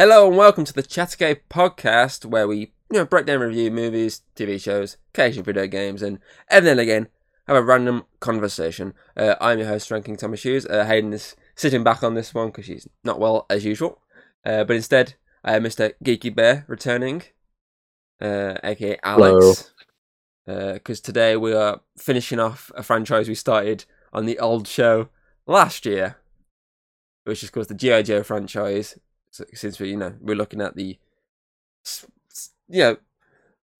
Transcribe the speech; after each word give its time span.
Hello 0.00 0.28
and 0.28 0.36
welcome 0.36 0.64
to 0.64 0.72
the 0.72 0.84
Chattergate 0.84 1.48
podcast, 1.50 2.24
where 2.24 2.46
we 2.46 2.56
you 2.56 2.68
know 2.92 3.04
break 3.04 3.26
down 3.26 3.40
review 3.40 3.68
movies, 3.72 4.22
TV 4.36 4.60
shows, 4.60 4.96
occasionally 5.12 5.42
video 5.42 5.66
games, 5.66 6.02
and 6.02 6.20
and 6.48 6.64
then 6.64 6.78
again 6.78 7.08
have 7.48 7.56
a 7.56 7.62
random 7.64 8.04
conversation. 8.20 8.94
Uh, 9.16 9.34
I'm 9.40 9.58
your 9.58 9.66
host, 9.66 9.90
Ranking 9.90 10.16
Thomas 10.16 10.44
Hughes. 10.44 10.66
Uh, 10.66 10.84
Hayden 10.84 11.12
is 11.12 11.34
sitting 11.56 11.82
back 11.82 12.04
on 12.04 12.14
this 12.14 12.32
one 12.32 12.46
because 12.46 12.66
she's 12.66 12.86
not 13.02 13.18
well 13.18 13.44
as 13.50 13.64
usual, 13.64 14.00
uh, 14.46 14.62
but 14.62 14.76
instead 14.76 15.14
I 15.42 15.54
have 15.54 15.64
Mr. 15.64 15.92
Geeky 16.04 16.32
Bear 16.32 16.64
returning, 16.68 17.24
uh, 18.20 18.54
aka 18.62 19.00
Alex. 19.02 19.74
Because 20.46 21.00
today 21.00 21.36
we 21.36 21.52
are 21.52 21.80
finishing 21.96 22.38
off 22.38 22.70
a 22.76 22.84
franchise 22.84 23.28
we 23.28 23.34
started 23.34 23.84
on 24.12 24.26
the 24.26 24.38
old 24.38 24.68
show 24.68 25.08
last 25.48 25.84
year, 25.84 26.18
which 27.24 27.42
is 27.42 27.50
called 27.50 27.66
the 27.66 27.74
GI 27.74 28.04
Joe 28.04 28.22
franchise 28.22 28.96
since 29.30 29.78
we 29.78 29.90
you 29.90 29.96
know 29.96 30.14
we're 30.20 30.36
looking 30.36 30.60
at 30.60 30.74
the 30.76 30.98
you 32.68 32.82
know 32.82 32.96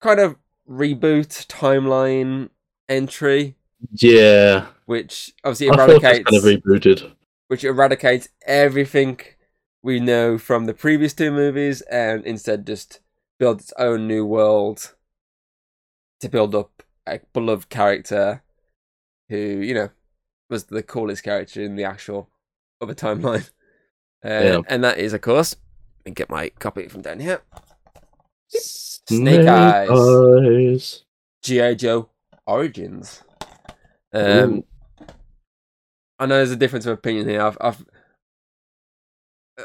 kind 0.00 0.20
of 0.20 0.36
reboot 0.68 1.46
timeline 1.46 2.50
entry. 2.88 3.56
Yeah, 3.92 4.66
which 4.86 5.32
obviously 5.44 5.70
I 5.70 5.76
thought 5.76 5.90
it 5.90 6.02
eradicates 6.02 6.30
kind 6.30 6.36
of 6.36 6.62
rebooted. 6.62 7.12
which 7.48 7.64
eradicates 7.64 8.28
everything 8.46 9.20
we 9.82 10.00
know 10.00 10.38
from 10.38 10.66
the 10.66 10.74
previous 10.74 11.14
two 11.14 11.30
movies 11.30 11.80
and 11.82 12.24
instead 12.24 12.66
just 12.66 13.00
builds 13.38 13.64
its 13.64 13.72
own 13.78 14.08
new 14.08 14.26
world 14.26 14.94
to 16.20 16.28
build 16.28 16.54
up 16.54 16.82
a 17.06 17.20
beloved 17.32 17.68
character 17.68 18.42
who 19.28 19.36
you 19.36 19.74
know 19.74 19.90
was 20.50 20.64
the 20.64 20.82
coolest 20.82 21.22
character 21.22 21.62
in 21.62 21.76
the 21.76 21.84
actual 21.84 22.28
other 22.80 22.94
timeline 22.94 23.48
uh, 24.24 24.28
Yeah. 24.28 24.60
and 24.68 24.82
that 24.84 24.98
is 24.98 25.12
of 25.12 25.20
course 25.20 25.56
and 26.06 26.14
get 26.16 26.28
my 26.30 26.48
copy 26.58 26.88
from 26.88 27.02
down 27.02 27.20
here 27.20 27.42
Snake 28.50 29.46
Eyes. 29.46 29.88
Eyes. 29.90 31.04
GI 31.42 31.76
Joe 31.76 32.08
Origins. 32.46 33.22
Um, 34.12 34.64
I 36.18 36.26
know 36.26 36.36
there's 36.36 36.50
a 36.50 36.56
difference 36.56 36.86
of 36.86 36.92
opinion 36.94 37.28
here. 37.28 37.42
I've, 37.42 37.58
I've 37.60 37.84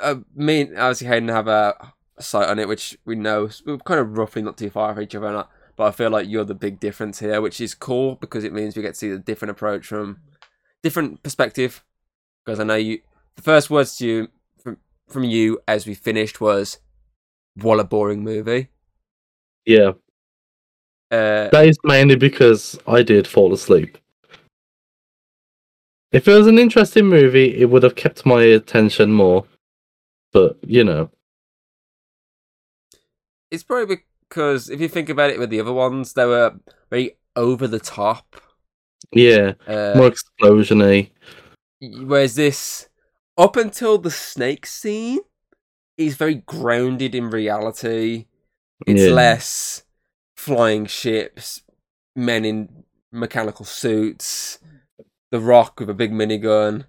uh, 0.02 0.16
me 0.36 0.62
and 0.62 0.78
obviously 0.78 1.08
Hayden 1.08 1.30
have 1.30 1.48
a, 1.48 1.94
a 2.18 2.24
site 2.24 2.48
on 2.50 2.60
it, 2.60 2.68
which 2.68 2.98
we 3.06 3.16
know 3.16 3.50
we're 3.66 3.78
kind 3.80 4.00
of 4.00 4.18
roughly 4.18 4.42
not 4.42 4.58
too 4.58 4.70
far 4.70 4.94
from 4.94 5.04
each 5.04 5.16
other. 5.16 5.32
Not, 5.32 5.50
but 5.76 5.86
I 5.86 5.92
feel 5.92 6.10
like 6.10 6.28
you're 6.28 6.44
the 6.46 6.56
big 6.56 6.80
difference 6.80 7.20
here, 7.20 7.42
which 7.42 7.60
is 7.62 7.74
cool 7.74 8.16
because 8.16 8.44
it 8.44 8.54
means 8.54 8.76
we 8.76 8.82
get 8.82 8.94
to 8.94 9.00
see 9.00 9.10
a 9.12 9.18
different 9.18 9.52
approach 9.52 9.86
from 9.88 10.20
different 10.82 11.24
perspective. 11.24 11.84
Because 12.46 12.60
I 12.60 12.64
know 12.66 12.76
you, 12.76 13.00
the 13.36 13.42
first 13.42 13.70
words 13.70 13.98
to 13.98 14.06
you 14.08 14.28
from 15.08 15.24
you 15.24 15.60
as 15.68 15.86
we 15.86 15.94
finished 15.94 16.42
was, 16.42 16.80
"What 17.56 17.80
a 17.80 17.84
boring 17.84 18.24
movie." 18.24 18.70
Yeah, 19.66 19.94
Uh, 21.12 21.50
that 21.52 21.68
is 21.68 21.78
mainly 21.84 22.16
because 22.16 22.78
I 22.88 23.04
did 23.04 23.28
fall 23.28 23.54
asleep. 23.54 23.98
If 26.12 26.28
it 26.28 26.34
was 26.34 26.48
an 26.48 26.60
interesting 26.60 27.06
movie, 27.06 27.56
it 27.56 27.66
would 27.70 27.84
have 27.84 27.96
kept 27.96 28.26
my 28.26 28.44
attention 28.44 29.12
more. 29.12 29.46
But 30.32 30.58
you 30.66 30.84
know, 30.84 31.10
It's 33.52 33.64
probably 33.64 34.00
because 34.28 34.70
if 34.70 34.82
you 34.82 34.88
think 34.90 35.10
about 35.10 35.30
it 35.30 35.38
with 35.40 35.52
the 35.52 35.60
other 35.60 35.74
ones, 35.74 36.14
they 36.14 36.26
were 36.26 36.56
very 36.90 37.18
over 37.36 37.68
the 37.68 37.80
top. 37.80 38.36
yeah, 39.12 39.54
Uh, 39.68 39.94
more 39.96 40.10
explosiony. 40.12 41.12
whereas 41.80 42.36
this, 42.36 42.90
up 43.38 43.56
until 43.56 43.98
the 43.98 44.12
snake 44.12 44.66
scene, 44.66 45.20
is 45.98 46.16
very 46.16 46.36
grounded 46.36 47.14
in 47.14 47.30
reality. 47.30 48.26
It's 48.88 49.02
Yeah. 49.04 49.10
less 49.14 49.84
flying 50.36 50.86
ships, 50.88 51.62
men 52.16 52.46
in 52.46 52.84
mechanical 53.12 53.66
suits, 53.66 54.60
The 55.32 55.40
Rock 55.40 55.80
with 55.80 55.90
a 55.90 55.94
big 55.94 56.12
minigun. 56.12 56.86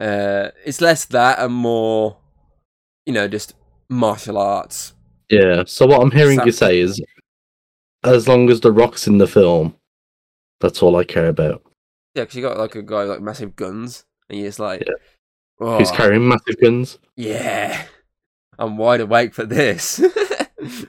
Uh, 0.00 0.50
it's 0.64 0.80
less 0.80 1.04
that 1.06 1.38
and 1.38 1.54
more, 1.54 2.18
you 3.06 3.12
know, 3.12 3.28
just 3.28 3.54
martial 3.88 4.38
arts. 4.38 4.94
Yeah. 5.28 5.64
So 5.66 5.86
what 5.86 6.00
I'm 6.00 6.10
hearing 6.10 6.40
you 6.44 6.52
say 6.52 6.80
is, 6.80 7.00
as 8.02 8.26
long 8.26 8.48
as 8.50 8.60
the 8.60 8.72
rock's 8.72 9.06
in 9.06 9.18
the 9.18 9.26
film, 9.26 9.76
that's 10.60 10.82
all 10.82 10.96
I 10.96 11.04
care 11.04 11.26
about. 11.28 11.62
Yeah, 12.14 12.22
because 12.22 12.34
you 12.36 12.42
got 12.42 12.58
like 12.58 12.74
a 12.74 12.82
guy 12.82 13.02
with 13.02 13.10
like 13.10 13.20
massive 13.20 13.54
guns, 13.56 14.04
and 14.28 14.38
you're 14.38 14.48
just 14.48 14.58
like, 14.58 14.82
Yeah. 14.86 14.94
Oh, 15.60 15.78
Who's 15.78 15.90
carrying 15.90 16.28
massive 16.28 16.60
guns? 16.60 16.98
yeah, 17.16 17.84
I'm 18.58 18.76
wide 18.76 19.00
awake 19.00 19.34
for 19.34 19.44
this. 19.46 20.00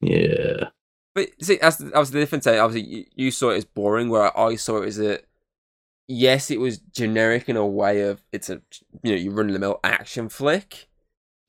Yeah. 0.00 0.68
but 1.14 1.30
see, 1.42 1.56
that's 1.60 1.78
that 1.78 1.94
was 1.94 2.10
the 2.10 2.20
difference. 2.20 2.46
eh? 2.46 2.58
Obviously, 2.58 2.88
you, 2.90 3.04
you 3.14 3.30
saw 3.30 3.50
it 3.50 3.56
as 3.56 3.64
boring, 3.64 4.08
where 4.10 4.36
I 4.38 4.56
saw 4.56 4.82
it 4.82 4.86
as 4.88 5.00
a 5.00 5.20
yes, 6.08 6.50
it 6.50 6.60
was 6.60 6.78
generic 6.78 7.48
in 7.48 7.56
a 7.56 7.66
way 7.66 8.02
of 8.02 8.22
it's 8.32 8.50
a 8.50 8.60
you 9.02 9.12
know 9.12 9.16
you 9.16 9.30
run 9.30 9.48
the 9.48 9.58
mill 9.58 9.80
action 9.82 10.28
flick, 10.28 10.88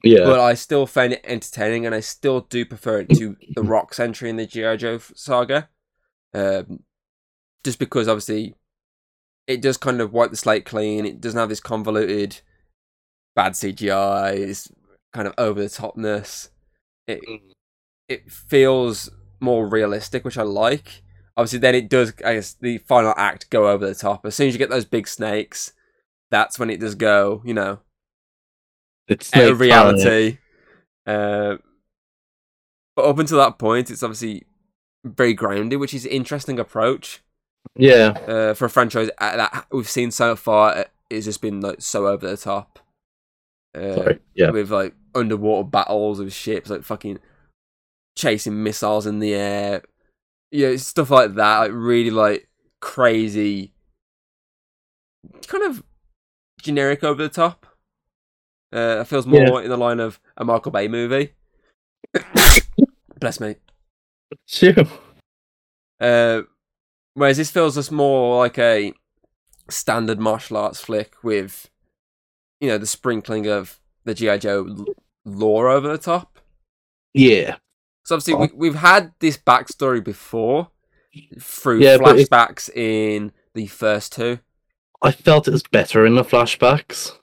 Yeah. 0.03 0.23
but 0.23 0.39
I 0.39 0.53
still 0.53 0.85
found 0.87 1.13
it 1.13 1.21
entertaining, 1.25 1.85
and 1.85 1.93
I 1.93 1.99
still 1.99 2.41
do 2.41 2.65
prefer 2.65 2.99
it 3.01 3.09
to 3.17 3.35
the 3.55 3.63
Rock's 3.63 3.99
entry 3.99 4.29
in 4.29 4.37
the 4.37 4.45
GI 4.47 4.77
Joe 4.77 4.99
saga, 5.13 5.69
um, 6.33 6.83
just 7.63 7.79
because 7.79 8.07
obviously 8.07 8.55
it 9.47 9.61
does 9.61 9.77
kind 9.77 10.01
of 10.01 10.13
wipe 10.13 10.29
the 10.29 10.37
slate 10.37 10.65
clean. 10.65 11.05
It 11.05 11.21
doesn't 11.21 11.39
have 11.39 11.49
this 11.49 11.61
convoluted 11.61 12.41
bad 13.35 13.53
CGI. 13.53 14.33
It's 14.35 14.71
kind 15.13 15.27
of 15.27 15.33
over 15.37 15.61
the 15.61 15.67
topness. 15.67 16.49
It 17.07 17.21
it 18.09 18.31
feels 18.31 19.09
more 19.39 19.67
realistic, 19.67 20.25
which 20.25 20.37
I 20.37 20.43
like. 20.43 21.03
Obviously, 21.37 21.59
then 21.59 21.75
it 21.75 21.89
does. 21.89 22.13
I 22.25 22.35
guess 22.35 22.53
the 22.53 22.79
final 22.79 23.13
act 23.15 23.49
go 23.49 23.69
over 23.69 23.87
the 23.87 23.95
top. 23.95 24.25
As 24.25 24.35
soon 24.35 24.47
as 24.47 24.53
you 24.53 24.59
get 24.59 24.69
those 24.69 24.85
big 24.85 25.07
snakes, 25.07 25.71
that's 26.29 26.59
when 26.59 26.69
it 26.69 26.79
does 26.79 26.95
go. 26.95 27.41
You 27.45 27.53
know, 27.53 27.79
it's 29.07 29.29
out 29.33 29.39
Snake 29.39 29.51
of 29.51 29.59
reality. 29.59 30.37
Uh, 31.05 31.57
but 32.97 33.05
up 33.05 33.19
until 33.19 33.37
that 33.37 33.59
point, 33.59 33.89
it's 33.89 34.03
obviously 34.03 34.43
very 35.05 35.33
grounded, 35.33 35.79
which 35.79 35.93
is 35.93 36.03
an 36.03 36.11
interesting 36.11 36.59
approach 36.59 37.21
Yeah. 37.75 38.07
uh, 38.27 38.53
for 38.53 38.65
a 38.65 38.69
franchise 38.69 39.09
uh, 39.17 39.37
that 39.37 39.65
we've 39.71 39.89
seen 39.89 40.11
so 40.11 40.35
far. 40.35 40.71
uh, 40.77 40.83
It's 41.09 41.25
just 41.25 41.41
been 41.41 41.61
like 41.61 41.81
so 41.81 42.07
over 42.07 42.27
the 42.27 42.37
top. 42.37 42.79
Uh, 43.75 43.95
Sorry. 43.95 44.19
Yeah. 44.33 44.49
with 44.51 44.71
like 44.71 44.95
underwater 45.13 45.67
battles 45.67 46.19
with 46.19 46.33
ships, 46.33 46.69
like 46.69 46.83
fucking 46.83 47.19
chasing 48.15 48.63
missiles 48.63 49.05
in 49.05 49.19
the 49.19 49.33
air, 49.35 49.83
yeah, 50.51 50.75
stuff 50.77 51.11
like 51.11 51.35
that. 51.35 51.59
Like 51.59 51.71
really 51.73 52.09
like 52.11 52.47
crazy, 52.81 53.73
kind 55.47 55.63
of 55.63 55.83
generic 56.61 57.03
over 57.03 57.21
the 57.21 57.29
top. 57.29 57.65
Uh, 58.73 58.99
it 59.01 59.07
feels 59.07 59.27
more 59.27 59.41
Yeah. 59.59 59.59
in 59.65 59.69
the 59.69 59.77
line 59.77 59.99
of 59.99 60.19
a 60.35 60.43
Michael 60.43 60.71
Bay 60.71 60.87
movie. 60.87 61.33
Bless 63.19 63.39
me. 63.39 63.55
Sure. 64.45 64.73
Uh, 65.99 66.41
whereas 67.17 67.37
this 67.37 67.49
feels 67.49 67.73
just 67.75 67.91
more 67.91 68.37
like 68.37 68.59
a 68.59 68.93
standard 69.69 70.19
martial 70.19 70.55
arts 70.55 70.79
flick 70.79 71.15
with, 71.23 71.69
you 72.61 72.67
know, 72.67 72.77
the 72.77 72.85
sprinkling 72.85 73.47
of 73.47 73.79
the 74.05 74.13
GI 74.13 74.37
Joe 74.37 74.85
lore 75.25 75.67
over 75.67 75.87
the 75.89 75.97
top. 75.97 76.37
Yeah. 77.13 77.57
So 78.05 78.15
obviously 78.15 78.35
we, 78.35 78.49
we've 78.55 78.75
had 78.75 79.13
this 79.19 79.35
backstory 79.37 80.03
before 80.03 80.69
through 81.39 81.79
Yeah, 81.79 81.97
flashbacks 81.97 82.69
in 82.69 83.31
the 83.55 83.65
first 83.65 84.13
two. 84.13 84.39
I 85.01 85.11
felt 85.11 85.47
it 85.47 85.51
was 85.51 85.63
better 85.63 86.05
in 86.05 86.13
the 86.15 86.23
flashbacks. 86.23 87.13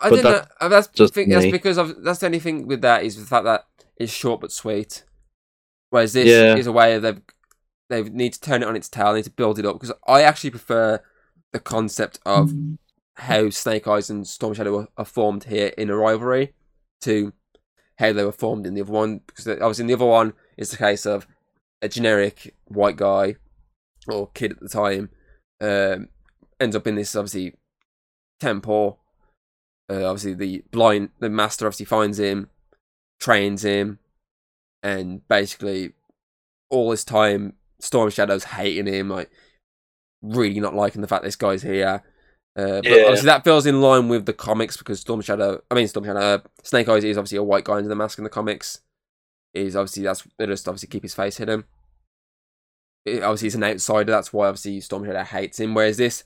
I 0.00 0.10
But 0.10 0.16
didn't. 0.16 0.48
know, 0.60 0.68
that's 0.68 0.86
just 0.88 1.14
think 1.14 1.30
that's 1.30 1.50
because 1.50 1.78
of 1.78 2.02
that's 2.04 2.20
the 2.20 2.26
only 2.26 2.38
thing 2.38 2.66
with 2.66 2.82
that 2.82 3.02
is 3.04 3.16
the 3.16 3.26
fact 3.26 3.44
that 3.44 3.64
it's 3.96 4.12
short 4.12 4.40
but 4.40 4.52
sweet. 4.52 5.04
Whereas 5.90 6.12
this 6.12 6.26
Yeah. 6.28 6.56
is 6.56 6.66
a 6.66 6.72
way 6.72 6.94
of 6.94 7.02
they've 7.02 7.20
they 7.88 8.02
need 8.02 8.32
to 8.34 8.40
turn 8.40 8.62
it 8.62 8.68
on 8.68 8.76
its 8.76 8.88
tail, 8.88 9.12
they 9.12 9.18
need 9.18 9.24
to 9.24 9.30
build 9.30 9.58
it 9.58 9.66
up. 9.66 9.74
Because 9.74 9.94
I 10.06 10.22
actually 10.22 10.50
prefer 10.50 11.02
the 11.52 11.60
concept 11.60 12.18
of 12.26 12.52
how 13.16 13.50
Snake 13.50 13.86
Eyes 13.86 14.10
and 14.10 14.26
Storm 14.26 14.54
Shadow 14.54 14.78
are, 14.80 14.88
are 14.96 15.04
formed 15.04 15.44
here 15.44 15.68
in 15.78 15.90
a 15.90 15.96
rivalry 15.96 16.52
to 17.02 17.32
how 17.98 18.12
they 18.12 18.24
were 18.24 18.32
formed 18.32 18.66
in 18.66 18.74
the 18.74 18.80
other 18.80 18.92
one. 18.92 19.20
Because 19.26 19.46
obviously 19.46 19.82
in 19.82 19.86
the 19.88 19.94
other 19.94 20.06
one 20.06 20.32
it's 20.56 20.70
the 20.70 20.76
case 20.76 21.06
of 21.06 21.26
a 21.82 21.88
generic 21.88 22.54
white 22.66 22.96
guy 22.96 23.36
or 24.08 24.30
kid 24.34 24.52
at 24.52 24.60
the 24.60 24.68
time 24.68 25.10
um, 25.60 26.08
ends 26.60 26.74
up 26.74 26.86
in 26.86 26.96
this 26.96 27.14
obviously 27.14 27.54
temple. 28.40 29.00
Uh, 29.90 30.04
obviously 30.04 30.34
the 30.34 30.64
blind 30.70 31.10
the 31.18 31.28
master 31.28 31.66
obviously 31.66 31.86
finds 31.86 32.18
him, 32.18 32.48
trains 33.20 33.64
him, 33.64 33.98
and 34.82 35.26
basically 35.28 35.92
all 36.70 36.90
this 36.90 37.04
time 37.04 37.54
Storm 37.84 38.10
Shadow's 38.10 38.44
hating 38.44 38.86
him, 38.92 39.08
like 39.10 39.30
really 40.22 40.58
not 40.60 40.74
liking 40.74 41.02
the 41.02 41.08
fact 41.08 41.22
this 41.22 41.36
guy's 41.36 41.62
here. 41.62 42.02
Uh, 42.56 42.80
but 42.80 42.84
Yeah. 42.86 43.02
obviously 43.04 43.26
that 43.26 43.44
feels 43.44 43.66
in 43.66 43.80
line 43.80 44.08
with 44.08 44.26
the 44.26 44.32
comics 44.32 44.76
because 44.76 45.00
Storm 45.00 45.20
Shadow, 45.20 45.60
I 45.70 45.74
mean 45.74 45.88
Storm 45.88 46.06
Shadow, 46.06 46.20
uh, 46.20 46.38
Snake 46.62 46.88
Eyes 46.88 47.04
is 47.04 47.18
obviously 47.18 47.38
a 47.38 47.42
white 47.42 47.64
guy 47.64 47.74
under 47.74 47.88
the 47.88 47.96
mask 47.96 48.18
in 48.18 48.24
the 48.24 48.30
comics. 48.30 48.80
Is 49.52 49.76
obviously 49.76 50.02
that's 50.04 50.26
they 50.38 50.46
just 50.46 50.66
obviously 50.68 50.88
keep 50.88 51.02
his 51.02 51.14
face 51.14 51.36
hidden. 51.36 51.64
It- 53.04 53.22
obviously 53.22 53.46
he's 53.46 53.54
an 53.54 53.64
outsider, 53.64 54.10
that's 54.10 54.32
why 54.32 54.48
obviously 54.48 54.80
Storm 54.80 55.04
Shadow 55.04 55.22
hates 55.24 55.60
him. 55.60 55.74
Whereas 55.74 55.96
this, 55.98 56.24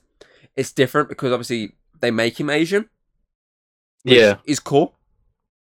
it's 0.57 0.73
different 0.73 1.09
because 1.09 1.33
obviously 1.33 1.73
they 2.01 2.11
make 2.11 2.39
him 2.39 2.51
Asian. 2.51 2.89
which 4.05 4.15
Yeah. 4.17 4.37
is 4.45 4.61
cool 4.61 4.95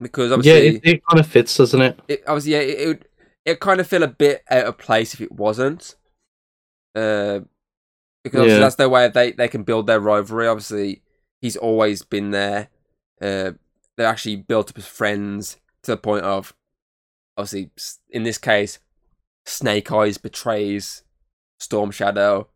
because 0.02 0.30
Yeah, 0.32 0.36
obviously 0.36 0.68
it, 0.78 0.82
it 0.96 1.02
kind 1.08 1.20
of 1.20 1.28
fits, 1.28 1.56
doesn't 1.56 1.80
it? 1.82 2.00
it 2.08 2.24
obviously 2.28 2.54
yeah, 2.54 2.60
it, 2.60 3.12
it 3.46 3.60
kind 3.60 3.80
of 3.80 3.88
feel 3.88 4.04
a 4.04 4.08
bit 4.08 4.44
out 4.50 4.66
of 4.66 4.78
place 4.78 5.14
if 5.14 5.22
it 5.22 5.32
wasn't. 5.32 5.96
Uh, 6.96 7.42
because 8.24 8.40
obviously 8.40 8.58
Yeah. 8.58 8.60
that's 8.60 8.76
their 8.76 8.90
way 8.90 9.08
they 9.08 9.32
they 9.34 9.48
can 9.48 9.64
build 9.64 9.86
their 9.88 10.00
rivalry. 10.00 10.48
Obviously, 10.48 11.04
he's 11.42 11.56
always 11.58 12.02
been 12.02 12.32
there. 12.32 12.70
Uh, 13.22 13.52
they're 13.98 14.08
actually 14.08 14.36
built 14.38 14.70
up 14.72 14.78
as 14.78 14.88
friends 14.88 15.58
to 15.84 15.92
the 15.92 15.98
point 15.98 16.24
of 16.26 16.54
obviously 17.38 17.70
in 18.10 18.24
this 18.24 18.38
case, 18.38 18.80
Snake 19.46 19.92
Eyes 19.92 20.18
betrays 20.18 21.04
Storm 21.60 21.92
Shadow 21.92 22.50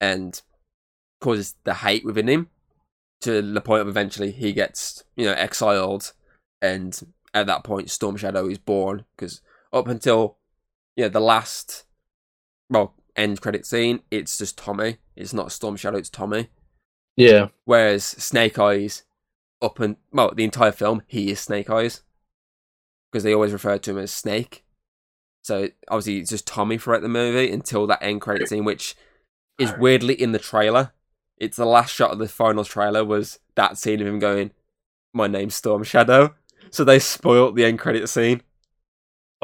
and 0.00 0.42
causes 1.20 1.54
the 1.64 1.74
hate 1.74 2.04
within 2.04 2.28
him 2.28 2.48
to 3.22 3.40
the 3.40 3.60
point 3.60 3.80
of 3.80 3.88
eventually 3.88 4.30
he 4.30 4.52
gets 4.52 5.04
you 5.16 5.24
know 5.24 5.32
exiled 5.32 6.12
and 6.60 7.00
at 7.32 7.46
that 7.46 7.64
point 7.64 7.88
Storm 7.90 8.16
Shadow 8.16 8.46
is 8.48 8.58
born 8.58 9.04
because 9.16 9.40
up 9.76 9.88
until 9.88 10.38
yeah 10.96 11.08
the 11.08 11.20
last 11.20 11.84
well 12.68 12.94
end 13.14 13.40
credit 13.40 13.66
scene 13.66 14.00
it's 14.10 14.38
just 14.38 14.58
Tommy. 14.58 14.98
It's 15.14 15.32
not 15.32 15.52
Storm 15.52 15.76
Shadow 15.76 15.98
it's 15.98 16.10
Tommy. 16.10 16.48
Yeah. 17.16 17.48
whereas 17.64 18.04
Snake 18.04 18.58
Eyes 18.58 19.04
up 19.62 19.80
and 19.80 19.96
well 20.12 20.32
the 20.34 20.44
entire 20.44 20.72
film 20.72 21.02
he 21.06 21.30
is 21.30 21.40
Snake 21.40 21.70
Eyes. 21.70 22.02
Because 23.10 23.24
they 23.24 23.32
always 23.32 23.52
refer 23.52 23.78
to 23.78 23.90
him 23.92 23.98
as 23.98 24.10
Snake. 24.10 24.64
So 25.42 25.68
obviously 25.88 26.18
it's 26.18 26.30
just 26.30 26.46
Tommy 26.46 26.76
throughout 26.76 27.02
the 27.02 27.08
movie 27.08 27.50
until 27.50 27.86
that 27.86 28.02
end 28.02 28.20
credit 28.20 28.48
scene 28.48 28.64
which 28.64 28.96
is 29.58 29.72
weirdly 29.78 30.14
in 30.20 30.32
the 30.32 30.38
trailer. 30.38 30.92
It's 31.38 31.56
the 31.56 31.66
last 31.66 31.94
shot 31.94 32.10
of 32.10 32.18
the 32.18 32.28
final 32.28 32.64
trailer 32.64 33.04
was 33.04 33.38
that 33.54 33.78
scene 33.78 34.00
of 34.00 34.06
him 34.06 34.18
going 34.18 34.50
my 35.14 35.26
name's 35.26 35.54
Storm 35.54 35.82
Shadow. 35.82 36.34
So 36.70 36.84
they 36.84 36.98
spoilt 36.98 37.54
the 37.54 37.64
end 37.64 37.78
credit 37.78 38.08
scene 38.08 38.42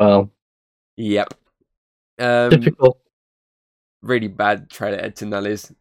Well, 0.02 0.30
Yep. 0.96 1.34
Um, 2.18 2.50
typical. 2.50 2.98
really 4.02 4.28
bad 4.28 4.68
trailer 4.70 4.98
editing 4.98 5.30
that 5.30 5.46
is. 5.46 5.72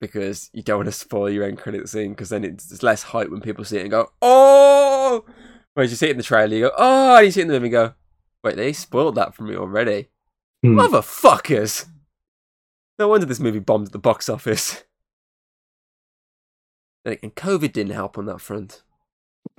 Because 0.00 0.50
you 0.52 0.62
don't 0.62 0.78
want 0.78 0.86
to 0.88 0.92
spoil 0.92 1.28
your 1.30 1.44
end 1.44 1.58
credit 1.58 1.88
scene 1.88 2.10
because 2.10 2.30
then 2.30 2.44
it's, 2.44 2.72
it's 2.72 2.82
less 2.82 3.02
hype 3.02 3.30
when 3.30 3.40
people 3.40 3.64
see 3.64 3.78
it 3.78 3.82
and 3.82 3.90
go, 3.90 4.10
oh! 4.22 5.24
Whereas 5.74 5.90
you 5.90 5.96
see 5.96 6.06
it 6.06 6.12
in 6.12 6.16
the 6.16 6.22
trailer, 6.22 6.54
you 6.54 6.64
go, 6.68 6.72
oh, 6.76 7.16
and 7.16 7.26
you 7.26 7.30
see 7.30 7.40
it 7.40 7.44
in 7.44 7.48
the 7.48 7.54
movie 7.54 7.66
and 7.66 7.72
go, 7.72 7.94
wait, 8.42 8.56
they 8.56 8.72
spoiled 8.72 9.14
that 9.16 9.34
for 9.34 9.42
me 9.44 9.56
already. 9.56 10.08
Hmm. 10.62 10.78
Motherfuckers! 10.78 11.86
No 12.98 13.08
wonder 13.08 13.26
this 13.26 13.40
movie 13.40 13.58
bombed 13.60 13.86
at 13.88 13.92
the 13.92 13.98
box 13.98 14.28
office. 14.28 14.84
And 17.02 17.34
COVID 17.34 17.72
didn't 17.72 17.94
help 17.94 18.18
on 18.18 18.26
that 18.26 18.42
front. 18.42 18.82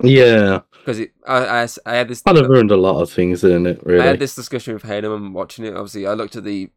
Yeah. 0.02 0.60
Because 0.78 0.98
it, 0.98 1.12
I, 1.26 1.62
I, 1.62 1.68
I 1.86 1.94
had 1.94 2.08
this. 2.08 2.22
Kind 2.22 2.38
of 2.38 2.48
ruined 2.48 2.70
a 2.70 2.76
lot 2.76 3.00
of 3.00 3.10
things, 3.10 3.42
didn't 3.42 3.66
it? 3.66 3.80
Really? 3.84 4.02
I 4.02 4.06
had 4.06 4.18
this 4.18 4.34
discussion 4.34 4.74
with 4.74 4.82
Hayden 4.82 5.10
when 5.10 5.32
watching 5.32 5.64
it. 5.64 5.74
Obviously, 5.74 6.06
I 6.06 6.14
looked 6.14 6.36
at 6.36 6.44
the 6.44 6.70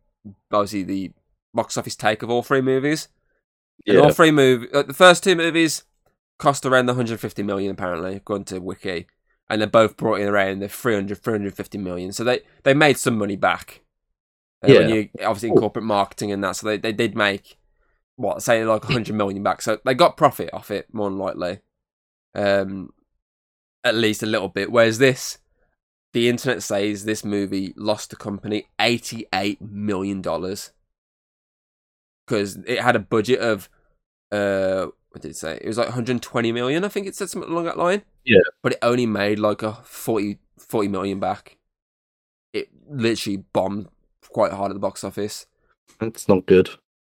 obviously 0.51 0.83
the 0.83 1.11
box 1.53 1.77
office 1.77 1.95
take 1.95 2.21
of 2.21 2.29
all 2.29 2.43
three 2.43 2.61
movies. 2.61 3.07
And 3.87 3.97
yeah. 3.97 4.03
all 4.03 4.11
three 4.11 4.31
movies, 4.31 4.69
uh, 4.73 4.83
the 4.83 4.93
first 4.93 5.23
two 5.23 5.35
movies 5.35 5.83
cost 6.37 6.65
around 6.65 6.85
the 6.85 6.93
150 6.93 7.43
million 7.43 7.71
apparently, 7.71 8.15
according 8.15 8.45
to 8.45 8.59
Wiki, 8.59 9.07
and 9.49 9.61
they 9.61 9.65
both 9.65 9.97
brought 9.97 10.19
in 10.19 10.27
around 10.27 10.59
the 10.59 10.67
300 10.67 11.17
350 11.17 11.77
million. 11.77 12.11
So 12.11 12.23
they 12.23 12.41
they 12.63 12.73
made 12.73 12.97
some 12.97 13.17
money 13.17 13.35
back. 13.35 13.81
Uh, 14.63 14.67
When 14.67 14.89
Yeah. 14.89 14.95
you 14.95 15.09
obviously 15.23 15.49
in 15.49 15.55
corporate 15.55 15.85
marketing 15.85 16.31
and 16.31 16.43
that, 16.43 16.55
so 16.57 16.67
they, 16.67 16.77
they 16.77 16.93
did 16.93 17.15
make 17.15 17.57
what 18.15 18.41
say 18.41 18.63
like 18.65 18.83
100 18.83 19.13
million 19.15 19.43
back. 19.43 19.61
So 19.61 19.79
they 19.83 19.93
got 19.93 20.17
profit 20.17 20.49
off 20.53 20.71
it 20.71 20.93
more 20.93 21.09
than 21.09 21.19
likely, 21.19 21.59
um, 22.33 22.91
at 23.85 23.95
least 23.95 24.23
a 24.23 24.25
little 24.25 24.49
bit. 24.49 24.71
Whereas 24.71 24.97
this, 24.97 25.37
the 26.11 26.27
internet 26.27 26.63
says 26.63 27.05
this 27.05 27.23
movie 27.23 27.73
lost 27.77 28.09
the 28.09 28.15
company 28.15 28.67
88 28.81 29.61
million 29.61 30.21
dollars 30.21 30.71
because 32.25 32.57
it 32.65 32.81
had 32.81 32.95
a 32.95 32.99
budget 32.99 33.39
of 33.39 33.69
uh 34.31 34.87
what 35.11 35.21
did 35.21 35.31
it 35.31 35.37
say? 35.37 35.57
It 35.61 35.67
was 35.67 35.77
like 35.77 35.87
120 35.87 36.51
million, 36.51 36.83
I 36.83 36.89
think 36.89 37.07
it 37.07 37.15
said 37.15 37.29
something 37.29 37.49
along 37.49 37.65
that 37.65 37.77
line. 37.77 38.01
Yeah. 38.25 38.41
But 38.61 38.73
it 38.73 38.79
only 38.81 39.05
made 39.05 39.39
like 39.39 39.63
a 39.63 39.75
40, 39.83 40.39
40 40.57 40.87
million 40.89 41.21
back. 41.21 41.57
It 42.51 42.67
literally 42.89 43.45
bombed 43.53 43.87
quite 44.29 44.51
hard 44.51 44.71
at 44.71 44.73
the 44.73 44.79
box 44.79 45.05
office. 45.05 45.45
It's 46.01 46.27
not 46.27 46.45
good. 46.45 46.71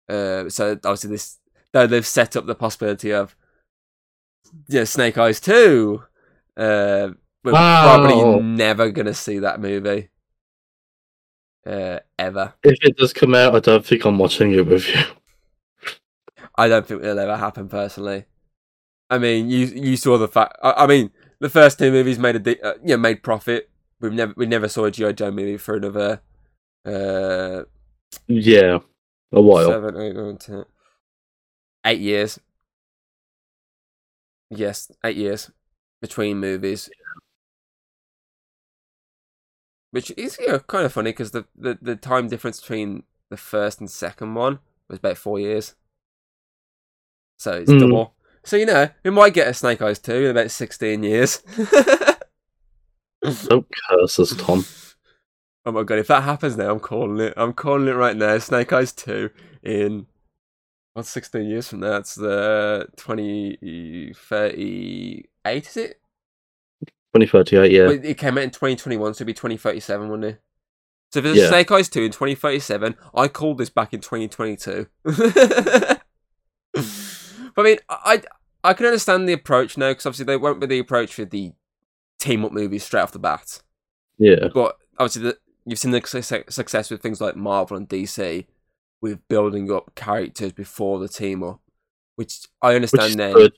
Uh, 0.09 0.49
so 0.49 0.71
obviously 0.71 1.11
this 1.11 1.37
though 1.73 1.85
they've 1.85 2.05
set 2.05 2.35
up 2.35 2.47
the 2.47 2.55
possibility 2.55 3.11
of 3.11 3.35
yeah, 4.67 4.83
Snake 4.83 5.17
Eyes 5.17 5.39
2. 5.39 6.03
Uh 6.57 7.09
we're 7.43 7.53
Wow. 7.53 7.97
probably 8.05 8.41
never 8.43 8.89
gonna 8.91 9.13
see 9.13 9.39
that 9.39 9.59
movie. 9.61 10.09
Uh 11.65 11.99
ever. 12.19 12.53
If 12.63 12.77
it 12.83 12.97
does 12.97 13.13
come 13.13 13.35
out, 13.35 13.55
I 13.55 13.59
don't 13.59 13.85
think 13.85 14.05
I'm 14.05 14.17
watching 14.17 14.51
it 14.53 14.65
with 14.65 14.87
you. 14.87 15.01
I 16.55 16.67
don't 16.67 16.85
think 16.85 17.01
it'll 17.03 17.17
ever 17.19 17.37
happen 17.37 17.67
personally. 17.69 18.25
I 19.09 19.17
mean, 19.17 19.49
you 19.49 19.65
you 19.67 19.97
saw 19.97 20.17
the 20.17 20.27
fact. 20.27 20.57
I, 20.63 20.71
I 20.83 20.87
mean, 20.87 21.11
the 21.39 21.49
first 21.49 21.79
two 21.79 21.91
movies 21.91 22.19
made 22.19 22.35
a 22.35 22.39
di- 22.39 22.61
uh, 22.61 22.73
yeah 22.83 22.95
made 22.97 23.23
profit. 23.23 23.69
We've 23.99 24.13
never 24.13 24.33
we 24.37 24.45
never 24.45 24.67
saw 24.67 24.85
a 24.85 24.91
GI 24.91 25.13
Joe 25.13 25.31
movie 25.31 25.57
for 25.57 25.75
another 25.77 26.21
uh 26.85 27.63
Yeah. 28.27 28.79
A 29.31 29.41
while. 29.41 29.67
seven 29.69 29.97
eight 30.01 30.15
nine 30.15 30.37
ten 30.37 30.65
eight 31.85 31.99
years. 31.99 32.39
Yes, 34.49 34.91
eight 35.05 35.15
years 35.17 35.49
between 36.01 36.39
movies. 36.39 36.89
Which 39.91 40.11
is 40.17 40.37
you 40.39 40.47
know, 40.47 40.59
kind 40.59 40.85
of 40.85 40.93
funny 40.93 41.11
because 41.11 41.31
the, 41.31 41.45
the, 41.55 41.77
the 41.81 41.95
time 41.95 42.27
difference 42.29 42.59
between 42.61 43.03
the 43.29 43.37
first 43.37 43.79
and 43.79 43.89
second 43.89 44.33
one 44.35 44.59
was 44.87 44.99
about 44.99 45.17
four 45.17 45.39
years. 45.39 45.75
So 47.37 47.53
it's 47.53 47.71
Mm. 47.71 47.79
double. 47.79 48.15
So, 48.43 48.57
you 48.57 48.65
know, 48.65 48.89
we 49.03 49.11
might 49.11 49.33
get 49.33 49.47
a 49.47 49.53
Snake 49.53 49.81
Eyes 49.81 49.99
2 49.99 50.13
in 50.13 50.31
about 50.31 50.49
16 50.49 51.03
years. 51.03 51.43
Don't 53.21 53.67
curse 53.89 54.19
us, 54.19 54.35
Tom. 54.35 54.65
Oh 55.65 55.71
my 55.71 55.83
god, 55.83 55.99
if 55.99 56.07
that 56.07 56.23
happens 56.23 56.57
now, 56.57 56.71
I'm 56.71 56.79
calling 56.79 57.19
it. 57.19 57.33
I'm 57.37 57.53
calling 57.53 57.87
it 57.87 57.91
right 57.91 58.17
now. 58.17 58.37
Snake 58.39 58.73
Eyes 58.73 58.91
2 58.93 59.29
in. 59.63 60.07
What's 60.93 61.09
16 61.09 61.43
years 61.47 61.67
from 61.69 61.81
now? 61.81 61.97
It's 61.97 62.15
the 62.15 62.87
2038, 65.45 65.67
is 65.67 65.77
it? 65.77 66.01
2038, 67.13 67.71
yeah. 67.71 67.85
But 67.87 68.05
it 68.05 68.17
came 68.17 68.37
out 68.37 68.43
in 68.43 68.51
2021, 68.51 69.13
so 69.13 69.17
it'd 69.17 69.27
be 69.27 69.33
2037, 69.33 70.09
wouldn't 70.09 70.35
it? 70.35 70.41
So 71.11 71.19
if 71.19 71.25
there's 71.25 71.37
Yeah. 71.37 71.49
Snake 71.49 71.71
Eyes 71.71 71.89
2 71.89 72.03
in 72.03 72.11
2037, 72.11 72.95
I 73.13 73.27
called 73.27 73.57
this 73.57 73.69
back 73.69 73.93
in 73.93 73.99
2022. 73.99 74.87
but 75.03 76.01
I 77.57 77.61
mean, 77.63 77.77
I 77.89 78.21
I 78.63 78.73
can 78.73 78.85
understand 78.85 79.27
the 79.27 79.33
approach 79.33 79.77
now 79.77 79.91
because 79.91 80.05
obviously 80.05 80.25
they 80.25 80.37
went 80.37 80.59
with 80.59 80.69
the 80.69 80.79
approach 80.79 81.15
for 81.15 81.25
the 81.25 81.51
team 82.19 82.45
up 82.45 82.53
movies 82.53 82.83
straight 82.83 83.01
off 83.01 83.11
the 83.11 83.19
bat. 83.19 83.61
Yeah. 84.17 84.47
But 84.53 84.77
obviously, 84.97 85.23
the, 85.23 85.37
you've 85.65 85.79
seen 85.79 85.91
the 85.91 86.45
success 86.49 86.89
with 86.89 87.01
things 87.01 87.19
like 87.19 87.35
Marvel 87.35 87.75
and 87.75 87.89
DC 87.89 88.45
with 89.01 89.27
building 89.27 89.71
up 89.71 89.93
characters 89.95 90.53
before 90.53 90.99
the 90.99 91.09
team 91.09 91.43
up, 91.43 91.59
which 92.15 92.47
I 92.61 92.75
understand 92.75 93.09
is 93.09 93.15
then 93.17 93.33
good. 93.33 93.53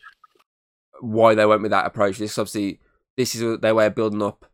Why 1.02 1.36
they 1.36 1.46
went 1.46 1.62
with 1.62 1.72
that 1.72 1.86
approach. 1.86 2.18
This 2.18 2.38
obviously 2.38 2.80
this 3.18 3.36
is 3.36 3.60
their 3.60 3.76
way 3.76 3.86
of 3.86 3.96
building 3.96 4.22
up 4.22 4.46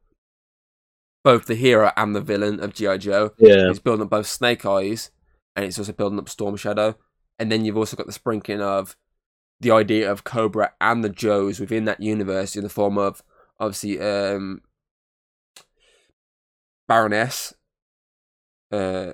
both 1.24 1.46
the 1.46 1.56
hero 1.56 1.92
and 1.98 2.16
the 2.16 2.22
villain 2.22 2.60
of 2.60 2.74
GI 2.74 3.00
Joe. 3.00 3.32
Yeah. 3.38 3.70
It's 3.70 3.80
building 3.80 4.04
up 4.04 4.10
both 4.10 4.28
Snake 4.28 4.66
Eyes, 4.66 5.12
and 5.56 5.66
it's 5.66 5.78
also 5.78 5.92
building 5.92 6.20
up 6.20 6.30
Storm 6.30 6.56
Shadow. 6.56 6.96
And 7.38 7.52
then 7.52 7.64
you've 7.64 7.78
also 7.78 7.96
got 7.96 8.06
the 8.06 8.12
sprinkling 8.12 8.62
of 8.62 8.98
the 9.62 9.72
idea 9.72 10.10
of 10.12 10.24
Cobra 10.24 10.74
and 10.80 11.04
the 11.04 11.10
Joes 11.10 11.60
within 11.60 11.86
that 11.86 12.02
universe 12.02 12.56
in 12.56 12.64
the 12.64 12.70
form 12.70 12.98
of 12.98 13.22
obviously 13.60 14.00
um, 14.00 14.62
Baroness, 16.88 17.54
uh, 18.72 19.12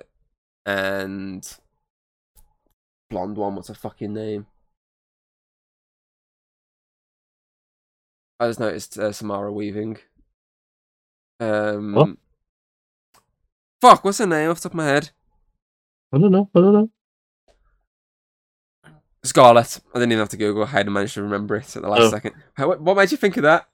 and 0.64 1.56
blonde 3.10 3.36
one. 3.36 3.54
What's 3.54 3.68
her 3.68 3.74
fucking 3.74 4.14
name? 4.14 4.46
I 8.38 8.48
just 8.48 8.60
noticed 8.60 8.98
uh, 8.98 9.12
Samara 9.12 9.52
Weaving. 9.52 9.98
Um, 11.40 11.94
What? 11.94 12.08
Fuck, 13.80 14.04
what's 14.04 14.18
her 14.18 14.26
name 14.26 14.50
off 14.50 14.58
the 14.60 14.68
top 14.68 14.72
of 14.72 14.76
my 14.76 14.86
head? 14.86 15.10
I 16.12 16.18
don't 16.18 16.30
know. 16.32 16.48
I 16.54 16.60
don't 16.60 16.72
know. 16.72 16.90
Scarlett. 19.22 19.80
I 19.94 19.98
didn't 19.98 20.12
even 20.12 20.20
have 20.20 20.28
to 20.30 20.36
Google. 20.36 20.64
I 20.64 20.68
had 20.68 20.88
managed 20.88 21.14
to 21.14 21.22
remember 21.22 21.56
it 21.56 21.76
at 21.76 21.82
the 21.82 21.88
last 21.88 22.02
Oh. 22.02 22.10
second. 22.10 22.34
How, 22.54 22.74
what- 22.76 22.96
made 22.96 23.10
you 23.10 23.16
think 23.16 23.36
of 23.36 23.42
that? 23.42 23.68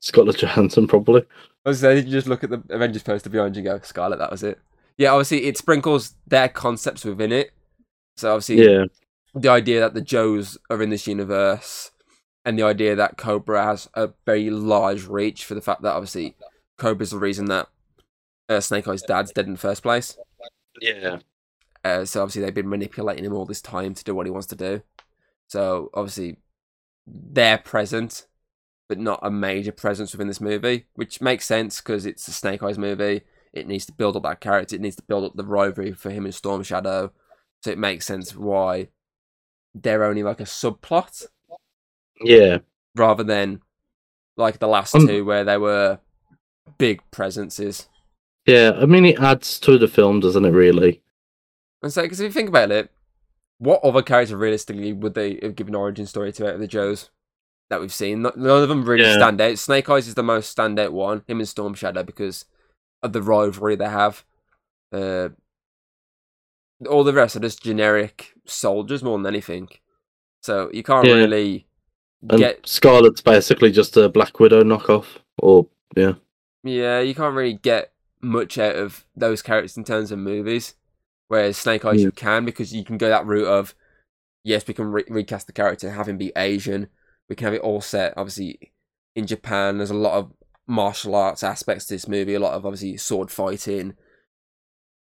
Scarlett 0.00 0.38
Johansson, 0.38 0.86
probably. 0.86 1.22
I 1.64 1.68
was 1.68 1.80
saying, 1.80 2.06
you 2.06 2.12
just 2.12 2.26
look 2.26 2.42
at 2.42 2.50
the 2.50 2.62
Avengers 2.70 3.02
poster 3.02 3.28
behind 3.28 3.54
you 3.54 3.60
and 3.60 3.80
go, 3.80 3.86
Scarlett, 3.86 4.18
that 4.18 4.30
was 4.30 4.42
it? 4.42 4.58
Yeah, 4.96 5.12
obviously, 5.12 5.44
it 5.44 5.58
sprinkles 5.58 6.14
their 6.26 6.48
concepts 6.48 7.04
within 7.04 7.32
it. 7.32 7.52
So, 8.16 8.32
obviously, 8.32 8.64
Yeah. 8.64 8.84
the 9.34 9.50
idea 9.50 9.80
that 9.80 9.92
the 9.94 10.00
Joes 10.00 10.56
are 10.70 10.82
in 10.82 10.88
this 10.90 11.06
universe 11.06 11.89
and 12.44 12.58
the 12.58 12.62
idea 12.62 12.96
that 12.96 13.16
Cobra 13.16 13.62
has 13.64 13.88
a 13.94 14.10
very 14.26 14.50
large 14.50 15.06
reach 15.06 15.44
for 15.44 15.54
the 15.54 15.60
fact 15.60 15.82
that, 15.82 15.94
obviously, 15.94 16.36
Cobra's 16.78 17.10
the 17.10 17.18
reason 17.18 17.46
that 17.46 17.68
uh, 18.48 18.60
Snake 18.60 18.88
Eyes' 18.88 19.02
dad's 19.02 19.32
dead 19.32 19.46
in 19.46 19.52
the 19.52 19.58
first 19.58 19.82
place. 19.82 20.16
Yeah. 20.80 21.18
Uh, 21.84 22.04
so, 22.04 22.22
obviously, 22.22 22.42
they've 22.42 22.54
been 22.54 22.68
manipulating 22.68 23.24
him 23.24 23.34
all 23.34 23.44
this 23.44 23.62
time 23.62 23.94
to 23.94 24.04
do 24.04 24.14
what 24.14 24.26
he 24.26 24.30
wants 24.30 24.48
to 24.48 24.56
do. 24.56 24.82
So, 25.48 25.90
obviously, 25.94 26.38
they're 27.06 27.58
present, 27.58 28.26
but 28.88 28.98
not 28.98 29.20
a 29.22 29.30
major 29.30 29.72
presence 29.72 30.12
within 30.12 30.28
this 30.28 30.40
movie, 30.40 30.86
which 30.94 31.20
makes 31.20 31.44
sense 31.44 31.80
because 31.80 32.06
it's 32.06 32.26
a 32.28 32.32
Snake 32.32 32.62
Eyes 32.62 32.78
movie. 32.78 33.22
It 33.52 33.66
needs 33.66 33.84
to 33.86 33.92
build 33.92 34.16
up 34.16 34.22
that 34.22 34.40
character. 34.40 34.76
It 34.76 34.80
needs 34.80 34.96
to 34.96 35.02
build 35.02 35.24
up 35.24 35.34
the 35.34 35.44
rivalry 35.44 35.92
for 35.92 36.10
him 36.10 36.24
and 36.24 36.34
Storm 36.34 36.62
Shadow. 36.62 37.12
So 37.62 37.70
it 37.70 37.78
makes 37.78 38.06
sense 38.06 38.34
why 38.34 38.88
they're 39.74 40.04
only 40.04 40.22
like 40.22 40.40
a 40.40 40.44
subplot 40.44 41.26
Yeah. 42.22 42.58
rather 42.96 43.22
than 43.24 43.62
like 44.36 44.58
the 44.58 44.68
last 44.68 44.94
Um, 44.94 45.06
two 45.06 45.24
where 45.24 45.44
they 45.44 45.56
were 45.58 46.00
big 46.78 47.00
presences. 47.10 47.88
Yeah. 48.46 48.72
I 48.80 48.86
mean, 48.86 49.04
it 49.04 49.20
adds 49.20 49.58
to 49.60 49.78
the 49.78 49.88
film, 49.88 50.20
doesn't 50.20 50.44
it, 50.44 50.50
really? 50.50 51.02
And 51.82 51.92
so, 51.92 52.02
because 52.02 52.20
if 52.20 52.24
you 52.26 52.32
think 52.32 52.48
about 52.48 52.70
it, 52.70 52.90
what 53.58 53.82
other 53.84 54.02
character 54.02 54.36
realistically 54.36 54.92
would 54.92 55.14
they 55.14 55.38
have 55.42 55.54
given 55.56 55.74
origin 55.74 56.06
story 56.06 56.32
to 56.32 56.48
out 56.48 56.54
of 56.54 56.60
the 56.60 56.66
Joes 56.66 57.10
that 57.68 57.80
we've 57.80 57.92
seen? 57.92 58.22
None 58.22 58.32
of 58.46 58.68
them 58.68 58.84
really 58.84 59.04
Yeah. 59.04 59.14
stand 59.16 59.40
out. 59.40 59.58
Snake 59.58 59.88
Eyes 59.88 60.08
is 60.08 60.14
the 60.14 60.22
most 60.22 60.54
standout 60.56 60.92
one, 60.92 61.22
him 61.26 61.38
and 61.40 61.48
Storm 61.48 61.74
Shadow, 61.74 62.02
because 62.02 62.44
of 63.02 63.12
the 63.12 63.22
rivalry 63.22 63.76
they 63.76 63.88
have. 63.88 64.24
Uh, 64.92 65.30
all 66.88 67.04
the 67.04 67.12
rest 67.12 67.36
are 67.36 67.40
just 67.40 67.62
generic 67.62 68.32
soldiers 68.46 69.02
more 69.02 69.18
than 69.18 69.26
anything. 69.26 69.68
So 70.42 70.70
you 70.72 70.82
can't 70.82 71.06
Yeah. 71.06 71.14
really 71.14 71.66
And 72.28 72.38
get 72.38 72.66
Scarlett's 72.66 73.22
basically 73.22 73.70
just 73.70 73.96
a 73.96 74.08
Black 74.08 74.38
Widow 74.40 74.62
knockoff. 74.62 75.06
Or, 75.38 75.66
yeah. 75.96 76.14
Yeah, 76.62 77.00
you 77.00 77.14
can't 77.14 77.34
really 77.34 77.54
get 77.54 77.92
much 78.20 78.58
out 78.58 78.76
of 78.76 79.06
those 79.16 79.40
characters 79.40 79.76
in 79.76 79.84
terms 79.84 80.12
of 80.12 80.18
movies. 80.18 80.74
Whereas 81.28 81.56
Snake 81.56 81.84
Eyes, 81.84 82.00
Yeah. 82.00 82.06
you 82.06 82.12
can 82.12 82.44
because 82.44 82.74
you 82.74 82.84
can 82.84 82.98
go 82.98 83.08
that 83.08 83.24
route 83.24 83.46
of, 83.46 83.74
yes, 84.44 84.66
we 84.66 84.74
can 84.74 84.92
re- 84.92 85.04
recast 85.08 85.46
the 85.46 85.52
character, 85.54 85.90
have 85.90 86.08
him 86.08 86.18
be 86.18 86.32
Asian. 86.36 86.88
We 87.28 87.36
can 87.36 87.46
have 87.46 87.54
it 87.54 87.62
all 87.62 87.80
set. 87.80 88.14
Obviously, 88.16 88.72
in 89.14 89.26
Japan, 89.26 89.78
there's 89.78 89.90
a 89.90 89.94
lot 89.94 90.18
of 90.18 90.32
martial 90.66 91.14
arts 91.14 91.42
aspects 91.42 91.86
to 91.86 91.94
this 91.94 92.08
movie. 92.08 92.34
A 92.34 92.40
lot 92.40 92.52
of 92.54 92.66
obviously 92.66 92.96
sword 92.96 93.30
fighting. 93.30 93.94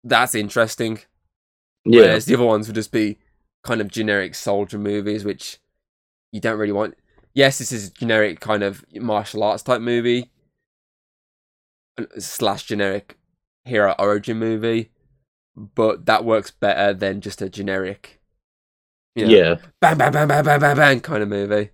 That's 0.05 0.35
interesting. 0.35 1.01
Yeah. 1.85 2.03
Whereas 2.03 2.27
the 2.27 2.35
other 2.35 2.45
ones 2.45 2.69
would 2.69 2.75
just 2.75 2.93
be 2.93 3.19
kind 3.65 3.81
of 3.81 3.89
generic 3.89 4.35
soldier 4.35 4.79
movies, 4.79 5.25
which 5.25 5.59
you 6.33 6.41
don't 6.41 6.59
really 6.59 6.73
want. 6.73 6.95
Yes, 7.35 7.59
this 7.59 7.73
is 7.73 7.89
a 7.89 7.93
generic 7.93 8.41
kind 8.41 8.63
of 8.63 8.85
martial 8.95 9.43
arts 9.43 9.63
type 9.63 9.81
movie, 9.81 10.31
slash 12.19 12.65
generic 12.65 13.19
hero 13.65 13.95
origin 13.99 14.39
movie, 14.39 14.91
but 15.57 16.07
that 16.07 16.25
works 16.25 16.51
better 16.51 16.95
than 16.95 17.21
just 17.21 17.43
a 17.43 17.49
generic, 17.49 18.21
you 19.15 19.27
know, 19.27 19.31
Yeah. 19.31 19.55
bang, 19.81 19.97
bang, 19.99 20.13
bang, 20.13 20.29
bang, 20.29 20.45
bang, 20.45 20.61
bang, 20.61 20.77
bang 20.77 21.01
kind 21.01 21.23
of 21.23 21.29
movie. 21.29 21.71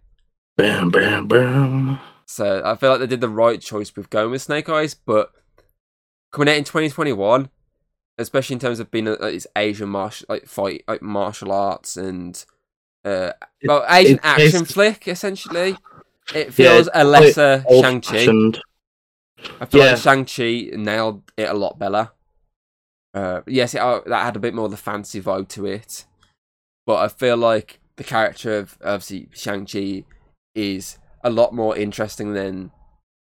Bam, 0.57 0.91
bam, 0.91 1.29
bam. 1.29 1.99
So 2.27 2.63
I 2.65 2.75
feel 2.75 2.91
like 2.91 3.01
they 3.01 3.07
did 3.07 3.21
the 3.21 3.29
right 3.29 3.61
choice 3.61 3.95
with 3.95 4.11
going 4.11 4.31
with 4.31 4.43
Snake 4.43 4.69
Eyes, 4.69 4.95
but 4.95 5.33
coming 6.33 6.49
out 6.53 6.59
in 6.59 6.65
2021, 6.65 7.51
especially 8.19 8.55
in 8.55 8.61
terms 8.61 8.81
of 8.81 8.91
being 8.91 9.05
like, 9.05 9.21
it's 9.21 9.47
Asian 9.57 9.89
martial 9.89 10.27
like 10.29 10.47
fight 10.47 10.83
like 10.89 11.03
martial 11.03 11.53
arts 11.53 11.97
and 11.97 12.45
uh 13.07 13.33
well 13.65 13.85
Asian 13.89 14.17
it's 14.17 14.25
action 14.25 14.65
flick 14.65 15.09
essentially. 15.09 15.77
It 16.35 16.47
Yeah, 16.49 16.51
feels 16.51 16.89
a 16.93 17.05
lesser 17.05 17.65
Shang 17.71 18.01
Chi. 18.01 18.27
I 19.61 19.65
feel 19.67 19.81
Yeah. 19.85 19.91
like 19.93 20.01
Shang 20.03 20.25
Chi 20.25 20.77
nailed 20.77 21.23
it 21.37 21.49
a 21.49 21.55
lot 21.55 21.79
better. 21.79 22.11
Uh, 23.15 23.41
yes, 23.47 23.75
it, 23.75 23.79
uh, 23.81 24.01
that 24.07 24.25
had 24.25 24.37
a 24.37 24.41
bit 24.41 24.55
more 24.55 24.67
of 24.67 24.71
the 24.71 24.77
fancy 24.77 25.23
vibe 25.23 25.49
to 25.49 25.65
it, 25.65 26.05
but 26.85 26.97
I 26.97 27.09
feel 27.09 27.37
like 27.37 27.81
the 27.97 28.05
character 28.05 28.59
of 28.59 28.77
obviously 28.85 29.29
Shang 29.33 29.65
Chi 29.65 30.05
is 30.55 30.99
a 31.25 31.31
lot 31.31 31.55
more 31.55 31.75
interesting 31.77 32.35
than 32.35 32.73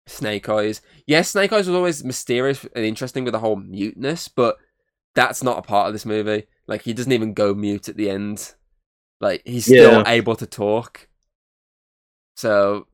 Snake 0.07 0.49
Eyes. 0.49 0.83
Yes, 1.07 1.31
Snake 1.31 1.53
Eyes 1.53 1.67
was 1.67 1.77
always 1.77 2.05
mysterious 2.05 2.67
and 2.75 2.85
interesting 2.85 3.25
with 3.25 3.33
the 3.33 3.39
whole 3.39 3.57
muteness, 3.57 4.29
but 4.29 4.57
that's 5.15 5.43
not 5.43 5.59
a 5.59 5.63
part 5.63 5.87
of 5.87 5.93
this 5.95 6.05
movie. 6.05 6.45
Like 6.67 6.83
he 6.83 6.93
doesn't 6.93 7.13
even 7.13 7.33
go 7.33 7.55
mute 7.55 7.89
at 7.89 7.97
the 7.97 8.11
end. 8.11 8.55
Like 9.21 9.43
he's 9.45 9.65
still 9.67 9.99
Yeah. 10.01 10.05
able 10.07 10.35
to 10.37 10.47
talk. 10.47 11.09
So 12.37 12.87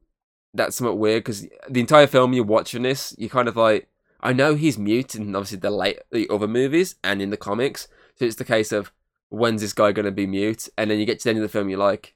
that's 0.54 0.76
somewhat 0.76 0.99
weird 0.99 1.23
because 1.23 1.47
the 1.68 1.80
entire 1.80 2.06
film 2.06 2.33
you're 2.33 2.45
watching 2.45 2.83
this, 2.83 3.14
you're 3.18 3.28
kind 3.30 3.49
of 3.49 3.56
like, 3.56 3.88
I 4.21 4.33
know 4.33 4.54
he's 4.54 4.78
mute 4.78 5.14
in 5.14 5.35
obviously 5.37 5.59
the 5.59 5.71
late 5.71 6.00
the 6.11 6.28
other 6.30 6.49
movies 6.49 6.97
and 7.04 7.21
in 7.23 7.30
the 7.30 7.37
comics, 7.37 7.87
so 8.16 8.25
it's 8.25 8.37
the 8.37 8.45
case 8.45 8.73
of 8.73 8.90
when's 9.28 9.61
this 9.61 9.73
guy 9.73 9.92
gonna 9.92 10.11
be 10.11 10.26
mute, 10.26 10.68
and 10.78 10.90
then 10.90 10.99
you 10.99 11.04
get 11.06 11.18
to 11.21 11.25
the 11.25 11.30
end 11.30 11.38
of 11.38 11.42
the 11.42 11.49
film, 11.49 11.68
you're 11.68 11.78
like, 11.78 12.14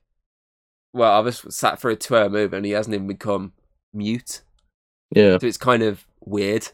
well, 0.92 1.12
I've 1.18 1.26
just 1.26 1.52
sat 1.52 1.80
for 1.80 1.90
a 1.90 1.96
two-hour 1.96 2.30
movie 2.30 2.56
and 2.56 2.64
he 2.66 2.72
hasn't 2.72 2.94
even 2.94 3.06
become 3.06 3.52
mute, 3.92 4.40
Yeah. 5.14 5.38
so 5.38 5.46
it's 5.46 5.56
kind 5.58 5.82
of 5.82 6.06
weird, 6.20 6.68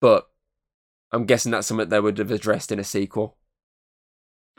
but 0.00 0.28
I'm 1.12 1.24
guessing 1.24 1.52
that's 1.52 1.66
something 1.66 1.88
they 1.88 2.00
would 2.00 2.18
have 2.18 2.30
addressed 2.30 2.72
in 2.72 2.78
a 2.78 2.84
sequel. 2.84 3.36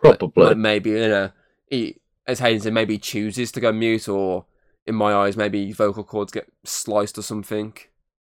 Like- 0.03 0.19
Probably. 0.19 0.45
like 0.45 0.57
maybe 0.57 0.91
you 0.91 1.07
know, 1.09 1.31
he, 1.69 1.97
as 2.27 2.39
Hayden 2.39 2.61
said, 2.61 2.73
maybe 2.73 2.97
chooses 2.97 3.51
to 3.53 3.59
go 3.59 3.71
mute, 3.71 4.07
or 4.09 4.45
in 4.87 4.95
my 4.95 5.13
eyes, 5.13 5.37
maybe 5.37 5.71
vocal 5.71 6.03
cords 6.03 6.31
get 6.31 6.47
sliced 6.63 7.17
or 7.17 7.21
something. 7.21 7.73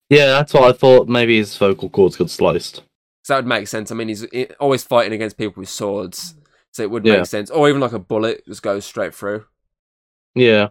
yeah, 0.09 0.27
that's 0.27 0.53
what 0.55 0.65
I 0.65 0.73
thought. 0.73 1.09
Maybe 1.09 1.37
his 1.39 1.57
vocal 1.57 1.89
cords 1.89 2.17
got 2.17 2.31
sliced. 2.31 2.83
So 3.25 3.35
that 3.35 3.37
would 3.39 3.47
make 3.47 3.69
sense. 3.69 3.91
I 3.93 3.95
mean, 3.95 4.09
he's 4.09 4.27
always 4.59 4.83
fighting 4.83 5.13
against 5.13 5.37
people 5.39 5.61
with 5.61 5.69
swords, 5.69 6.35
so 6.73 6.83
it 6.83 6.91
would 6.91 7.07
Yeah. 7.07 7.19
make 7.19 7.27
sense. 7.27 7.51
Or 7.51 7.69
even 7.69 7.81
like 7.81 7.93
a 7.93 7.99
bullet 7.99 8.45
just 8.47 8.63
goes 8.63 8.85
straight 8.85 9.15
through. 9.15 9.45
Yeah. 10.35 10.69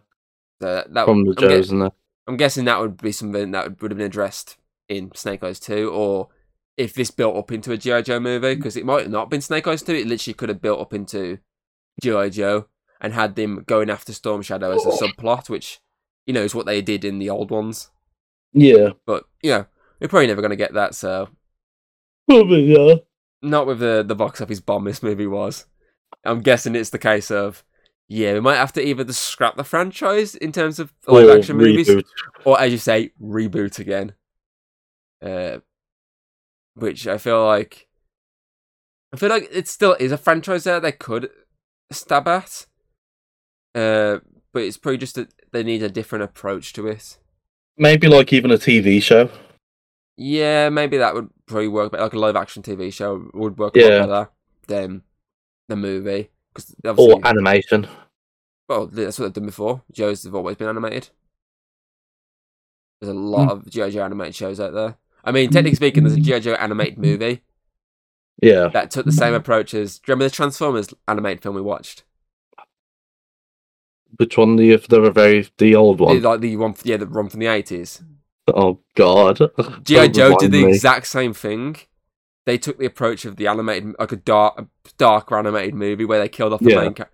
So 0.62 0.76
that, 0.76 0.94
that 0.94 1.06
From 1.06 1.26
the 1.26 1.36
Joes 1.36 1.72
and 1.72 1.82
that. 1.84 1.94
I'm 2.28 2.38
guessing 2.38 2.66
that 2.66 2.80
would 2.80 2.98
be 2.98 3.12
something 3.12 3.52
that 3.52 3.64
would, 3.66 3.82
would 3.82 3.92
have 3.92 3.98
been 3.98 4.06
addressed 4.08 4.58
in 4.90 5.12
Snake 5.16 5.44
Eyes 5.44 5.60
2, 5.60 5.90
or 5.90 6.30
if 6.78 6.94
this 6.94 7.12
built 7.12 7.36
up 7.38 7.52
into 7.52 7.72
a 7.72 7.78
G.I. 7.78 8.02
Joe 8.04 8.20
movie, 8.20 8.56
because 8.56 8.76
it 8.78 8.86
might 8.86 8.98
not 8.98 9.02
have 9.04 9.12
not 9.12 9.30
been 9.30 9.42
Snake 9.42 9.68
Eyes 9.68 9.82
2, 9.84 9.94
it 9.94 10.08
literally 10.08 10.34
could 10.34 10.50
have 10.50 10.62
built 10.62 10.80
up 10.80 10.94
into 10.94 11.40
G.I. 12.01 12.29
Joe 12.29 12.68
and 13.01 13.13
had 13.13 13.36
them 13.36 13.63
going 13.65 13.89
after 13.89 14.13
Storm 14.13 14.41
Shadow 14.41 14.72
as 14.72 14.86
a 14.86 14.89
subplot, 14.89 15.50
which, 15.50 15.79
you 16.25 16.34
know, 16.34 16.44
is 16.44 16.53
what 16.53 16.65
they 16.65 16.82
did 16.82 17.06
in 17.06 17.20
the 17.20 17.29
old 17.29 17.50
ones. 17.50 17.89
Yeah. 18.51 18.89
But, 19.06 19.24
you 19.41 19.51
know, 19.51 19.65
we're 20.00 20.08
probably 20.08 20.27
never 20.27 20.41
going 20.41 20.50
to 20.50 20.58
get 20.58 20.74
that, 20.74 20.96
so 20.96 21.29
Probably, 22.27 22.74
yeah. 22.74 22.96
not 23.41 23.68
with 23.68 23.79
the, 23.79 24.03
the 24.06 24.15
box 24.15 24.41
office 24.41 24.60
bomb 24.60 24.84
this 24.84 25.03
movie 25.03 25.27
was. 25.27 25.65
I'm 26.25 26.41
guessing 26.41 26.75
it's 26.75 26.89
the 26.89 27.00
case 27.00 27.32
of, 27.32 27.63
yeah, 28.08 28.34
we 28.34 28.39
might 28.41 28.58
have 28.58 28.74
to 28.74 28.86
either 28.86 29.03
just 29.03 29.24
scrap 29.24 29.56
the 29.56 29.63
franchise 29.63 30.36
in 30.36 30.51
terms 30.51 30.79
of 30.79 30.94
live 31.08 31.29
action 31.29 31.58
movies, 31.58 31.89
reboot. 31.89 32.06
or 32.44 32.60
as 32.60 32.72
you 32.72 32.77
say, 32.77 33.12
reboot 33.22 33.79
again. 33.79 34.13
Uh, 35.24 35.60
which 36.75 37.08
I 37.08 37.18
feel 37.18 37.46
like, 37.46 37.88
I 39.13 39.18
feel 39.18 39.29
like 39.29 39.50
it 39.51 39.68
still 39.68 39.96
is 40.00 40.12
a 40.12 40.18
franchise 40.18 40.63
there 40.63 40.79
they 40.79 40.91
could 40.91 41.29
stab 41.91 42.27
at. 42.27 42.65
Uh, 43.75 44.19
but 44.51 44.63
it's 44.63 44.77
probably 44.77 44.98
just 44.98 45.15
that 45.15 45.34
they 45.51 45.63
need 45.63 45.84
a 45.84 45.89
different 45.89 46.24
approach 46.24 46.74
to 46.74 46.88
it. 46.88 47.17
Maybe 47.77 48.08
like 48.08 48.34
even 48.34 48.51
a 48.51 48.58
TV 48.58 49.01
show. 49.01 49.29
Yeah, 50.17 50.69
maybe 50.69 50.98
that 50.98 51.13
would 51.13 51.29
probably 51.46 51.69
work. 51.69 51.93
Like 51.93 52.13
a 52.13 52.19
live 52.19 52.36
action 52.36 52.62
TV 52.62 52.91
show 52.91 53.29
would 53.34 53.58
work 53.58 53.75
a 53.77 53.79
Yeah. 53.79 53.88
lot 54.05 54.08
better 54.10 54.29
than 54.67 55.03
the 55.69 55.75
movie. 55.75 56.29
Because 56.53 56.75
Or 56.98 57.19
animation. 57.25 57.88
well, 58.67 58.88
that's 58.88 59.17
what 59.17 59.25
they've 59.25 59.34
done 59.34 59.46
before. 59.46 59.84
Joe's 59.91 60.24
have 60.24 60.36
always 60.36 60.58
been 60.58 60.67
animated. 60.67 61.10
There's 63.00 63.15
a 63.15 63.17
lot 63.17 63.50
of 63.51 63.69
G.I. 63.69 63.91
Joe 63.91 64.03
animated 64.03 64.36
shows 64.36 64.60
out 64.60 64.74
there. 64.74 64.98
I 65.24 65.31
mean, 65.31 65.50
technically 65.50 65.75
speaking, 65.75 66.03
there's 66.03 66.17
a 66.17 66.19
G.I. 66.19 66.39
Joe 66.39 66.53
animated 66.53 66.98
movie 66.98 67.43
Yeah. 68.41 68.67
that 68.69 68.91
took 68.91 69.05
the 69.05 69.12
same 69.12 69.34
approach 69.34 69.74
as. 69.74 70.00
Do 70.00 70.03
you 70.12 70.13
remember 70.13 70.29
the 70.29 70.36
Transformers 70.36 70.93
animated 71.08 71.41
film 71.43 71.55
we 71.55 71.62
watched? 71.62 72.03
Which 74.17 74.38
one? 74.38 74.55
The 74.55 74.75
the 74.77 75.12
very 75.12 75.48
the 75.58 75.75
old 75.75 76.00
one. 76.00 76.22
Like 76.22 76.41
the 76.41 76.55
one, 76.58 76.75
yeah, 76.84 76.98
the 76.98 77.05
one 77.05 77.29
from 77.29 77.39
the 77.39 77.48
eighties. 77.48 78.01
Oh 78.48 78.79
God. 78.96 79.39
G.I. 79.84 80.08
Joe 80.08 80.36
did 80.38 80.51
the 80.51 80.65
me. 80.65 80.69
exact 80.72 81.08
same 81.08 81.34
thing. 81.34 81.75
They 82.46 82.58
took 82.58 82.79
the 82.79 82.86
approach 82.86 83.25
of 83.25 83.36
the 83.36 83.46
animated, 83.48 83.93
like 84.00 84.12
a 84.12 84.15
dark, 84.15 84.65
darker 84.98 85.38
animated 85.38 85.75
movie 85.75 86.05
where 86.05 86.19
they 86.19 86.27
killed 86.29 86.53
off 86.53 86.60
the 86.62 86.72
Yeah. 86.72 86.81
main, 86.81 86.93
character. 86.96 87.13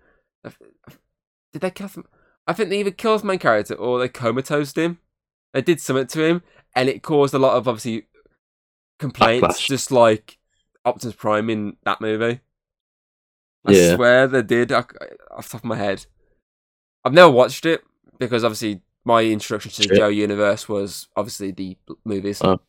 Did 1.52 1.60
they 1.62 1.70
kill 1.70 1.88
him? 1.88 2.06
I 2.46 2.54
think 2.54 2.70
they 2.70 2.80
either 2.80 2.90
killed 2.90 3.20
the 3.22 3.26
main 3.26 3.38
character 3.38 3.74
or 3.74 3.98
they 3.98 4.08
comatosed 4.08 4.78
him. 4.78 4.98
They 5.52 5.60
did 5.60 5.80
something 5.80 6.06
to 6.06 6.24
him, 6.24 6.42
and 6.74 6.88
it 6.88 7.02
caused 7.02 7.34
a 7.34 7.38
lot 7.38 7.56
of 7.56 7.68
obviously 7.68 8.06
complaints, 8.98 9.46
Backlash. 9.46 9.66
just 9.66 9.92
like 9.92 10.38
Optimus 10.86 11.16
Prime 11.16 11.50
in 11.50 11.76
that 11.84 12.00
movie. 12.00 12.40
I 13.66 13.72
Yeah. 13.72 13.96
swear 13.96 14.26
they 14.28 14.42
did. 14.42 14.72
I, 14.72 14.78
off 15.32 15.48
the 15.48 15.52
top 15.52 15.60
of 15.60 15.64
my 15.64 15.76
head, 15.76 16.06
I've 17.04 17.12
never 17.12 17.30
watched 17.30 17.66
it 17.66 17.82
because 18.18 18.44
obviously 18.44 18.80
my 19.04 19.22
introduction 19.24 19.70
to 19.72 19.88
the 19.88 19.96
Joe 19.96 20.08
universe 20.08 20.68
was 20.68 21.08
obviously 21.16 21.50
the 21.50 21.76
movies, 22.04 22.40
Oh. 22.42 22.60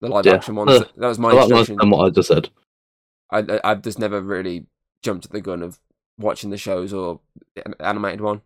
the 0.00 0.08
live 0.08 0.24
Yeah. 0.26 0.34
action 0.34 0.54
ones. 0.54 0.70
Uh, 0.70 0.84
that 0.96 1.08
was 1.08 1.18
my 1.18 1.32
introduction. 1.32 1.76
than 1.76 1.90
what 1.90 2.06
I 2.06 2.10
just 2.10 2.28
said. 2.28 2.48
I, 3.30 3.38
I 3.40 3.60
I've 3.64 3.82
just 3.82 3.98
never 3.98 4.20
really 4.20 4.66
jumped 5.02 5.24
at 5.26 5.32
the 5.32 5.40
gun 5.40 5.62
of 5.62 5.80
watching 6.18 6.50
the 6.50 6.56
shows 6.58 6.92
or 6.92 7.20
the 7.54 7.74
animated 7.84 8.20
one. 8.20 8.42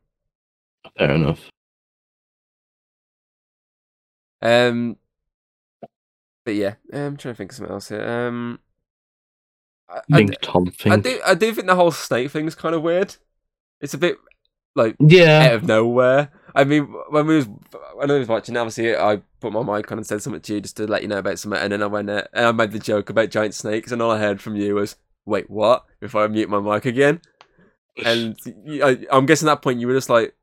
Fair 0.99 1.13
enough. 1.13 1.51
Um, 4.43 4.97
but 6.45 6.55
yeah, 6.55 6.75
I'm 6.93 7.17
trying 7.17 7.35
to 7.35 7.37
think 7.37 7.53
of 7.53 7.57
something 7.57 7.73
else 7.73 7.89
here. 7.89 8.07
Um, 8.07 8.59
I, 9.89 10.01
I, 10.13 10.25
Tom 10.41 10.71
I 10.87 10.97
do 10.97 11.21
I 11.25 11.35
do 11.35 11.53
think 11.53 11.67
the 11.67 11.75
whole 11.75 11.91
snake 11.91 12.31
thing 12.31 12.47
is 12.47 12.55
kind 12.55 12.75
of 12.75 12.83
weird. 12.83 13.17
It's 13.81 13.95
a 13.95 13.99
bit 13.99 14.17
like 14.75 14.97
Yeah. 14.99 15.49
out 15.49 15.55
of 15.55 15.65
nowhere. 15.65 16.31
I 16.55 16.65
mean, 16.65 16.85
when 17.11 17.27
we 17.27 17.37
was 17.37 17.47
when 17.95 18.11
I 18.11 18.19
was 18.19 18.29
watching, 18.29 18.57
obviously 18.57 18.97
I 18.97 19.23
put 19.41 19.53
my 19.53 19.63
mic 19.63 19.91
on 19.91 19.99
and 19.99 20.07
said 20.07 20.23
something 20.23 20.41
to 20.41 20.55
you 20.55 20.61
just 20.61 20.77
to 20.77 20.87
let 20.87 21.03
you 21.03 21.09
know 21.09 21.19
about 21.19 21.39
something, 21.39 21.61
and 21.61 21.73
then 21.73 21.83
I 21.83 21.87
went 21.87 22.09
uh, 22.09 22.25
and 22.33 22.47
I 22.47 22.53
made 22.53 22.73
the 22.73 22.79
joke 22.79 23.11
about 23.11 23.31
giant 23.31 23.55
snakes, 23.55 23.91
and 23.91 24.01
all 24.01 24.13
I 24.13 24.19
heard 24.19 24.41
from 24.41 24.55
you 24.57 24.77
was, 24.77 24.97
"Wait, 25.27 25.51
what?" 25.51 25.85
If 26.01 26.15
I 26.15 26.27
mute 26.29 26.49
my 26.49 26.61
mic 26.61 26.87
again, 26.87 27.21
and 28.05 28.37
I, 28.83 29.05
am 29.11 29.27
guessing 29.27 29.49
at 29.49 29.53
that 29.57 29.63
point 29.63 29.81
you 29.81 29.89
were 29.89 29.95
just 29.95 30.11
like, 30.11 30.35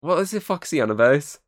"What 0.00 0.18
is 0.20 0.30
the 0.30 0.40
fuck 0.40 0.64
is 0.64 0.70
he 0.70 0.80
on 0.80 0.90
about?" 0.90 1.38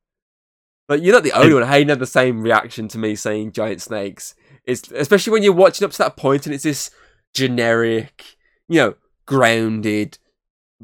Like 0.89 1.03
you're 1.03 1.15
not 1.15 1.23
the 1.25 1.33
only 1.33 1.55
one. 1.55 1.67
Hayden 1.67 1.89
had 1.89 1.99
the 1.99 2.07
same 2.07 2.43
reaction 2.43 2.89
to 2.89 2.99
me 2.99 3.15
saying 3.17 3.53
giant 3.53 3.81
snakes. 3.81 4.35
It's 4.65 4.91
especially 4.93 5.33
when 5.33 5.43
you're 5.43 5.53
watching 5.53 5.85
up 5.85 5.93
to 5.93 5.99
that 5.99 6.17
point 6.17 6.47
and 6.47 6.55
it's 6.55 6.65
this 6.65 6.91
generic, 7.33 8.37
you 8.69 8.81
know, 8.81 8.95
grounded, 9.27 10.19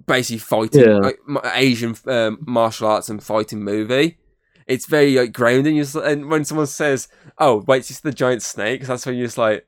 basically 0.07 0.39
fighting 0.39 0.85
Yeah. 0.85 0.97
like, 0.97 1.19
Asian 1.55 1.95
um, 2.07 2.39
martial 2.47 2.89
arts 2.89 3.09
and 3.09 3.23
fighting 3.23 3.63
movie. 3.63 4.19
It's 4.67 4.87
very 4.87 5.17
like 5.17 5.33
grounding. 5.33 5.77
Just, 5.77 5.97
and 5.97 6.31
when 6.31 6.45
someone 6.45 6.67
says, 6.67 7.09
"Oh, 7.39 7.65
wait, 7.67 7.79
it's 7.79 7.89
just 7.89 8.03
the 8.05 8.13
giant 8.13 8.43
snakes," 8.43 8.87
that's 8.87 9.05
when 9.05 9.17
you're 9.17 9.27
just 9.27 9.37
like, 9.39 9.67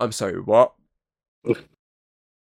"I'm 0.00 0.10
sorry, 0.12 0.40
what?" 0.40 0.72
I 1.46 1.54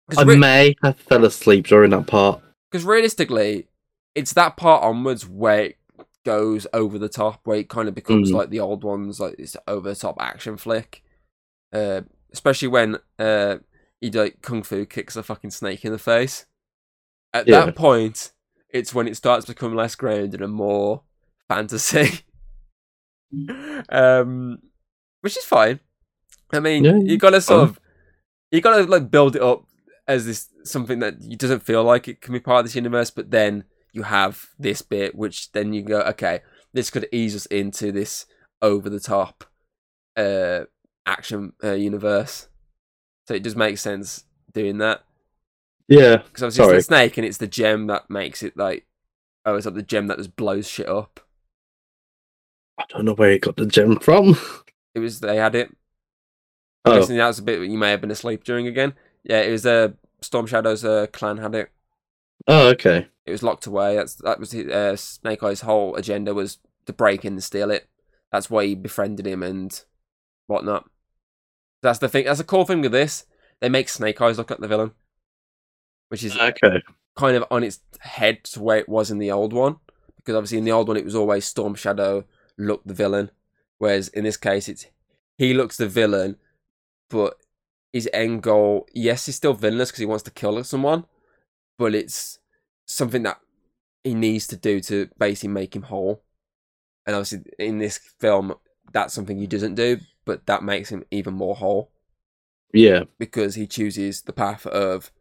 Because 0.08 0.38
may 0.38 0.76
have 0.84 0.98
fell 1.00 1.26
asleep 1.26 1.68
during 1.68 1.90
that 1.92 2.06
part. 2.08 2.42
Because 2.70 2.86
realistically, 2.86 3.68
it's 4.14 4.34
that 4.34 4.58
part 4.58 4.84
onwards 4.84 5.28
where 5.28 5.64
it 5.64 5.78
goes 6.26 6.68
over 6.74 6.98
the 7.00 7.10
top, 7.10 7.42
where 7.46 7.58
it 7.58 7.70
kind 7.70 7.88
of 7.88 7.96
becomes 7.96 8.32
Mm. 8.32 8.36
like 8.36 8.50
the 8.50 8.60
old 8.60 8.84
ones, 8.84 9.20
like 9.20 9.36
it's 9.40 9.58
over 9.68 9.90
the 9.90 9.96
top 9.96 10.18
action 10.20 10.58
flick. 10.58 11.04
Uh, 11.74 12.02
especially 12.34 12.68
when 12.68 12.98
uh, 13.20 13.58
he 14.00 14.10
like 14.12 14.42
kung 14.42 14.64
fu 14.64 14.86
kicks 14.86 15.16
a 15.16 15.24
fucking 15.24 15.52
snake 15.52 15.84
in 15.86 15.92
the 15.92 15.98
face. 15.98 16.46
At 17.34 17.48
Yeah. 17.48 17.66
that 17.66 17.76
point, 17.76 18.34
it's 18.70 18.94
when 18.94 19.08
it 19.08 19.16
starts 19.18 19.46
to 19.46 19.54
become 19.54 19.76
less 19.76 19.96
grounded 19.96 20.42
and 20.42 20.54
more 20.54 21.04
fantasy. 21.50 22.22
um, 23.90 24.60
which 25.22 25.38
is 25.38 25.46
fine. 25.46 25.80
I 26.54 26.60
mean, 26.60 26.84
Yeah, 26.84 26.98
you 26.98 27.18
gotta 27.18 27.42
sort 27.42 27.62
fine. 27.62 27.70
of, 27.70 27.80
you 28.52 28.62
gotta 28.62 28.84
like 28.84 29.10
build 29.10 29.36
it 29.36 29.42
up 29.42 29.66
as 30.08 30.26
this 30.26 30.50
something 30.64 31.00
that 31.00 31.38
doesn't 31.38 31.64
feel 31.64 31.84
like 31.84 32.08
it 32.08 32.22
can 32.22 32.34
be 32.34 32.40
part 32.40 32.60
of 32.60 32.66
this 32.66 32.76
universe, 32.76 33.10
but 33.12 33.32
then 33.32 33.64
you 33.94 34.04
have 34.04 34.50
this 34.60 34.82
bit, 34.82 35.16
which 35.16 35.52
then 35.52 35.74
you 35.74 35.82
go, 35.82 36.02
okay, 36.02 36.42
this 36.74 36.90
could 36.90 37.08
ease 37.12 37.36
us 37.36 37.46
into 37.48 37.92
this 37.92 38.26
over 38.62 38.90
the 38.90 39.00
top 39.00 39.44
uh 40.18 40.62
action 41.06 41.54
uh, 41.64 41.72
universe. 41.74 42.48
So 43.28 43.34
it 43.34 43.44
does 43.44 43.56
make 43.56 43.78
sense 43.78 44.26
doing 44.54 44.78
that 44.80 45.04
Yeah. 45.88 46.18
because 46.18 46.44
obviously 46.44 46.66
Sorry. 46.66 46.78
it's 46.78 46.88
the 46.88 46.96
snake 46.96 47.18
and 47.18 47.26
it's 47.26 47.38
the 47.38 47.48
gem 47.48 47.88
that 47.88 48.10
makes 48.10 48.44
it 48.44 48.56
like 48.58 48.86
oh, 49.46 49.56
it's 49.56 49.66
like 49.66 49.76
the 49.76 49.82
gem 49.82 50.08
that 50.08 50.18
just 50.18 50.36
blows 50.36 50.68
shit 50.68 50.88
up. 50.90 51.20
I 52.78 52.84
don't 52.90 53.06
know 53.06 53.14
where 53.14 53.32
he 53.32 53.40
got 53.40 53.56
the 53.58 53.66
gem 53.66 53.98
from. 54.00 54.38
It 54.94 55.00
was 55.00 55.20
they 55.22 55.38
had 55.38 55.56
it. 55.56 55.70
I'm 56.84 56.94
Oh, 56.94 57.00
guessing 57.00 57.18
that 57.18 57.28
was 57.28 57.40
a 57.40 57.44
bit 57.44 57.62
you 57.62 57.78
may 57.78 57.92
have 57.92 58.02
been 58.02 58.12
asleep 58.12 58.44
during 58.44 58.68
again. 58.68 58.94
Yeah, 59.24 59.40
it 59.42 59.52
was 59.52 59.66
uh, 59.66 59.90
Storm 60.22 60.48
Shadow's 60.48 60.84
uh, 60.84 61.08
clan 61.14 61.38
had 61.38 61.56
it. 61.56 61.70
oh, 62.48 62.70
okay. 62.70 63.08
It 63.26 63.32
was 63.32 63.44
locked 63.44 63.66
away. 63.68 63.96
That's 63.96 64.16
that 64.16 64.40
was 64.40 64.52
his, 64.52 64.68
uh, 64.72 64.96
Snake 64.96 65.44
Eye's 65.44 65.62
whole 65.62 65.96
agenda 65.96 66.34
was 66.34 66.58
to 66.86 66.94
break 66.94 67.24
in 67.26 67.34
and 67.34 67.44
steal 67.44 67.70
it. 67.72 67.88
That's 68.32 68.50
why 68.50 68.66
he 68.66 68.76
befriended 68.76 69.28
him 69.28 69.44
and 69.44 69.84
whatnot. 70.48 70.90
That's 71.84 72.00
the 72.00 72.10
thing. 72.10 72.26
That's 72.26 72.40
a 72.40 72.46
cool 72.46 72.66
thing 72.66 72.82
with 72.82 72.92
this. 72.92 73.26
They 73.60 73.70
make 73.70 73.90
Snake 73.90 74.20
Eyes 74.22 74.38
look 74.38 74.50
like 74.50 74.60
the 74.60 74.68
villain, 74.68 74.92
which 76.10 76.24
is 76.24 76.38
Okay. 76.38 76.82
kind 77.16 77.36
of 77.38 77.44
on 77.52 77.64
its 77.64 77.80
head 78.00 78.44
to 78.46 78.62
where 78.62 78.78
it 78.78 78.90
was 78.90 79.12
in 79.12 79.20
the 79.20 79.32
old 79.32 79.54
one. 79.54 79.78
Because 80.18 80.36
obviously 80.36 80.60
in 80.60 80.64
the 80.66 80.72
old 80.72 80.88
one 80.88 80.98
it 80.98 81.06
was 81.06 81.16
always 81.16 81.46
Storm 81.46 81.76
Shadow 81.76 82.26
looked 82.58 82.88
the 82.88 82.94
villain, 82.94 83.32
whereas 83.80 84.08
in 84.10 84.24
this 84.24 84.38
case 84.38 84.70
it's 84.70 84.86
he 85.38 85.54
looks 85.54 85.78
the 85.78 85.88
villain, 85.88 86.38
but 87.10 87.38
his 87.92 88.08
end 88.14 88.44
goal, 88.44 88.88
yes, 88.94 89.26
he's 89.26 89.36
still 89.36 89.54
villainous 89.54 89.90
because 89.90 90.00
he 90.00 90.06
wants 90.06 90.24
to 90.24 90.32
kill 90.32 90.64
someone, 90.64 91.06
but 91.80 91.96
it's 91.96 92.38
something 92.94 93.24
that 93.24 93.40
he 94.04 94.14
needs 94.14 94.48
to 94.48 94.58
do 94.58 94.80
to 94.82 95.10
basically 95.18 95.50
make 95.50 95.76
him 95.76 95.84
whole. 95.84 96.24
And 97.06 97.16
obviously 97.16 97.42
in 97.60 97.80
this 97.80 97.98
film, 98.20 98.54
that's 98.94 99.14
something 99.14 99.38
he 99.38 99.48
doesn't 99.48 99.76
do, 99.76 100.00
but 100.26 100.46
that 100.48 100.64
makes 100.64 100.90
him 100.90 101.04
even 101.12 101.34
more 101.34 101.56
whole 101.56 101.92
Yeah. 102.74 103.04
because 103.18 103.56
he 103.56 103.68
chooses 103.68 104.22
the 104.22 104.34
path 104.34 104.66
of 104.68 105.12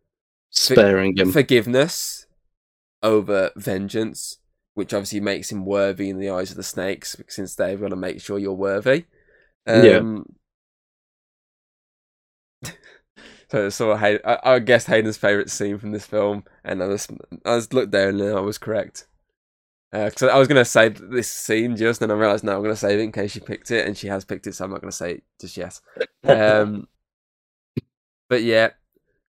Sparing 0.51 1.17
him. 1.17 1.31
forgiveness 1.33 2.27
over 3.03 3.51
vengeance, 3.57 4.39
which 4.75 4.93
obviously 4.93 5.21
makes 5.21 5.51
him 5.51 5.65
worthy 5.65 6.11
in 6.11 6.19
the 6.19 6.31
eyes 6.31 6.51
of 6.51 6.57
the 6.57 6.63
snakes, 6.63 7.17
since 7.29 7.55
they've 7.55 7.81
got 7.81 7.89
to 7.89 7.97
make 7.97 8.21
sure 8.21 8.39
you're 8.39 8.53
worthy. 8.53 9.05
Yeah. 9.67 9.99
Um, 9.99 10.27
So, 13.51 13.69
so 13.69 13.93
I, 13.93 14.19
I, 14.25 14.55
I 14.55 14.59
guess 14.61 14.87
Hayden's 14.87 15.17
favorite 15.17 15.51
scene 15.51 15.79
from 15.79 15.91
this 15.91 16.07
film, 16.07 16.45
and 16.65 16.83
I 16.83 16.87
was, 16.87 17.09
I 17.45 17.57
was 17.57 17.73
looked 17.73 17.91
down 17.91 18.21
and 18.21 18.37
I 18.37 18.41
was 18.41 18.59
correct. 18.59 19.07
Because 19.93 20.23
I 20.23 20.39
was 20.39 20.47
gonna 20.47 20.65
say 20.65 20.89
this 20.89 21.29
scene 21.29 21.77
just, 21.77 21.99
then 21.99 22.13
I 22.13 22.15
realized 22.15 22.45
no, 22.45 22.55
I'm 22.57 22.63
gonna 22.63 22.77
save 22.77 23.01
it 23.01 23.03
in 23.03 23.11
case 23.11 23.33
she 23.33 23.41
picked 23.41 23.73
it, 23.73 23.87
and 23.89 23.97
she 23.99 24.07
has 24.07 24.25
picked 24.25 24.47
it, 24.47 24.55
so 24.55 24.65
I'm 24.65 24.71
not 24.71 24.81
gonna 24.81 24.93
say 24.93 25.15
it 25.15 25.25
just 25.41 25.57
yet. 25.57 25.81
Um, 26.23 26.87
but 28.29 28.45
yeah, 28.45 28.71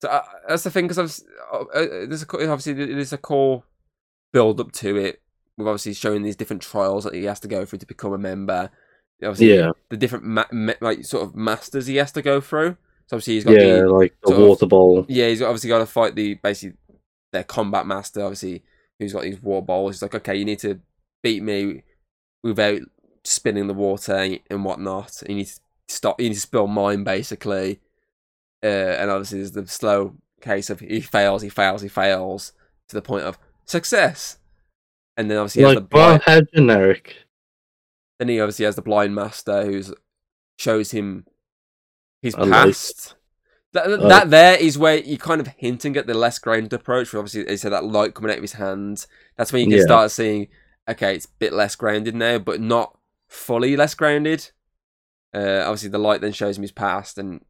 so 0.02 0.08
uh, 0.08 0.22
that's 0.48 0.64
the 0.64 0.72
thing 0.72 0.88
because 0.88 1.26
uh, 1.52 1.58
uh, 1.58 1.86
there's 2.08 2.24
a, 2.24 2.28
obviously 2.50 2.72
there's 2.74 3.12
a 3.12 3.18
core 3.18 3.64
build 4.32 4.62
up 4.62 4.72
to 4.74 4.96
it. 4.96 5.22
We've 5.58 5.68
obviously 5.68 5.94
shown 5.94 6.22
these 6.22 6.38
different 6.38 6.62
trials 6.62 7.04
that 7.04 7.14
he 7.16 7.26
has 7.26 7.42
to 7.42 7.50
go 7.50 7.66
through 7.66 7.80
to 7.80 7.86
become 7.86 8.14
a 8.14 8.18
member. 8.18 8.70
Obviously, 9.22 9.58
Yeah. 9.58 9.72
the 9.90 9.98
different 9.98 10.24
ma- 10.24 10.46
ma- 10.54 10.74
like 10.80 11.04
sort 11.04 11.24
of 11.24 11.36
masters 11.36 11.88
he 11.88 11.98
has 11.98 12.14
to 12.14 12.22
go 12.22 12.40
through. 12.40 12.78
So 13.08 13.18
obviously 13.18 13.34
he's 13.36 13.44
got 13.44 13.54
Yeah, 13.54 13.82
the 13.82 13.90
like 13.90 14.16
the 14.22 14.30
sort 14.30 14.42
of- 14.42 14.48
water 14.48 14.66
bowl. 14.66 15.06
yeah, 15.08 15.28
he's 15.30 15.42
obviously 15.42 15.70
got 15.70 15.80
to 15.80 15.86
fight 15.86 16.16
the 16.16 16.36
basically 16.36 16.78
their 17.32 17.44
combat 17.44 17.86
master. 17.86 18.22
Obviously, 18.24 18.64
who's 19.00 19.14
got 19.14 19.24
these 19.24 19.42
water 19.42 19.66
bowls. 19.66 19.96
He's 19.96 20.02
like, 20.02 20.16
okay, 20.16 20.36
you 20.36 20.46
need 20.46 20.60
to 20.60 20.80
beat 21.22 21.44
me 21.44 21.84
without 22.44 22.80
spinning 23.24 23.68
the 23.68 23.74
water 23.74 24.38
and 24.50 24.64
whatnot. 24.66 25.22
You 25.28 25.36
need 25.36 25.48
to 25.48 25.60
stop. 25.88 26.20
You 26.22 26.30
need 26.30 26.36
to 26.36 26.40
spill 26.42 26.68
mine 26.68 27.04
basically. 27.04 27.80
Uh, 28.64 28.68
and 29.00 29.12
obviously, 29.12 29.40
there's 29.40 29.52
the 29.52 29.68
slow 29.68 30.16
case 30.42 30.70
of 30.70 30.80
he 30.80 31.02
fails, 31.02 31.42
he 31.44 31.50
fails, 31.50 31.82
he 31.84 31.88
fails 31.88 32.54
to 32.90 32.96
the 32.96 33.02
point 33.02 33.26
of 33.26 33.38
success. 33.66 34.38
And 35.18 35.30
then 35.30 35.38
obviously 35.38 35.62
he 35.62 35.66
has 35.68 35.76
Like, 35.76 35.84
the 35.84 35.88
blind, 35.90 36.22
how 36.26 36.42
generic. 36.42 37.16
then 38.20 38.30
he 38.30 38.40
obviously 38.40 38.66
has 38.66 38.76
the 38.76 38.82
blind 38.82 39.14
master 39.16 39.64
who's 39.66 39.94
shows 40.58 40.92
him 40.92 41.26
his 42.26 42.34
A 42.36 42.46
light. 42.46 42.68
past. 42.68 43.16
That, 43.74 43.88
Oh. 43.88 44.08
that 44.10 44.30
there 44.30 44.56
is 44.58 44.78
where 44.78 44.98
you 44.98 45.18
kind 45.18 45.42
of 45.42 45.48
hinting 45.48 45.98
at 45.98 46.08
the 46.08 46.14
less 46.14 46.40
grounded 46.40 46.74
approach. 46.74 47.12
Where 47.14 47.20
obviously, 47.20 47.44
they 47.44 47.58
said 47.58 47.72
that 47.72 47.84
light 47.86 48.14
coming 48.14 48.32
out 48.32 48.38
of 48.38 48.44
his 48.44 48.54
hands. 48.54 49.08
That's 49.38 49.52
when 49.54 49.62
you 49.64 49.68
can 49.70 49.78
Yeah. 49.80 49.84
start 49.86 50.12
seeing, 50.12 50.48
okay, 50.90 51.16
it's 51.16 51.26
a 51.26 51.30
bit 51.40 51.54
less 51.54 51.76
grounded 51.76 52.16
now, 52.16 52.38
but 52.40 52.60
not 52.62 52.98
fully 53.28 53.76
less 53.76 53.94
grounded. 53.96 54.52
Uh, 55.34 55.62
obviously, 55.66 55.90
the 55.90 55.98
light 55.98 56.22
then 56.22 56.32
shows 56.32 56.58
him 56.58 56.62
his 56.62 56.72
past, 56.72 57.18
and 57.18 57.44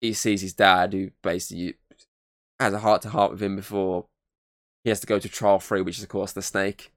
he 0.00 0.12
sees 0.14 0.40
his 0.40 0.54
dad, 0.54 0.92
who 0.94 1.10
basically 1.22 1.74
has 2.58 2.72
a 2.72 2.78
heart 2.78 3.02
to 3.02 3.10
heart 3.10 3.32
with 3.32 3.42
him 3.42 3.56
before 3.56 4.06
he 4.84 4.88
has 4.90 5.00
to 5.00 5.06
go 5.06 5.18
to 5.18 5.28
trial 5.28 5.58
three, 5.60 5.82
which 5.82 5.98
is 5.98 6.02
of 6.04 6.08
course 6.08 6.32
the 6.32 6.42
snake. 6.42 6.92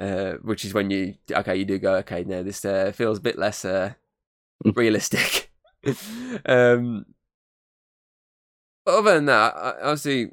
Uh, 0.00 0.34
which 0.42 0.64
is 0.64 0.72
when 0.74 0.90
you 0.90 1.14
okay, 1.30 1.54
you 1.56 1.64
do 1.64 1.78
go 1.78 1.94
okay. 1.96 2.22
Now 2.24 2.42
this 2.42 2.64
uh, 2.64 2.92
feels 2.94 3.18
a 3.18 3.20
bit 3.22 3.38
less 3.38 3.64
uh, 3.64 3.94
realistic. 4.64 5.41
um, 6.46 7.06
But 8.84 8.98
other 8.98 9.14
than 9.14 9.26
that, 9.26 9.54
I- 9.56 9.80
obviously, 9.82 10.32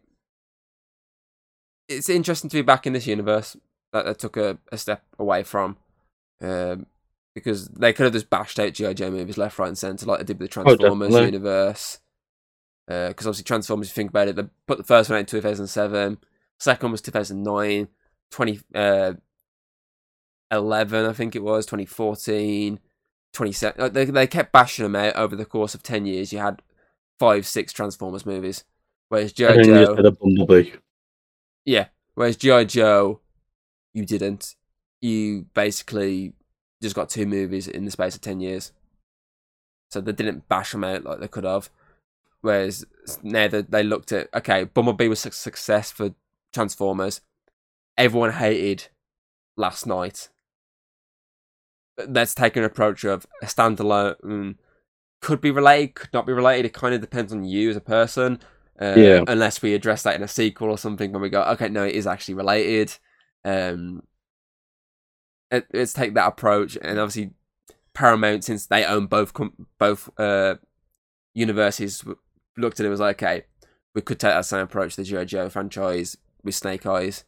it's 1.88 2.10
interesting 2.10 2.50
to 2.50 2.58
be 2.58 2.62
back 2.62 2.86
in 2.88 2.94
this 2.94 3.08
universe 3.08 3.56
that 3.94 4.06
they 4.06 4.14
took 4.14 4.38
a, 4.38 4.58
a 4.72 4.78
step 4.78 5.04
away 5.18 5.44
from. 5.44 5.78
Um, 6.42 6.86
because 7.36 7.68
they 7.70 7.94
could 7.94 8.06
have 8.06 8.14
just 8.14 8.30
bashed 8.30 8.60
out 8.60 8.74
G.I. 8.74 8.94
Joe 8.94 9.12
movies 9.12 9.38
left, 9.38 9.60
right, 9.60 9.68
and 9.68 9.78
centre 9.78 10.06
like 10.06 10.20
they 10.20 10.26
did 10.26 10.40
with 10.40 10.50
the 10.50 10.54
Transformers 10.54 11.10
definitely. 11.10 11.26
universe. 11.26 12.00
Because 12.88 13.28
obviously, 13.28 13.44
Transformers, 13.44 13.88
if 13.88 13.94
you 13.96 14.02
think 14.02 14.10
about 14.10 14.28
it, 14.28 14.36
they 14.36 14.44
put 14.68 14.78
the 14.80 14.84
first 14.84 15.10
one 15.10 15.18
out 15.18 15.22
in 15.22 15.26
2007, 15.28 16.18
second 16.60 16.86
one 16.88 16.92
was 16.92 17.02
2009, 17.02 17.88
20, 18.32 18.60
uh, 18.74 19.14
I 20.52 21.14
think 21.14 21.36
it 21.36 21.44
was, 21.44 21.66
2014, 21.68 22.80
27. 23.34 23.82
Uh, 23.82 23.90
they, 23.90 24.06
they 24.06 24.28
kept 24.28 24.52
bashing 24.52 24.84
them 24.84 24.96
out 24.96 25.16
over 25.16 25.36
the 25.36 25.46
course 25.46 25.74
of 25.74 25.84
10 25.84 26.06
years. 26.06 26.34
You 26.34 26.40
had 26.40 26.62
five, 27.20 27.46
six 27.46 27.74
Transformers 27.74 28.26
movies. 28.26 28.64
Whereas 29.10 29.34
G.I. 29.34 29.64
Joe. 29.64 29.96
did 29.96 30.06
a 30.06 30.12
Bumblebee. 30.12 30.72
Yeah. 31.66 31.88
Whereas 32.16 32.38
G.I. 32.38 32.66
Joe, 32.66 33.22
you 33.94 34.06
didn't. 34.06 34.56
You 35.02 35.46
basically 35.54 36.34
just 36.82 36.96
got 36.96 37.10
two 37.10 37.26
movies 37.26 37.68
in 37.68 37.86
the 37.86 37.92
space 37.92 38.16
of 38.16 38.22
10 38.22 38.40
years. 38.40 38.72
So 39.92 40.02
they 40.02 40.12
didn't 40.12 40.48
bash 40.48 40.72
them 40.72 40.84
out 40.84 41.04
like 41.04 41.20
they 41.20 41.28
could 41.28 41.44
have. 41.44 41.70
Whereas 42.42 42.86
now 43.22 43.48
that 43.48 43.72
they 43.72 43.84
looked 43.84 44.12
at, 44.12 44.30
okay, 44.34 44.64
Bumblebee 44.64 45.08
was 45.08 45.26
a 45.26 45.32
success 45.32 45.92
for 45.92 46.14
Transformers. 46.54 47.22
Everyone 47.98 48.32
hated 48.32 48.88
Last 49.58 49.86
Knight. 49.86 50.30
Let's 52.08 52.34
take 52.34 52.56
an 52.56 52.64
approach 52.64 53.04
of 53.04 53.26
a 53.42 53.46
standalone. 53.46 54.56
Could 55.22 55.42
be 55.42 55.52
related, 55.52 55.96
could 55.96 56.14
not 56.14 56.26
be 56.26 56.34
related. 56.34 56.66
It 56.68 56.74
kind 56.74 56.94
of 56.96 57.02
depends 57.02 57.34
on 57.34 57.44
you 57.44 57.70
as 57.70 57.76
a 57.76 57.82
person. 57.82 58.40
Uh, 58.82 58.94
Yeah. 58.98 59.24
Unless 59.28 59.62
we 59.62 59.74
address 59.74 60.04
that 60.04 60.16
in 60.16 60.24
a 60.24 60.28
sequel 60.28 60.70
or 60.70 60.78
something, 60.78 61.12
when 61.12 61.22
we 61.22 61.30
go, 61.30 61.44
okay, 61.44 61.68
no, 61.68 61.84
it 61.84 61.96
is 61.96 62.08
actually 62.08 62.36
related. 62.36 62.96
Um, 63.44 64.04
it, 65.52 65.68
let's 65.74 65.94
take 65.94 66.14
that 66.14 66.28
approach, 66.28 66.78
and 66.82 67.00
obviously, 67.00 67.32
Paramount, 67.94 68.44
since 68.44 68.68
they 68.68 68.86
own 68.86 69.08
both 69.08 69.34
com- 69.34 69.68
both 69.78 70.10
uh, 70.20 70.56
universes, 71.34 72.04
looked 72.56 72.80
at 72.80 72.84
it 72.84 72.88
and 72.88 72.92
was 72.92 73.00
like, 73.00 73.22
okay, 73.22 73.46
we 73.96 74.02
could 74.02 74.20
take 74.20 74.32
that 74.32 74.46
same 74.46 74.62
approach 74.62 74.96
to 74.96 75.02
the 75.02 75.06
G.I. 75.06 75.26
Joe 75.26 75.50
franchise 75.50 76.16
with 76.44 76.56
Snake 76.56 76.86
Eyes. 76.86 77.24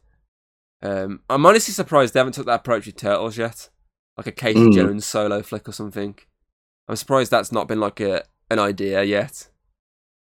Um, 0.82 1.20
I'm 1.28 1.44
honestly 1.44 1.74
surprised 1.74 2.14
they 2.14 2.20
haven't 2.20 2.34
took 2.34 2.46
that 2.46 2.60
approach 2.60 2.86
with 2.86 2.96
Turtles 2.96 3.36
yet, 3.36 3.68
like 4.16 4.26
a 4.26 4.32
Casey 4.32 4.60
Mm. 4.60 4.74
Jones 4.74 5.06
solo 5.06 5.42
flick 5.42 5.68
or 5.68 5.72
something. 5.72 6.16
I'm 6.88 6.96
surprised 6.96 7.30
that's 7.30 7.52
not 7.52 7.68
been 7.68 7.80
like 7.80 8.00
a 8.00 8.24
an 8.50 8.58
idea 8.58 9.02
yet. 9.02 9.48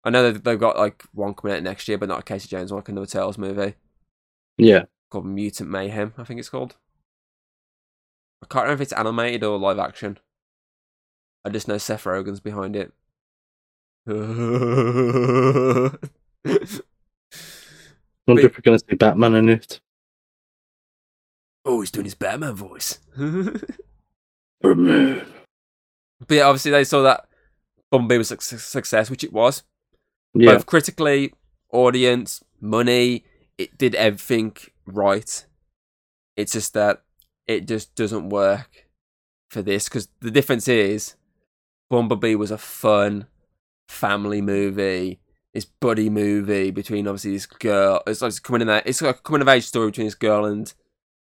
I 0.04 0.10
know 0.10 0.30
that 0.32 0.44
they've 0.44 0.58
got 0.58 0.76
like 0.78 1.02
one 1.12 1.34
coming 1.34 1.56
out 1.56 1.62
next 1.62 1.88
year, 1.88 1.98
but 1.98 2.08
not 2.08 2.20
a 2.20 2.22
Casey 2.22 2.48
Jones 2.48 2.72
one, 2.72 2.78
like 2.78 2.88
another 2.88 3.06
Turtles 3.06 3.38
movie 3.38 3.74
Yeah. 4.56 4.84
called 5.10 5.26
Mutant 5.26 5.68
Mayhem, 5.68 6.14
I 6.16 6.24
think 6.24 6.38
it's 6.40 6.48
called. 6.48 6.76
I 8.42 8.46
can't 8.46 8.62
remember 8.64 8.82
if 8.82 8.86
it's 8.86 8.92
animated 8.98 9.42
or 9.44 9.58
live 9.58 9.78
action. 9.78 10.18
I 11.44 11.48
just 11.50 11.68
know 11.68 11.78
Seth 11.78 12.04
Rogen's 12.04 12.40
behind 12.40 12.76
it. 12.76 12.92
wonder 14.06 15.98
if 18.46 18.56
we're 18.56 18.62
going 18.62 18.78
to 18.78 18.84
see 18.88 18.96
Batman 18.96 19.34
in 19.34 19.48
it. 19.48 19.80
Oh, 21.66 21.81
he's 21.81 21.90
doing 21.90 22.05
his 22.05 22.14
Batman 22.14 22.55
voice. 22.55 22.98
Batman. 24.62 25.26
But 26.26 26.37
yeah, 26.37 26.44
obviously 26.44 26.70
they 26.70 26.85
saw 26.85 27.02
that 27.02 27.29
Bumblebee 27.90 28.16
was 28.16 28.33
a 28.33 28.40
success, 28.40 29.11
which 29.11 29.22
it 29.22 29.35
was. 29.35 29.64
Yeah. 30.33 30.55
Both 30.55 30.64
critically, 30.64 31.35
audience, 31.70 32.42
money, 32.59 33.24
it 33.59 33.76
did 33.76 33.94
everything 33.94 34.57
right. 34.87 35.44
It's 36.37 36.52
just 36.52 36.72
that 36.72 37.02
it 37.46 37.68
just 37.68 37.94
doesn't 37.94 38.31
work 38.31 38.87
for 39.50 39.62
this 39.62 39.90
because 39.90 40.09
the 40.20 40.31
difference 40.31 40.68
is 40.68 41.16
Bumblebee 41.90 42.35
was 42.35 42.50
a 42.50 42.59
fun 42.59 43.26
family 43.88 44.40
movie, 44.40 45.20
this 45.55 45.64
buddy 45.64 46.11
movie 46.11 46.70
between 46.70 47.07
obviously 47.07 47.33
this 47.33 47.46
girl. 47.46 48.02
It's 48.07 48.22
like 48.22 48.42
coming 48.42 48.62
in 48.62 48.66
that. 48.68 48.87
It's 48.87 49.00
like 49.02 49.16
a 49.16 49.20
coming 49.20 49.42
of 49.42 49.48
age 49.48 49.64
story 49.64 49.88
between 49.88 50.07
this 50.07 50.14
girl 50.14 50.44
and 50.44 50.72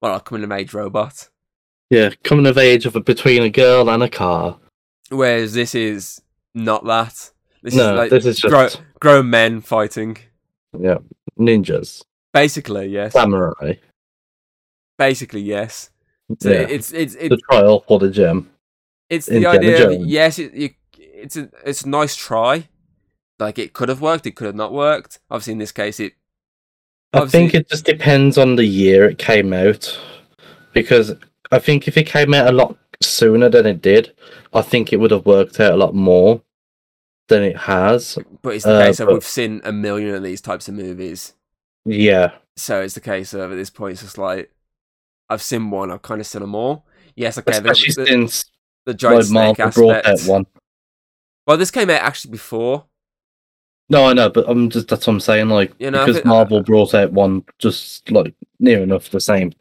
well, 0.02 0.16
a 0.16 0.20
coming 0.20 0.44
of 0.44 0.52
age 0.52 0.74
robot. 0.74 1.30
Yeah. 1.90 2.12
Coming 2.24 2.48
of 2.48 2.58
age 2.58 2.86
of 2.86 2.96
a, 2.96 3.02
between 3.02 3.44
a 3.44 3.50
girl 3.50 3.90
and 3.90 4.02
a 4.02 4.10
car. 4.10 4.58
Whereas 5.10 5.54
this 5.54 5.76
is 5.76 6.22
not 6.54 6.86
that. 6.86 7.32
This 7.64 7.76
no, 7.76 7.92
is 7.92 7.98
like 7.98 8.10
this 8.10 8.26
is 8.26 8.40
just 8.40 8.52
grow, 8.52 8.70
grown 9.00 9.30
men 9.30 9.62
fighting. 9.62 10.18
yeah 10.78 10.98
ninjas, 11.40 12.04
Basically, 12.34 12.88
yes. 12.88 13.14
samurai. 13.14 13.74
Basically, 14.98 15.42
yes. 15.42 15.90
So 16.40 16.50
yeah. 16.50 16.60
it's 16.62 16.92
it's 16.92 17.16
it's 17.16 17.30
the 17.30 17.42
trial 17.50 17.84
for 17.88 18.00
the 18.00 18.10
gem. 18.10 18.50
it's 19.10 19.26
the 19.26 19.36
Indiana 19.36 19.58
idea. 19.58 19.90
Of, 19.90 20.08
yes, 20.08 20.40
it, 20.40 20.54
you, 20.54 20.70
it's 20.98 21.36
a 21.36 21.50
it's 21.66 21.82
a 21.82 21.90
nice 21.90 22.16
try. 22.16 22.70
Like 23.38 23.60
it 23.60 23.74
could 23.74 23.90
have 23.90 24.02
worked, 24.02 24.26
it 24.26 24.36
could 24.36 24.46
have 24.46 24.56
not 24.56 24.72
worked. 24.72 25.20
Obviously, 25.30 25.54
in 25.54 25.60
this 25.60 25.72
case, 25.72 26.00
it 26.00 26.14
I 27.14 27.26
think 27.26 27.54
it 27.54 27.70
just 27.70 27.86
depends 27.86 28.38
on 28.38 28.56
the 28.56 28.66
year 28.66 29.06
it 29.10 29.18
came 29.18 29.52
out, 29.54 30.00
because 30.74 31.14
I 31.52 31.60
think 31.60 31.88
if 31.88 31.98
it 31.98 32.06
came 32.08 32.34
out 32.34 32.48
a 32.48 32.52
lot 32.52 32.78
sooner 33.02 33.50
than 33.50 33.66
it 33.66 33.82
did, 33.82 34.14
I 34.54 34.62
think 34.62 34.94
it 34.94 34.98
would 34.98 35.12
have 35.12 35.26
worked 35.26 35.60
out 35.60 35.74
a 35.74 35.78
lot 35.78 35.94
more 35.94 36.42
than 37.28 37.44
it 37.44 37.58
has. 37.58 38.18
but 38.42 38.56
it's 38.56 38.66
the 38.66 38.76
Uh, 38.76 38.86
case 38.86 39.00
of 39.00 39.08
but- 39.08 39.14
we've 39.16 39.24
seen 39.26 39.62
a 39.64 39.72
million 39.72 40.16
of 40.16 40.24
these 40.24 40.42
types 40.42 40.68
of 40.68 40.74
movies. 40.76 41.34
Yeah, 41.86 42.32
So 42.58 42.82
it's 42.82 42.94
the 42.94 43.02
case 43.02 43.34
of 43.34 43.52
at 43.52 43.56
this 43.56 43.70
point, 43.70 43.94
it's 43.94 44.02
just 44.04 44.18
like 44.18 44.52
I've 45.30 45.42
seen 45.42 45.70
one, 45.72 45.90
I've 45.92 46.02
kind 46.02 46.20
of 46.22 46.28
seen 46.28 46.42
them 46.42 46.54
all. 46.56 46.86
Yes, 47.16 47.38
okay. 47.38 47.52
The, 47.54 47.58
especially 47.72 47.94
the, 48.04 48.06
since 48.08 48.46
the 48.86 48.94
giant 48.94 49.18
like 49.20 49.26
snake 49.26 49.58
Marvel 49.60 49.82
brought 49.88 50.06
aspect. 50.06 50.30
one. 50.30 50.46
Well, 51.48 51.58
this 51.58 51.72
came 51.72 51.90
out 51.90 52.02
actually 52.02 52.32
before. 52.32 52.86
No, 53.92 54.06
I 54.06 54.14
know, 54.14 54.30
but 54.30 54.46
I'm 54.48 54.70
just 54.70 54.88
that's 54.88 55.06
what 55.06 55.14
I'm 55.14 55.20
saying. 55.20 55.50
Like 55.50 55.74
You 55.78 55.92
know, 55.92 56.00
because 56.06 56.16
think- 56.16 56.26
Marvel 56.26 56.64
brought 56.64 56.94
out 56.94 57.12
one 57.12 57.44
just 57.60 58.10
like 58.10 58.34
near 58.58 58.82
enough 58.82 59.10
the 59.10 59.20
same. 59.20 59.52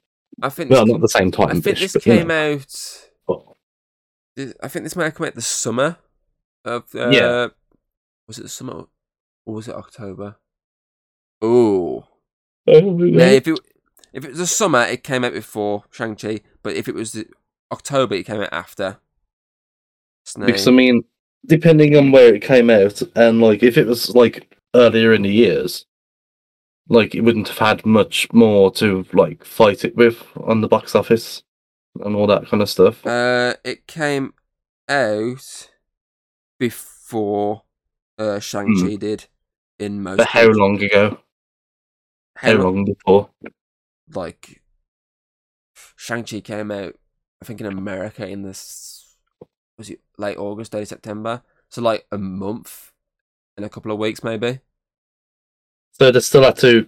I 0.40 0.48
think. 0.48 0.70
Well, 0.70 0.86
this, 0.86 0.92
not 0.92 1.00
the 1.00 1.08
same 1.08 1.32
time. 1.32 1.48
I 1.48 1.60
think 1.60 1.78
this 1.78 1.92
but, 1.92 2.06
you 2.06 2.12
came 2.12 2.28
know. 2.28 2.52
out. 2.52 3.46
I 4.62 4.68
think 4.68 4.84
this 4.84 4.94
might 4.94 5.04
have 5.04 5.14
come 5.16 5.26
out 5.26 5.34
the 5.34 5.42
summer 5.42 5.96
of 6.64 6.84
uh, 6.94 7.08
Yeah. 7.10 7.48
Was 8.28 8.38
it 8.38 8.42
the 8.42 8.48
summer 8.48 8.84
or 9.44 9.54
was 9.54 9.66
it 9.66 9.74
October? 9.74 10.36
Oh, 11.42 12.06
Oh, 12.68 13.02
yeah. 13.02 13.30
If 13.30 13.48
it 13.48 13.58
if 14.12 14.24
it 14.24 14.30
was 14.30 14.38
the 14.38 14.46
summer, 14.46 14.82
it 14.82 15.02
came 15.02 15.24
out 15.24 15.32
before 15.32 15.84
Shang 15.90 16.14
Chi. 16.14 16.40
But 16.62 16.76
if 16.76 16.86
it 16.86 16.94
was 16.94 17.12
the 17.12 17.26
October, 17.72 18.14
it 18.14 18.26
came 18.26 18.40
out 18.40 18.52
after. 18.52 18.98
Because 20.38 20.68
I 20.68 20.70
mean, 20.70 21.02
depending 21.46 21.96
on 21.96 22.10
where 22.12 22.34
it 22.34 22.42
came 22.42 22.70
out, 22.70 23.02
and 23.14 23.40
like 23.40 23.62
if 23.62 23.76
it 23.76 23.86
was 23.86 24.14
like 24.14 24.56
earlier 24.74 25.12
in 25.12 25.22
the 25.22 25.30
years, 25.30 25.86
like 26.88 27.14
it 27.14 27.22
wouldn't 27.22 27.48
have 27.48 27.58
had 27.58 27.86
much 27.86 28.32
more 28.32 28.70
to 28.72 29.06
like 29.12 29.44
fight 29.44 29.84
it 29.84 29.96
with 29.96 30.22
on 30.36 30.60
the 30.60 30.68
box 30.68 30.94
office 30.94 31.42
and 32.00 32.14
all 32.14 32.26
that 32.26 32.46
kind 32.46 32.62
of 32.62 32.70
stuff. 32.70 33.04
Uh, 33.06 33.54
it 33.64 33.86
came 33.86 34.34
out 34.88 35.70
before 36.58 37.62
uh, 38.18 38.38
Shang 38.38 38.74
Chi 38.80 38.96
did 38.96 39.26
in 39.78 40.02
most. 40.02 40.18
But 40.18 40.28
how 40.28 40.40
countries. 40.42 40.58
long 40.58 40.82
ago? 40.82 41.18
How, 42.36 42.52
How 42.52 42.62
long 42.62 42.84
before? 42.84 43.30
like 44.14 44.62
Shang 45.96 46.24
Chi 46.24 46.40
came 46.40 46.70
out, 46.70 46.94
I 47.42 47.44
think 47.44 47.60
in 47.60 47.66
America 47.66 48.26
in 48.26 48.42
this 48.42 48.99
was 49.80 49.90
it 49.90 50.00
late 50.18 50.36
August, 50.38 50.74
early 50.74 50.84
September. 50.84 51.42
So 51.70 51.82
like 51.82 52.06
a 52.12 52.18
month 52.18 52.92
in 53.56 53.64
a 53.64 53.68
couple 53.68 53.90
of 53.92 53.98
weeks 53.98 54.22
maybe. 54.22 54.60
So 55.92 56.10
there's 56.10 56.26
still 56.26 56.42
had 56.44 56.56
to. 56.58 56.86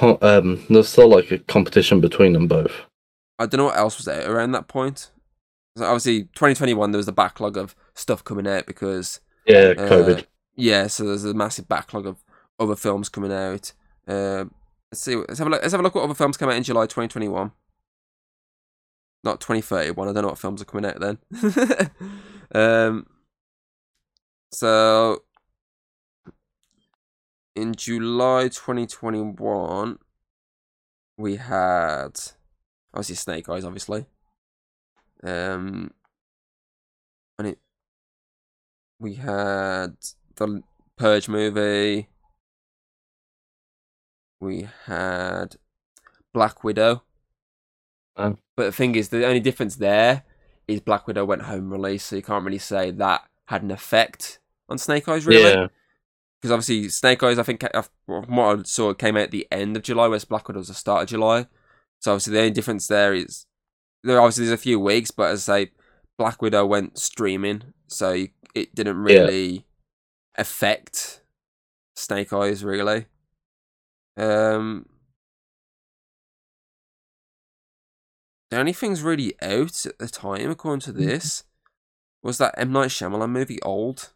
Um, 0.00 0.64
there's 0.70 0.88
still 0.88 1.08
like 1.08 1.30
a 1.32 1.38
competition 1.38 2.00
between 2.00 2.32
them 2.34 2.46
both. 2.46 2.72
I 3.38 3.46
don't 3.46 3.58
know 3.58 3.64
what 3.66 3.76
else 3.76 3.96
was 3.98 4.06
out 4.08 4.28
around 4.28 4.52
that 4.52 4.68
point. 4.68 5.10
So 5.76 5.84
obviously, 5.84 6.24
2021 6.24 6.90
there 6.92 6.98
was 6.98 7.08
a 7.08 7.12
backlog 7.12 7.56
of 7.56 7.74
stuff 7.94 8.22
coming 8.22 8.46
out 8.46 8.66
because 8.66 9.20
Yeah, 9.46 9.74
uh, 9.76 9.88
COVID. 9.88 10.26
yeah, 10.54 10.86
so 10.86 11.04
there's 11.04 11.24
a 11.24 11.34
massive 11.34 11.68
backlog 11.68 12.06
of 12.06 12.22
other 12.60 12.76
films 12.76 13.08
coming 13.08 13.32
out. 13.32 13.72
Uh, 14.06 14.44
let's 14.92 15.00
see. 15.02 15.16
Let's 15.16 15.38
have 15.38 15.48
a 15.48 15.50
look. 15.50 15.62
Let's 15.62 15.72
have 15.72 15.80
a 15.80 15.82
look 15.82 15.94
what 15.94 16.04
other 16.04 16.14
films 16.14 16.36
came 16.36 16.48
out 16.48 16.56
in 16.56 16.62
July 16.62 16.84
2021. 16.84 17.50
Not 19.24 19.40
2031. 19.40 20.08
I 20.08 20.12
don't 20.12 20.22
know 20.22 20.28
what 20.28 20.38
films 20.38 20.62
are 20.62 20.66
coming 20.66 20.86
out 20.86 21.00
then. 21.00 21.90
um. 22.54 23.06
So 24.50 25.22
in 27.54 27.74
July 27.74 28.44
2021, 28.48 29.98
we 31.16 31.36
had 31.36 32.18
obviously 32.92 33.16
Snake 33.16 33.48
Eyes, 33.48 33.64
obviously. 33.64 34.06
Um, 35.22 35.92
and 37.38 37.48
it 37.48 37.58
we 38.98 39.14
had 39.14 39.96
the 40.36 40.62
Purge 40.96 41.28
movie. 41.28 42.08
We 44.40 44.68
had 44.86 45.56
Black 46.32 46.64
Widow. 46.64 47.02
Oh. 48.16 48.36
But 48.56 48.64
the 48.66 48.72
thing 48.72 48.94
is, 48.94 49.08
the 49.08 49.24
only 49.26 49.40
difference 49.40 49.76
there 49.76 50.24
is 50.68 50.80
Black 50.80 51.06
Widow 51.06 51.24
went 51.24 51.42
home 51.42 51.70
release, 51.70 52.04
so 52.04 52.16
you 52.16 52.22
can't 52.22 52.44
really 52.44 52.58
say 52.58 52.90
that 52.90 53.22
had 53.46 53.62
an 53.62 53.70
effect 53.70 54.38
on 54.68 54.78
Snake 54.78 55.08
Eyes, 55.08 55.26
really. 55.26 55.50
Yeah. 55.50 55.66
Because 56.40 56.52
obviously, 56.52 56.88
Snake 56.88 57.22
Eyes, 57.22 57.38
I 57.38 57.42
think, 57.44 57.64
uh, 57.72 57.82
from 58.06 58.36
what 58.36 58.58
I 58.58 58.62
saw, 58.64 58.92
came 58.94 59.16
out 59.16 59.24
at 59.24 59.30
the 59.30 59.46
end 59.50 59.76
of 59.76 59.82
July, 59.82 60.06
whereas 60.08 60.24
Black 60.24 60.46
Widow 60.48 60.58
was 60.58 60.68
the 60.68 60.74
start 60.74 61.02
of 61.02 61.08
July. 61.08 61.46
So 62.00 62.12
obviously, 62.12 62.32
the 62.32 62.38
only 62.40 62.50
difference 62.50 62.86
there 62.88 63.14
is 63.14 63.46
there 64.04 64.20
obviously 64.20 64.46
there's 64.46 64.58
a 64.58 64.62
few 64.62 64.80
weeks, 64.80 65.12
but 65.12 65.30
as 65.30 65.48
I 65.48 65.64
say, 65.66 65.70
Black 66.18 66.42
Widow 66.42 66.66
went 66.66 66.98
streaming, 66.98 67.62
so 67.86 68.12
you, 68.12 68.28
it 68.54 68.74
didn't 68.74 68.96
Yeah. 69.06 69.20
really 69.20 69.66
affect 70.34 71.22
Snake 71.94 72.32
Eyes 72.32 72.64
really. 72.64 73.06
Um, 74.16 74.86
the 78.52 78.58
only 78.58 78.74
things 78.74 79.00
really 79.02 79.34
out 79.40 79.86
at 79.86 79.98
the 79.98 80.08
time, 80.08 80.50
according 80.50 80.80
to 80.80 80.92
this, 80.92 81.44
was 82.22 82.36
that 82.36 82.54
M 82.58 82.70
Night 82.70 82.90
Shyamalan 82.90 83.30
movie, 83.30 83.62
Old. 83.62 84.10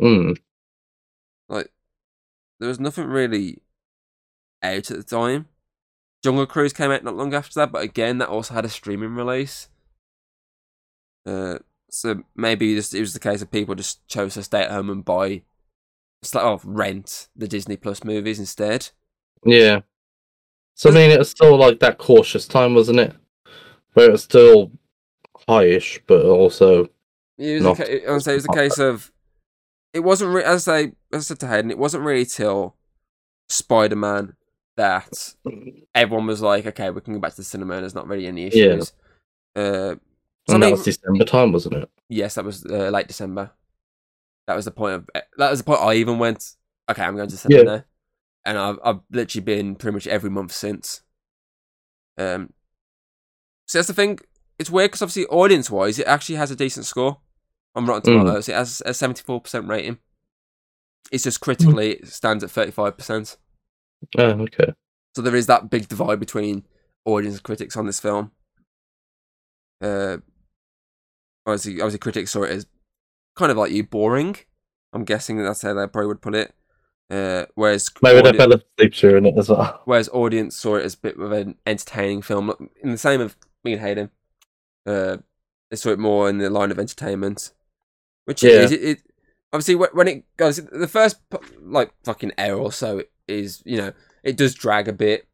Mm. 0.00 0.38
Like, 1.48 1.70
there 2.58 2.68
was 2.68 2.80
nothing 2.80 3.06
really 3.06 3.62
out 4.60 4.90
at 4.90 4.96
the 4.96 5.04
time. 5.04 5.46
Jungle 6.24 6.46
Cruise 6.46 6.72
came 6.72 6.90
out 6.90 7.04
not 7.04 7.14
long 7.14 7.32
after 7.32 7.60
that, 7.60 7.70
but 7.70 7.84
again, 7.84 8.18
that 8.18 8.28
also 8.28 8.54
had 8.54 8.64
a 8.64 8.68
streaming 8.68 9.14
release. 9.14 9.68
Uh, 11.24 11.58
so 11.88 12.24
maybe 12.34 12.74
just, 12.74 12.92
it 12.92 12.98
was 12.98 13.12
the 13.12 13.20
case 13.20 13.40
of 13.40 13.52
people 13.52 13.76
just 13.76 14.04
chose 14.08 14.34
to 14.34 14.42
stay 14.42 14.62
at 14.62 14.72
home 14.72 14.90
and 14.90 15.04
buy, 15.04 15.42
like, 16.34 16.42
oh, 16.42 16.60
rent 16.64 17.28
the 17.36 17.46
Disney 17.46 17.76
Plus 17.76 18.02
movies 18.02 18.40
instead. 18.40 18.90
Yeah. 19.46 19.82
So 20.74 20.90
I 20.90 20.94
mean, 20.94 21.12
it 21.12 21.20
was 21.20 21.30
still 21.30 21.56
like 21.56 21.78
that 21.78 21.98
cautious 21.98 22.48
time, 22.48 22.74
wasn't 22.74 22.98
it? 22.98 23.14
Where 23.94 24.08
it 24.08 24.12
was 24.12 24.22
still 24.24 24.70
highish, 25.48 26.00
but 26.06 26.24
also 26.24 26.88
It 27.38 27.62
was, 27.62 27.76
ca- 27.78 27.84
I 28.14 28.18
say 28.18 28.32
it 28.32 28.36
was 28.36 28.44
a 28.46 28.54
case 28.54 28.78
of, 28.78 29.10
it 29.92 30.00
wasn't, 30.00 30.34
re- 30.34 30.44
as 30.44 30.68
I, 30.68 30.80
as 30.80 30.92
I 31.12 31.18
said 31.20 31.40
to 31.40 31.48
Hayden, 31.48 31.70
it 31.70 31.78
wasn't 31.78 32.04
really 32.04 32.24
till 32.26 32.76
Spider 33.48 33.96
Man 33.96 34.34
that 34.76 35.34
everyone 35.94 36.26
was 36.26 36.42
like, 36.42 36.66
okay, 36.66 36.90
we 36.90 37.00
can 37.00 37.14
go 37.14 37.20
back 37.20 37.30
to 37.32 37.36
the 37.38 37.44
cinema 37.44 37.74
and 37.74 37.82
there's 37.84 37.94
not 37.94 38.08
really 38.08 38.26
any 38.26 38.42
Yeah. 38.42 38.48
issues. 38.48 38.92
Uh, 39.56 39.94
so 40.48 40.54
and 40.54 40.62
that 40.62 40.66
mean- 40.66 40.70
was 40.72 40.82
December 40.84 41.24
time, 41.24 41.52
wasn't 41.52 41.74
it? 41.76 41.90
Yes, 42.08 42.34
that 42.34 42.44
was 42.44 42.66
uh, 42.66 42.90
late 42.90 43.06
December. 43.08 43.50
That 44.46 44.56
was 44.56 44.64
the 44.66 44.72
point 44.72 44.94
of 44.94 45.08
that 45.38 45.50
was 45.50 45.60
the 45.60 45.64
point 45.64 45.80
I 45.80 45.94
even 45.94 46.18
went. 46.18 46.56
Okay, 46.90 47.02
I'm 47.02 47.16
going 47.16 47.30
to 47.30 47.36
cinema 47.36 47.62
Yeah. 47.64 47.76
now, 47.76 47.84
and 48.44 48.58
I've 48.58 48.78
I've 48.84 49.00
literally 49.10 49.42
been 49.44 49.74
pretty 49.74 49.94
much 49.94 50.06
every 50.06 50.28
month 50.28 50.52
since. 50.52 51.02
Um, 52.18 52.52
so 53.66 53.78
that's 53.78 53.88
the 53.88 53.94
thing. 53.94 54.18
It's 54.58 54.70
weird 54.70 54.90
because 54.90 55.02
obviously 55.02 55.26
audience 55.26 55.70
wise, 55.70 55.98
it 55.98 56.06
actually 56.06 56.36
has 56.36 56.50
a 56.50 56.56
decent 56.56 56.86
score 56.86 57.18
on 57.74 57.86
Rotten 57.86 58.12
Mm. 58.14 58.18
Tomatoes. 58.20 58.48
It 58.48 58.54
has 58.54 58.82
a 58.86 58.94
74 58.94 59.40
percent 59.40 59.66
rating. 59.68 59.98
It's 61.12 61.24
just 61.24 61.40
critically 61.40 61.92
it 61.92 62.08
stands 62.08 62.42
at 62.44 62.50
35 62.50 62.96
percent. 62.96 63.36
Oh, 64.18 64.22
okay. 64.24 64.72
So 65.16 65.22
there 65.22 65.36
is 65.36 65.46
that 65.46 65.70
big 65.70 65.88
divide 65.88 66.20
between 66.20 66.64
audience 67.04 67.36
and 67.36 67.42
critics 67.42 67.76
on 67.76 67.86
this 67.86 68.00
film. 68.00 68.30
Uh, 69.80 70.18
obviously, 71.46 71.74
obviously, 71.80 71.98
critics 71.98 72.30
saw 72.32 72.42
it 72.44 72.50
as 72.50 72.66
kind 73.36 73.50
of 73.52 73.58
like 73.58 73.72
you 73.72 73.84
boring. 73.84 74.36
I'm 74.92 75.04
guessing 75.04 75.42
that's 75.42 75.62
how 75.62 75.74
they 75.74 75.86
probably 75.86 76.06
would 76.08 76.22
put 76.22 76.34
it. 76.34 76.54
Uh, 77.10 77.44
whereas 77.54 77.90
Maybe 78.02 78.22
they 78.22 78.28
audi- 78.30 78.38
fell 78.38 78.52
asleep 78.52 78.94
during 78.94 79.26
it 79.26 79.34
as 79.36 79.48
well. 79.50 79.82
whereas 79.84 80.08
audience 80.10 80.56
saw 80.56 80.76
it 80.76 80.84
as 80.84 80.94
a 80.94 80.98
bit 80.98 81.18
of 81.18 81.32
an 81.32 81.56
entertaining 81.66 82.22
film. 82.22 82.70
In 82.82 82.92
the 82.92 82.98
same 82.98 83.20
of 83.20 83.36
me 83.64 83.72
and 83.72 83.82
Hayden, 83.82 84.10
uh, 84.86 85.18
they 85.70 85.76
saw 85.76 85.90
it 85.90 85.98
more 85.98 86.28
in 86.28 86.38
the 86.38 86.50
line 86.50 86.70
of 86.70 86.78
entertainment, 86.78 87.52
which 88.24 88.42
Yeah. 88.42 88.50
is. 88.50 88.72
It, 88.72 88.82
it 88.82 89.02
obviously 89.52 89.74
when 89.76 90.08
it 90.08 90.24
goes 90.36 90.56
the 90.56 90.88
first 90.88 91.20
like 91.62 91.92
fucking 92.04 92.32
hour 92.38 92.56
or 92.56 92.72
so 92.72 93.02
is 93.28 93.62
you 93.64 93.76
know 93.76 93.92
it 94.22 94.36
does 94.36 94.54
drag 94.54 94.88
a 94.88 94.92
bit, 94.92 95.26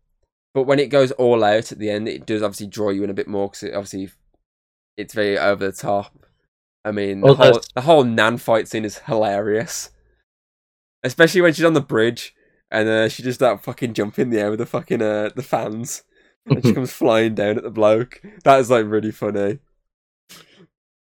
but 0.54 0.64
when 0.64 0.78
it 0.78 0.88
goes 0.90 1.10
all 1.12 1.42
out 1.44 1.72
at 1.72 1.78
the 1.78 1.90
end, 1.90 2.08
it 2.08 2.26
does 2.26 2.42
obviously 2.42 2.66
draw 2.66 2.90
you 2.90 3.04
in 3.04 3.10
a 3.10 3.14
bit 3.14 3.28
more 3.28 3.48
because 3.48 3.62
it 3.62 3.74
obviously 3.74 4.10
it's 4.96 5.14
very 5.14 5.38
over 5.38 5.66
the 5.66 5.72
top. 5.72 6.14
I 6.84 6.92
mean, 6.92 7.20
the 7.26 7.26
Well, 7.26 7.34
whole 7.34 7.60
the 7.74 7.80
whole 7.82 8.04
Nan 8.04 8.38
fight 8.38 8.68
scene 8.68 8.84
is 8.84 8.98
hilarious, 8.98 9.90
especially 11.02 11.40
when 11.40 11.52
she's 11.52 11.64
on 11.64 11.74
the 11.74 11.80
bridge 11.80 12.34
and 12.70 12.88
uh, 12.88 13.08
she 13.08 13.22
just 13.22 13.40
that 13.40 13.62
fucking 13.62 13.94
jump 13.94 14.18
in 14.18 14.30
the 14.30 14.40
air 14.40 14.50
with 14.50 14.60
the 14.60 14.66
fucking 14.66 15.02
uh, 15.02 15.30
the 15.34 15.42
fans, 15.42 16.02
and 16.50 16.64
she 16.64 16.72
comes 16.74 16.92
flying 16.92 17.34
down 17.34 17.56
at 17.56 17.62
the 17.62 17.70
bloke. 17.70 18.20
That 18.44 18.60
is 18.60 18.70
like 18.70 18.86
really 18.86 19.12
funny. 19.12 19.58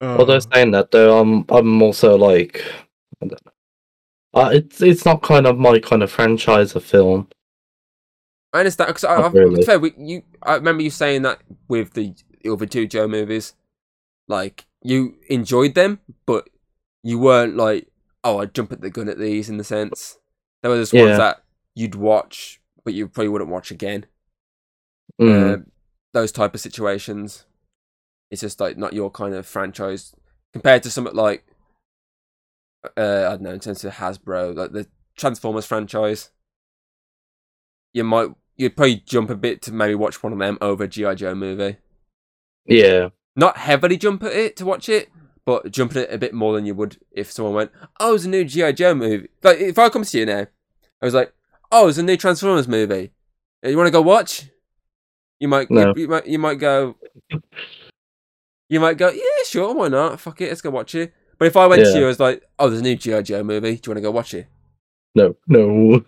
Although 0.02 0.36
Oh. 0.36 0.40
saying 0.40 0.72
that 0.72 0.92
though, 0.92 1.20
I'm 1.20 1.46
I'm 1.50 1.82
also 1.82 2.18
like, 2.18 2.64
I. 3.22 3.28
Uh, 4.34 4.50
it's 4.50 4.82
it's 4.82 5.06
not 5.06 5.22
kind 5.22 5.48
of 5.48 5.58
my 5.58 5.80
kind 5.80 6.04
of 6.04 6.12
franchise 6.12 6.76
of 6.76 6.84
film. 6.84 7.30
I 8.54 8.60
understand 8.60 8.88
because 8.90 9.04
I, 9.06 9.16
I, 9.16 9.28
really. 9.30 9.64
fair, 9.64 9.80
we, 9.80 9.94
you. 9.98 10.24
I 10.44 10.56
remember 10.56 10.84
you 10.84 10.90
saying 10.90 11.22
that 11.24 11.40
with 11.70 11.94
the 11.94 12.14
other 12.50 12.66
two 12.66 12.88
Joe 12.88 13.08
movies, 13.08 13.54
like 14.28 14.66
you 14.82 15.16
enjoyed 15.30 15.74
them, 15.76 16.00
but 16.26 16.50
you 17.04 17.18
weren't 17.18 17.56
like, 17.56 17.88
oh, 18.24 18.40
I'd 18.40 18.54
jump 18.54 18.72
at 18.74 18.82
the 18.82 18.90
gun 18.90 19.08
at 19.10 19.18
these 19.18 19.50
in 19.50 19.58
the 19.58 19.64
sense. 19.64 20.18
There 20.62 20.72
were 20.72 20.78
just 20.80 20.94
ones 20.94 21.10
Yeah. 21.12 21.18
that 21.18 21.44
you'd 21.74 21.96
watch, 21.96 22.60
but 22.84 22.94
you 22.94 23.08
probably 23.08 23.30
wouldn't 23.30 23.50
watch 23.52 23.72
again. 23.72 24.06
Mm. 25.20 25.54
Uh, 25.54 25.64
those 26.14 26.32
type 26.32 26.54
of 26.54 26.62
situations. 26.62 27.46
It's 28.32 28.42
just 28.42 28.60
like 28.60 28.78
not 28.78 28.94
your 28.94 29.12
kind 29.12 29.34
of 29.34 29.46
franchise 29.46 30.14
compared 30.52 30.84
to 30.84 30.90
something 30.92 31.14
like 31.14 31.46
uh, 32.98 33.26
I 33.28 33.30
don't 33.32 33.42
know 33.42 33.52
in 33.52 33.60
terms 33.60 33.84
of 33.84 33.94
Hasbro, 33.94 34.56
like 34.56 34.72
the 34.72 34.88
Transformers 35.18 35.66
franchise. 35.66 36.32
You 37.94 38.04
might 38.04 38.30
you'd 38.58 38.76
probably 38.76 38.98
jump 39.06 39.30
a 39.30 39.36
bit 39.36 39.62
to 39.64 39.74
maybe 39.74 39.96
watch 39.96 40.24
one 40.24 40.34
of 40.34 40.40
them 40.40 40.58
over 40.62 40.86
a 40.86 40.88
GI 40.88 41.16
Joe 41.16 41.36
movie. 41.36 41.78
yeah, 42.66 43.10
Not 43.36 43.58
heavily 43.58 43.98
jump 43.98 44.24
at 44.24 44.34
it 44.34 44.56
to 44.58 44.66
watch 44.66 44.90
it, 44.90 45.10
but 45.46 45.72
jump 45.72 45.92
at 45.92 46.04
it 46.04 46.14
a 46.14 46.18
bit 46.18 46.34
more 46.34 46.54
than 46.54 46.66
you 46.66 46.74
would 46.76 46.98
if 47.12 47.32
someone 47.32 47.54
went, 47.54 47.72
"Oh, 48.00 48.10
there's 48.10 48.26
a 48.26 48.30
new 48.30 48.44
GI 48.44 48.74
Joe 48.74 48.96
movie." 48.96 49.28
Like 49.44 49.60
if 49.60 49.78
I 49.78 49.90
come 49.90 50.04
to 50.04 50.18
you 50.18 50.26
now, 50.26 50.48
I 51.02 51.06
was 51.06 51.14
like, 51.14 51.34
"Oh, 51.72 51.88
it's 51.88 51.98
a 51.98 52.04
new 52.04 52.18
Transformers 52.18 52.68
movie. 52.68 53.12
You 53.64 53.78
want 53.78 53.88
to 53.88 53.92
go 53.92 54.02
watch?" 54.02 54.50
You 55.40 55.48
might, 55.48 55.70
No. 55.70 55.94
you, 55.96 56.04
you 56.04 56.08
might, 56.08 56.28
you 56.28 56.40
might 56.40 56.56
go. 56.60 56.96
You 58.70 58.80
might 58.80 58.98
go, 58.98 59.10
yeah, 59.10 59.22
sure, 59.46 59.74
why 59.76 59.90
not? 59.90 60.20
Fuck 60.20 60.42
it, 60.42 60.50
let's 60.50 60.62
go 60.62 60.72
watch 60.72 60.96
it. 60.96 61.14
But 61.38 61.46
if 61.46 61.58
I 61.58 61.68
went 61.68 61.84
to 61.84 61.98
you, 61.98 62.06
I 62.06 62.08
was 62.08 62.20
like, 62.20 62.42
"Oh, 62.58 62.70
there's 62.70 62.80
a 62.80 62.84
new 62.84 62.96
GI 62.96 63.24
Joe 63.24 63.44
movie. 63.44 63.76
Do 63.76 63.82
you 63.90 63.92
want 63.92 63.98
to 63.98 64.02
go 64.02 64.12
watch 64.12 64.34
it?" 64.34 64.48
no, 65.14 65.36
no, 65.48 66.04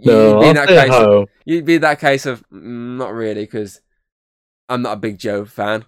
You'd 0.00 0.06
no. 0.06 0.40
be 0.40 0.48
in 0.48 0.54
that 0.56 0.68
case. 0.68 0.90
home. 0.90 1.26
You'd 1.44 1.64
be 1.64 1.78
that 1.78 2.00
case 2.00 2.26
of 2.26 2.40
mm, 2.50 2.96
not 2.96 3.12
really, 3.12 3.42
because 3.44 3.80
I'm 4.68 4.82
not 4.82 4.94
a 4.94 4.96
big 5.00 5.18
Joe 5.18 5.44
fan. 5.44 5.84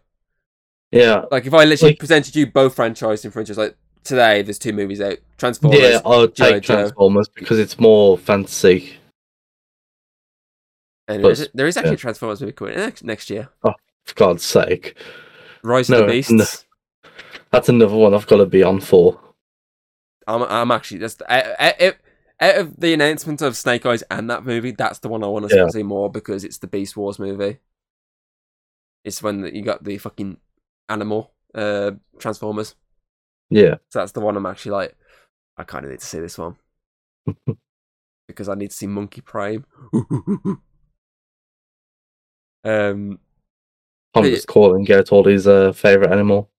Yeah, 0.92 1.24
Like 1.32 1.46
if 1.46 1.54
I 1.54 1.64
literally 1.64 1.92
Like- 1.92 1.98
presented 1.98 2.36
you 2.36 2.46
both 2.46 2.76
franchise 2.76 3.24
in 3.24 3.30
franchise, 3.32 3.58
like 3.58 3.74
today, 4.04 4.42
there's 4.42 4.58
two 4.58 4.72
movies 4.74 5.00
out: 5.00 5.18
Transformers. 5.38 5.80
yeah. 5.80 6.00
I'll 6.04 6.28
take 6.28 6.62
Joe. 6.62 6.74
Transformers 6.76 7.28
because 7.28 7.58
it's 7.58 7.80
more 7.80 8.16
fantasy. 8.18 8.98
And 11.08 11.22
there 11.22 11.30
is, 11.32 11.38
Plus, 11.40 11.48
there 11.54 11.66
is 11.66 11.76
actually 11.76 11.90
yeah. 11.90 11.94
a 11.94 11.98
Transformers 11.98 12.40
movie 12.40 12.52
coming 12.52 12.76
next, 12.76 13.04
next 13.04 13.30
year. 13.30 13.50
For 13.62 13.74
God's 14.14 14.44
sake, 14.44 14.96
Rise 15.62 15.88
No, 15.90 16.00
of 16.00 16.06
the 16.06 16.12
Beasts. 16.12 16.30
no. 16.32 16.44
that's 17.50 17.68
another 17.68 17.94
one 17.96 18.14
I've 18.14 18.26
got 18.26 18.38
to 18.38 18.46
be 18.46 18.62
on 18.62 18.80
for. 18.80 19.20
I'm, 20.26 20.42
I'm 20.42 20.70
actually 20.70 21.00
just 21.00 21.20
out, 21.28 21.44
out, 21.60 21.96
out 22.40 22.56
of 22.56 22.76
the 22.80 22.94
announcement 22.94 23.42
of 23.42 23.56
Snake 23.56 23.84
Eyes 23.86 24.02
and 24.10 24.30
that 24.30 24.44
movie, 24.44 24.70
that's 24.72 24.98
the 25.00 25.08
one 25.08 25.22
I 25.22 25.26
want 25.26 25.48
to 25.48 25.54
Yeah. 25.54 25.68
see 25.68 25.82
more 25.82 26.10
because 26.10 26.44
it's 26.44 26.58
the 26.58 26.66
Beast 26.66 26.96
Wars 26.96 27.18
movie. 27.18 27.58
It's 29.04 29.22
when 29.22 29.44
you 29.54 29.62
got 29.62 29.84
the 29.84 29.98
fucking 29.98 30.38
animal 30.88 31.32
uh, 31.54 31.92
Transformers. 32.18 32.74
Yeah, 33.50 33.74
So 33.90 33.98
that's 34.00 34.12
the 34.12 34.20
one 34.20 34.36
I'm 34.36 34.46
actually 34.46 34.72
like, 34.72 34.96
I 35.58 35.64
kind 35.64 35.84
of 35.84 35.90
need 35.90 36.00
to 36.00 36.06
see 36.06 36.18
this 36.18 36.38
one 36.38 36.56
because 38.26 38.48
I 38.48 38.54
need 38.54 38.70
to 38.70 38.76
see 38.76 38.86
Monkey 38.86 39.20
Prime. 39.20 39.66
um, 42.64 43.18
I'm 44.14 44.24
just 44.24 44.46
calling 44.46 44.86
all 45.10 45.24
his 45.24 45.46
uh, 45.46 45.72
favorite 45.72 46.12
animal 46.12 46.50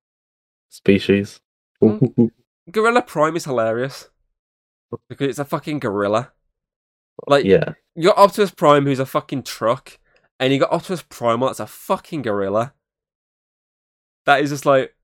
species. 0.70 1.40
Mm. 1.82 2.32
Gorilla 2.72 3.02
Prime 3.02 3.36
is 3.36 3.46
hilarious 3.46 4.10
because 5.10 5.30
it's 5.30 5.40
a 5.40 5.46
fucking 5.46 5.80
gorilla. 5.80 6.32
Like 7.28 7.46
yeah, 7.46 7.74
you 7.96 8.04
got 8.04 8.18
Optimus 8.18 8.52
Prime, 8.52 8.86
who's 8.86 9.00
a 9.00 9.06
fucking 9.06 9.44
truck, 9.44 10.00
and 10.40 10.52
you 10.52 10.60
got 10.60 10.72
Optimus 10.72 11.04
Primal, 11.08 11.48
that's 11.48 11.60
a 11.60 11.68
fucking 11.68 12.24
gorilla. 12.24 12.74
That 14.26 14.42
is 14.42 14.50
just 14.50 14.66
like, 14.66 14.96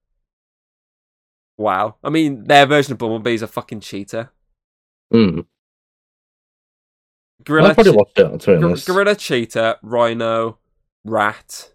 wow. 1.58 1.96
I 2.04 2.10
mean, 2.10 2.46
their 2.46 2.66
version 2.66 2.94
of 2.94 2.98
Bumblebee 2.98 3.36
is 3.36 3.44
a 3.44 3.48
fucking 3.48 3.82
cheetah. 3.82 4.32
Mm. 5.14 5.46
Gorilla, 7.44 7.70
I'll 7.70 7.76
probably 7.76 7.92
che- 7.92 7.98
watch 7.98 8.12
it, 8.18 8.40
to 8.42 8.52
be 8.56 8.58
gor- 8.60 8.66
honest. 8.66 8.88
gorilla, 8.88 9.16
cheetah, 9.16 9.78
rhino, 9.84 10.58
rat. 11.04 11.72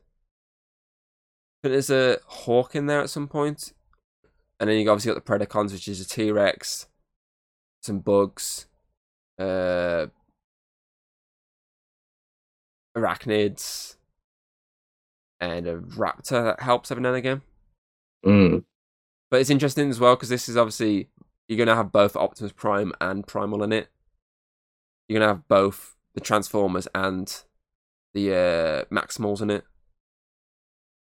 Think 1.62 1.72
there's 1.72 1.90
a 1.90 2.18
hawk 2.26 2.74
in 2.74 2.86
there 2.86 3.00
at 3.00 3.10
some 3.10 3.28
point, 3.28 3.72
and 4.60 4.68
then 4.68 4.78
you 4.78 4.90
obviously 4.90 5.12
got 5.12 5.24
the 5.24 5.46
predacons, 5.46 5.72
which 5.72 5.88
is 5.88 6.00
a 6.00 6.08
T 6.08 6.30
Rex, 6.30 6.86
some 7.82 8.00
bugs, 8.00 8.66
uh, 9.38 10.06
arachnids, 12.96 13.96
and 15.40 15.66
a 15.66 15.78
raptor 15.78 16.44
that 16.44 16.60
helps 16.60 16.90
every 16.90 17.02
now 17.02 17.10
and 17.10 17.18
again. 17.18 17.42
Mm. 18.24 18.64
But 19.30 19.40
it's 19.40 19.50
interesting 19.50 19.90
as 19.90 20.00
well 20.00 20.14
because 20.14 20.28
this 20.28 20.48
is 20.48 20.56
obviously 20.56 21.08
you're 21.48 21.58
gonna 21.58 21.76
have 21.76 21.92
both 21.92 22.16
Optimus 22.16 22.52
Prime 22.52 22.92
and 23.00 23.26
Primal 23.26 23.62
in 23.62 23.72
it. 23.72 23.88
You're 25.08 25.20
gonna 25.20 25.32
have 25.32 25.48
both 25.48 25.96
the 26.14 26.20
Transformers 26.20 26.88
and 26.94 27.42
the 28.16 28.32
uh, 28.34 28.84
Maximals 28.94 29.42
in 29.42 29.50
it. 29.50 29.64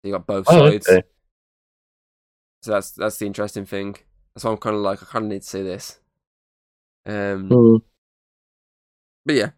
You 0.04 0.12
got 0.12 0.26
both 0.26 0.46
Oh, 0.50 0.70
sides. 0.70 0.90
okay. 0.90 1.04
So 2.64 2.72
that's 2.72 2.92
that's 2.92 3.18
the 3.18 3.26
interesting 3.28 3.66
thing. 3.66 3.96
That's 4.34 4.44
why 4.44 4.52
I'm 4.52 4.58
kind 4.58 4.76
of 4.76 4.82
like 4.82 5.02
I 5.02 5.06
kind 5.06 5.26
of 5.26 5.32
need 5.32 5.44
to 5.44 5.48
see 5.48 5.62
this. 5.62 6.00
Um, 7.06 7.50
Mm. 7.50 7.82
but 9.26 9.36
yeah. 9.36 9.50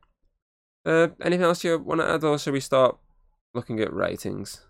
Uh, 0.86 1.08
anything 1.22 1.46
else 1.46 1.64
you 1.64 1.80
want 1.80 2.02
to 2.02 2.08
add, 2.08 2.24
or 2.24 2.38
should 2.38 2.54
we 2.54 2.60
start 2.60 2.98
looking 3.54 3.80
at 3.80 3.94
ratings? 3.94 4.62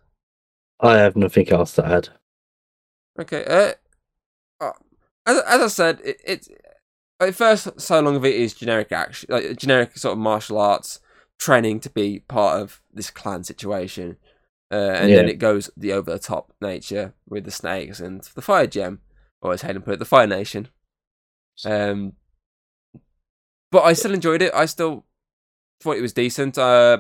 I 0.80 0.98
have 0.98 1.16
nothing 1.16 1.50
else 1.50 1.74
to 1.76 1.86
add. 1.86 2.10
Okay. 3.20 3.44
Uh, 3.46 3.74
uh, 4.64 4.72
as 5.26 5.38
as 5.40 5.62
I 5.62 5.68
said, 5.68 6.02
it, 6.04 6.22
it's 6.26 6.50
at 7.20 7.36
first 7.36 7.82
so 7.82 8.00
long 8.00 8.16
of 8.16 8.26
it 8.26 8.36
is 8.36 8.54
generic 8.54 8.92
action, 8.92 9.28
like 9.32 9.58
generic 9.58 9.98
sort 9.98 10.14
of 10.14 10.20
martial 10.20 10.58
arts 10.60 11.00
training 11.40 11.80
to 11.82 11.90
be 11.90 12.20
part 12.20 12.62
of 12.62 12.82
this 12.94 13.10
clan 13.10 13.44
situation, 13.44 14.18
uh, 14.72 14.76
and 14.76 15.12
then 15.14 15.30
it 15.30 15.40
goes 15.40 15.70
the 15.78 15.94
over 15.94 16.12
the 16.12 16.20
top 16.20 16.54
nature 16.62 17.14
with 17.28 17.46
the 17.46 17.52
snakes 17.52 18.00
and 18.00 18.22
the 18.36 18.42
fire 18.42 18.68
gem, 18.68 19.02
or 19.42 19.54
as 19.54 19.62
Hayden 19.62 19.82
put 19.82 19.96
it, 19.96 20.00
the 20.00 20.06
fire 20.06 20.28
nation. 20.28 20.70
Um, 21.66 22.14
but 23.72 23.84
I 23.84 23.94
still 23.94 24.14
enjoyed 24.14 24.42
it. 24.42 24.54
I 24.54 24.66
still 24.66 25.06
thought 25.82 25.98
it 25.98 26.02
was 26.02 26.14
decent. 26.14 26.58
Uh, 26.58 27.00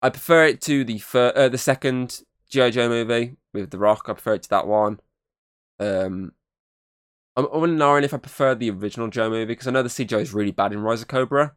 I 0.00 0.10
prefer 0.10 0.46
it 0.46 0.60
to 0.62 0.84
the 0.84 0.98
fir- 0.98 1.32
uh, 1.34 1.48
the 1.48 1.58
second 1.58 2.22
GI 2.50 2.72
Joe 2.72 2.88
movie 2.88 3.36
with 3.52 3.70
The 3.70 3.78
Rock. 3.78 4.06
I 4.08 4.12
prefer 4.12 4.34
it 4.34 4.42
to 4.44 4.50
that 4.50 4.66
one. 4.66 5.00
Um, 5.78 6.32
I'm, 7.36 7.46
I'm 7.52 7.60
wondering 7.60 8.04
if 8.04 8.14
I 8.14 8.18
prefer 8.18 8.54
the 8.54 8.70
original 8.70 9.08
Joe 9.08 9.30
movie 9.30 9.46
because 9.46 9.66
I 9.66 9.70
know 9.70 9.82
the 9.82 9.88
CGI 9.88 10.20
is 10.20 10.34
really 10.34 10.50
bad 10.50 10.72
in 10.72 10.80
Rise 10.80 11.02
of 11.02 11.08
Cobra, 11.08 11.54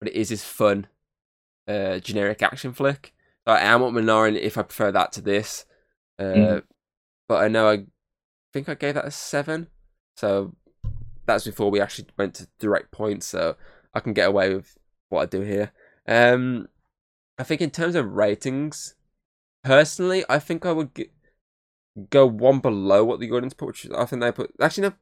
but 0.00 0.08
it 0.08 0.14
is 0.14 0.28
his 0.28 0.44
fun, 0.44 0.86
uh, 1.68 1.98
generic 1.98 2.42
action 2.42 2.72
flick. 2.72 3.12
So 3.46 3.54
I 3.54 3.60
am 3.60 3.82
up 3.82 3.92
wondering 3.92 4.36
if 4.36 4.58
I 4.58 4.62
prefer 4.62 4.92
that 4.92 5.12
to 5.12 5.20
this. 5.20 5.64
Uh, 6.18 6.24
Mhm. 6.24 6.62
But 7.28 7.42
I 7.44 7.48
know 7.48 7.68
I 7.68 7.86
think 8.52 8.68
I 8.68 8.74
gave 8.74 8.94
that 8.94 9.04
a 9.04 9.10
seven. 9.10 9.68
So 10.16 10.54
that's 11.26 11.44
before 11.44 11.70
we 11.70 11.80
actually 11.80 12.08
went 12.16 12.34
to 12.36 12.48
direct 12.58 12.92
points. 12.92 13.26
So 13.26 13.56
I 13.92 14.00
can 14.00 14.12
get 14.12 14.28
away 14.28 14.54
with 14.54 14.78
what 15.08 15.22
I 15.22 15.26
do 15.26 15.40
here. 15.40 15.72
Um, 16.06 16.68
I 17.38 17.42
think 17.42 17.60
in 17.60 17.70
terms 17.70 17.94
of 17.96 18.12
ratings, 18.12 18.94
personally, 19.64 20.24
I 20.28 20.38
think 20.38 20.64
I 20.64 20.72
would 20.72 20.94
g- 20.94 21.10
go 22.10 22.26
one 22.26 22.60
below 22.60 23.04
what 23.04 23.18
the 23.20 23.30
audience 23.32 23.54
put. 23.54 23.66
Which 23.66 23.90
I 23.90 24.04
think 24.06 24.22
they 24.22 24.32
put. 24.32 24.54
Actually, 24.60 24.88
no. 24.90 24.94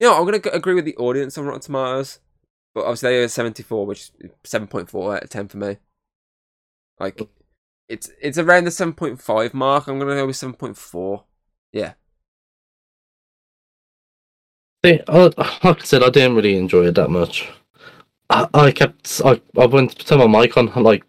You 0.00 0.08
know, 0.08 0.18
I'm 0.18 0.24
gonna 0.24 0.40
agree 0.56 0.74
with 0.74 0.84
the 0.84 0.96
audience 0.96 1.36
on 1.36 1.44
Rotten 1.44 1.60
Tomatoes, 1.60 2.20
but 2.78 2.84
obviously 2.84 3.10
they 3.10 3.24
are 3.24 3.28
74, 3.28 3.86
which 3.86 4.12
is 4.20 4.30
7.4 4.44 5.16
out 5.16 5.24
of 5.24 5.30
10 5.30 5.48
for 5.48 5.56
me. 5.56 5.78
Like, 7.00 7.20
it's 7.88 8.08
it's 8.20 8.38
around 8.38 8.64
the 8.64 8.70
7.5 8.70 9.52
mark. 9.52 9.88
I'm 9.88 9.98
gonna 9.98 10.14
go 10.14 10.26
with 10.28 10.36
7.4. 10.36 11.24
Yeah. 11.72 11.94
See, 14.84 15.00
I, 15.08 15.18
like 15.64 15.82
I 15.82 15.84
said, 15.84 16.04
I 16.04 16.10
didn't 16.10 16.36
really 16.36 16.56
enjoy 16.56 16.86
it 16.86 16.94
that 16.94 17.10
much. 17.10 17.48
I, 18.30 18.46
I 18.54 18.70
kept, 18.70 19.20
I, 19.24 19.40
I 19.58 19.66
went 19.66 19.98
to 19.98 20.06
turn 20.06 20.30
my 20.30 20.40
mic 20.40 20.56
on 20.56 20.68
at 20.68 20.76
like 20.76 21.02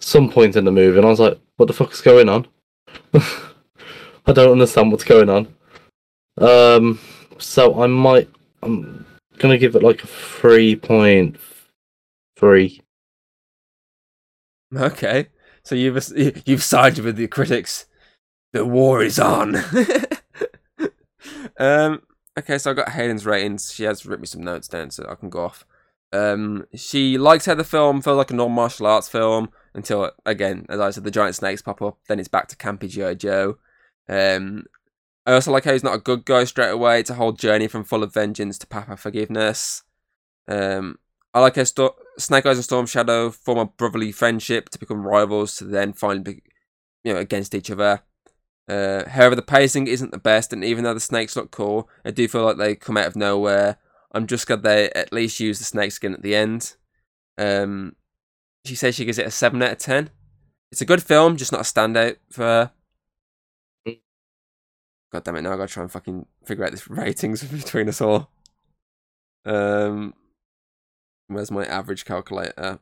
some 0.00 0.28
point 0.28 0.56
in 0.56 0.64
the 0.64 0.72
movie, 0.72 0.98
and 0.98 1.06
I 1.06 1.10
was 1.10 1.20
like, 1.20 1.38
"What 1.56 1.66
the 1.66 1.72
fuck 1.72 1.92
is 1.92 2.00
going 2.00 2.28
on?" 2.28 2.48
I 3.14 4.32
don't 4.32 4.50
understand 4.50 4.90
what's 4.90 5.04
going 5.04 5.30
on. 5.30 5.54
Um, 6.38 6.98
so 7.38 7.80
I 7.80 7.86
might, 7.86 8.28
I'm 8.60 9.05
gonna 9.38 9.58
give 9.58 9.76
it 9.76 9.82
like 9.82 10.02
a 10.02 10.06
three 10.06 10.76
point 10.76 11.36
three. 12.36 12.82
Okay. 14.74 15.28
So 15.62 15.74
you've 15.74 16.42
you've 16.46 16.62
sided 16.62 17.04
with 17.04 17.16
the 17.16 17.28
critics. 17.28 17.86
The 18.52 18.64
war 18.64 19.02
is 19.02 19.18
on. 19.18 19.56
um. 21.58 22.02
Okay, 22.38 22.58
so 22.58 22.70
I 22.70 22.74
got 22.74 22.90
Hayden's 22.90 23.24
ratings. 23.24 23.72
She 23.72 23.84
has 23.84 24.04
written 24.04 24.20
me 24.20 24.26
some 24.26 24.42
notes 24.42 24.68
down, 24.68 24.90
so 24.90 25.06
I 25.08 25.14
can 25.14 25.30
go 25.30 25.44
off. 25.44 25.64
Um, 26.12 26.66
she 26.74 27.18
likes 27.18 27.46
how 27.46 27.54
the 27.54 27.64
film 27.64 28.02
feels 28.02 28.18
like 28.18 28.30
a 28.30 28.34
non-martial 28.34 28.86
arts 28.86 29.08
film 29.08 29.48
until, 29.74 30.10
again, 30.24 30.66
as 30.68 30.78
I 30.78 30.90
said, 30.90 31.04
the 31.04 31.10
giant 31.10 31.34
snakes 31.34 31.62
pop 31.62 31.80
up. 31.80 31.98
Then 32.08 32.20
it's 32.20 32.28
back 32.28 32.48
to 32.48 32.56
campy 32.56 32.90
G.I. 32.90 33.14
Joe. 33.14 33.56
Um, 34.08 34.64
I 35.26 35.32
also 35.32 35.50
like 35.50 35.64
how 35.64 35.72
he's 35.72 35.82
not 35.82 35.96
a 35.96 35.98
good 35.98 36.24
guy 36.24 36.44
straight 36.44 36.70
away. 36.70 37.00
It's 37.00 37.10
a 37.10 37.14
whole 37.14 37.32
journey 37.32 37.66
from 37.66 37.82
full 37.82 38.04
of 38.04 38.14
vengeance 38.14 38.58
to 38.58 38.66
Papa 38.66 38.96
forgiveness. 38.96 39.82
Um, 40.46 40.98
I 41.34 41.40
like 41.40 41.56
how 41.56 41.64
Sto- 41.64 41.96
Snake 42.16 42.46
Eyes 42.46 42.56
and 42.56 42.64
Storm 42.64 42.86
Shadow 42.86 43.30
form 43.30 43.58
a 43.58 43.66
brotherly 43.66 44.12
friendship 44.12 44.68
to 44.70 44.78
become 44.78 45.06
rivals 45.06 45.56
to 45.56 45.64
then 45.64 45.92
finally 45.92 46.20
be, 46.20 46.42
you 47.02 47.12
know, 47.12 47.18
against 47.18 47.54
each 47.54 47.70
other. 47.70 48.02
Uh, 48.68 49.08
however, 49.08 49.34
the 49.34 49.42
pacing 49.42 49.88
isn't 49.88 50.12
the 50.12 50.18
best, 50.18 50.52
and 50.52 50.64
even 50.64 50.84
though 50.84 50.94
the 50.94 51.00
snakes 51.00 51.36
look 51.36 51.50
cool, 51.50 51.88
I 52.04 52.12
do 52.12 52.28
feel 52.28 52.44
like 52.44 52.56
they 52.56 52.74
come 52.74 52.96
out 52.96 53.06
of 53.06 53.16
nowhere. 53.16 53.78
I'm 54.12 54.26
just 54.26 54.46
glad 54.46 54.62
they 54.62 54.90
at 54.90 55.12
least 55.12 55.40
use 55.40 55.58
the 55.58 55.64
snake 55.64 55.92
skin 55.92 56.14
at 56.14 56.22
the 56.22 56.34
end. 56.34 56.74
Um, 57.36 57.96
she 58.64 58.74
says 58.74 58.94
she 58.94 59.04
gives 59.04 59.18
it 59.18 59.26
a 59.26 59.30
7 59.30 59.60
out 59.62 59.72
of 59.72 59.78
10. 59.78 60.10
It's 60.72 60.80
a 60.80 60.86
good 60.86 61.02
film, 61.02 61.36
just 61.36 61.52
not 61.52 61.60
a 61.60 61.64
standout 61.64 62.16
for 62.30 62.42
her. 62.42 62.72
God 65.12 65.24
damn 65.24 65.36
it, 65.36 65.42
now 65.42 65.52
i 65.52 65.56
got 65.56 65.68
to 65.68 65.72
try 65.74 65.82
and 65.82 65.92
fucking 65.92 66.26
figure 66.44 66.64
out 66.64 66.72
this 66.72 66.88
ratings 66.90 67.42
between 67.44 67.88
us 67.88 68.00
all. 68.00 68.30
Um, 69.44 70.14
where's 71.28 71.50
my 71.50 71.64
average 71.64 72.04
calculator? 72.04 72.80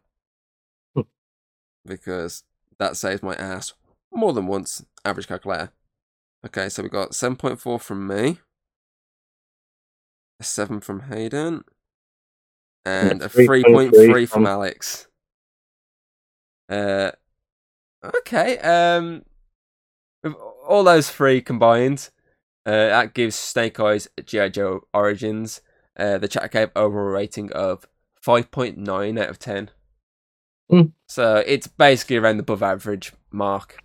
Because 1.87 2.45
that 2.79 2.97
saves 2.97 3.23
my 3.23 3.35
ass 3.35 3.75
more 4.13 4.33
than 4.33 4.47
once. 4.47 4.85
Average 5.05 5.29
calculator. 5.29 5.71
Okay, 6.47 6.69
so 6.69 6.83
we 6.83 6.89
got 6.89 7.11
7.4 7.11 7.81
from 7.81 8.07
me, 8.07 8.39
a 10.41 10.45
7 10.45 10.81
from 10.81 11.01
Hayden, 11.03 11.65
and 12.85 13.23
a 13.23 13.29
3.3 13.29 13.91
3.3 13.91 14.13
from 14.21 14.27
from- 14.29 14.47
Alex. 14.47 15.07
Uh, 16.69 17.13
okay, 18.19 18.59
um, 18.59 19.25
all 20.67 20.85
those 20.85 21.11
three 21.11 21.41
combined, 21.43 22.11
uh, 22.67 22.71
that 22.89 23.15
gives 23.15 23.37
Snake 23.37 23.79
Eyes 23.81 24.09
G.I. 24.25 24.49
Joe 24.51 24.87
Origins 24.95 25.61
uh, 25.99 26.19
the 26.19 26.29
chat 26.29 26.51
gave 26.51 26.71
overall 26.75 27.11
rating 27.13 27.53
of 27.53 27.87
5.9 28.27 29.21
out 29.21 29.29
of 29.31 29.39
10. 29.39 29.71
Hmm. 30.71 30.81
So 31.09 31.37
it's 31.47 31.67
basically 31.69 32.17
around 32.17 32.39
the 32.39 32.43
above 32.43 32.63
average 32.63 33.13
mark, 33.31 33.77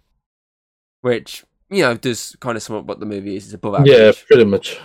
which, 1.01 1.45
you 1.69 1.83
know, 1.83 1.95
does 1.95 2.35
kind 2.39 2.55
of 2.55 2.63
sum 2.63 2.77
up 2.77 2.85
what 2.85 2.99
the 2.99 3.05
movie 3.05 3.35
is. 3.35 3.45
It's 3.45 3.53
above 3.53 3.75
average 3.75 3.91
Yeah, 3.91 4.11
pretty 4.27 4.45
much. 4.45 4.79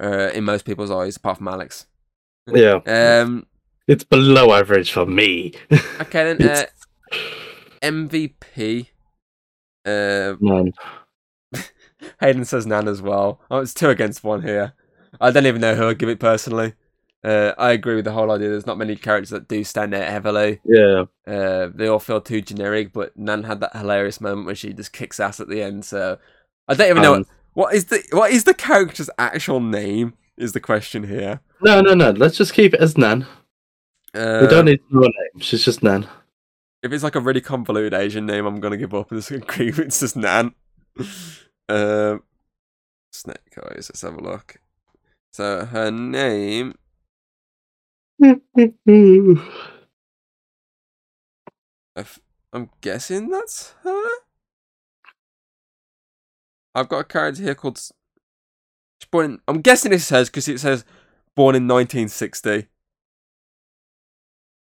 uh, 0.00 0.30
in 0.32 0.44
most 0.44 0.64
people's 0.64 0.90
eyes, 0.90 1.16
apart 1.16 1.38
from 1.38 1.48
Alex. 1.48 1.86
Yeah, 2.46 2.80
Um, 2.86 3.46
it's 3.86 4.04
below 4.04 4.52
average 4.54 4.92
for 4.92 5.04
me. 5.04 5.52
okay, 6.00 6.32
then 6.34 6.42
uh, 6.48 6.64
MVP. 7.82 8.86
Uh, 9.84 10.34
Man, 10.40 10.72
Hayden 12.20 12.44
says 12.44 12.66
Nan 12.66 12.88
as 12.88 13.00
well. 13.02 13.40
Oh, 13.50 13.58
it's 13.58 13.74
two 13.74 13.88
against 13.90 14.24
one 14.24 14.42
here. 14.42 14.72
I 15.20 15.30
don't 15.30 15.46
even 15.46 15.60
know 15.60 15.74
who 15.74 15.88
I'd 15.88 15.98
give 15.98 16.08
it 16.08 16.20
personally. 16.20 16.74
Uh, 17.24 17.52
I 17.56 17.70
agree 17.72 17.94
with 17.94 18.04
the 18.04 18.12
whole 18.12 18.32
idea. 18.32 18.48
There's 18.48 18.66
not 18.66 18.78
many 18.78 18.96
characters 18.96 19.30
that 19.30 19.46
do 19.46 19.62
stand 19.62 19.94
out 19.94 20.08
heavily. 20.08 20.60
yeah, 20.64 21.04
Uh, 21.26 21.68
they 21.72 21.86
all 21.86 22.00
feel 22.00 22.20
too 22.20 22.40
generic, 22.42 22.92
but 22.92 23.16
Nan 23.16 23.44
had 23.44 23.60
that 23.60 23.76
hilarious 23.76 24.20
moment 24.20 24.46
where 24.46 24.54
she 24.56 24.72
just 24.72 24.92
kicks 24.92 25.20
ass 25.20 25.38
at 25.38 25.48
the 25.48 25.62
end. 25.62 25.84
So 25.84 26.18
I 26.66 26.74
don't 26.74 26.90
even 26.90 27.02
know 27.02 27.14
Um, 27.14 27.26
what, 27.54 27.66
what 27.68 27.74
is 27.74 27.84
the 27.86 28.02
what 28.10 28.32
is 28.32 28.44
the 28.44 28.54
character's 28.54 29.10
actual 29.18 29.60
name. 29.60 30.14
Is 30.36 30.52
the 30.52 30.60
question 30.60 31.04
here? 31.06 31.40
no, 31.60 31.80
no, 31.82 31.94
no. 31.94 32.10
Let's 32.10 32.36
just 32.36 32.54
keep 32.54 32.74
it 32.74 32.80
as 32.80 32.96
Nan. 32.98 33.26
Uh, 34.14 34.38
we 34.42 34.48
don't 34.48 34.64
need 34.64 34.78
to 34.78 34.94
know 34.94 35.02
her 35.02 35.06
name. 35.06 35.40
She's 35.40 35.64
just 35.64 35.82
Nan. 35.82 36.08
If 36.82 36.92
it's 36.92 37.04
like 37.04 37.14
a 37.14 37.20
really 37.20 37.40
convoluted 37.42 37.94
Asian 37.94 38.26
name, 38.26 38.46
I'm 38.46 38.58
gonna 38.58 38.76
give 38.78 38.94
up 38.94 39.12
and 39.12 39.20
just 39.20 39.30
agree 39.30 39.68
it's 39.76 40.00
just 40.00 40.16
Nan. 40.16 40.54
um, 41.72 42.22
Snake 43.12 43.36
Eyes. 43.58 43.90
Let's 43.90 44.02
have 44.02 44.14
a 44.14 44.20
look. 44.20 44.56
So 45.32 45.64
her 45.64 45.90
name 45.90 46.74
I'm 52.52 52.70
guessing 52.80 53.28
that's 53.30 53.74
her. 53.82 54.04
I've 56.74 56.88
got 56.88 57.00
a 57.00 57.04
character 57.04 57.42
here 57.42 57.54
called. 57.54 57.80
Born. 59.10 59.24
In, 59.32 59.40
I'm 59.48 59.60
guessing 59.60 59.90
this 59.90 60.06
says 60.06 60.28
because 60.30 60.48
it 60.48 60.60
says 60.60 60.84
born 61.34 61.54
in 61.56 61.66
1960. 61.68 62.68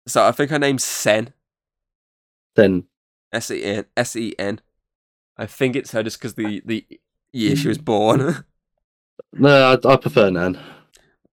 So 0.08 0.26
I 0.26 0.32
think 0.32 0.50
her 0.50 0.60
name's 0.60 0.84
Sen. 0.84 1.34
Sen. 2.58 2.86
S 3.32 3.52
E 3.52 3.64
N. 3.64 3.86
S 3.96 4.16
E 4.16 4.34
N. 4.40 4.60
I 5.38 5.46
think 5.46 5.76
it's 5.76 5.92
her 5.92 6.04
just 6.04 6.20
because 6.20 6.36
the 6.36 6.62
the 6.66 6.86
year 7.34 7.56
she 7.56 7.68
was 7.68 7.78
born. 7.78 8.46
no, 9.34 9.78
I, 9.84 9.88
I 9.88 9.96
prefer 9.98 10.30
Nan. 10.30 10.60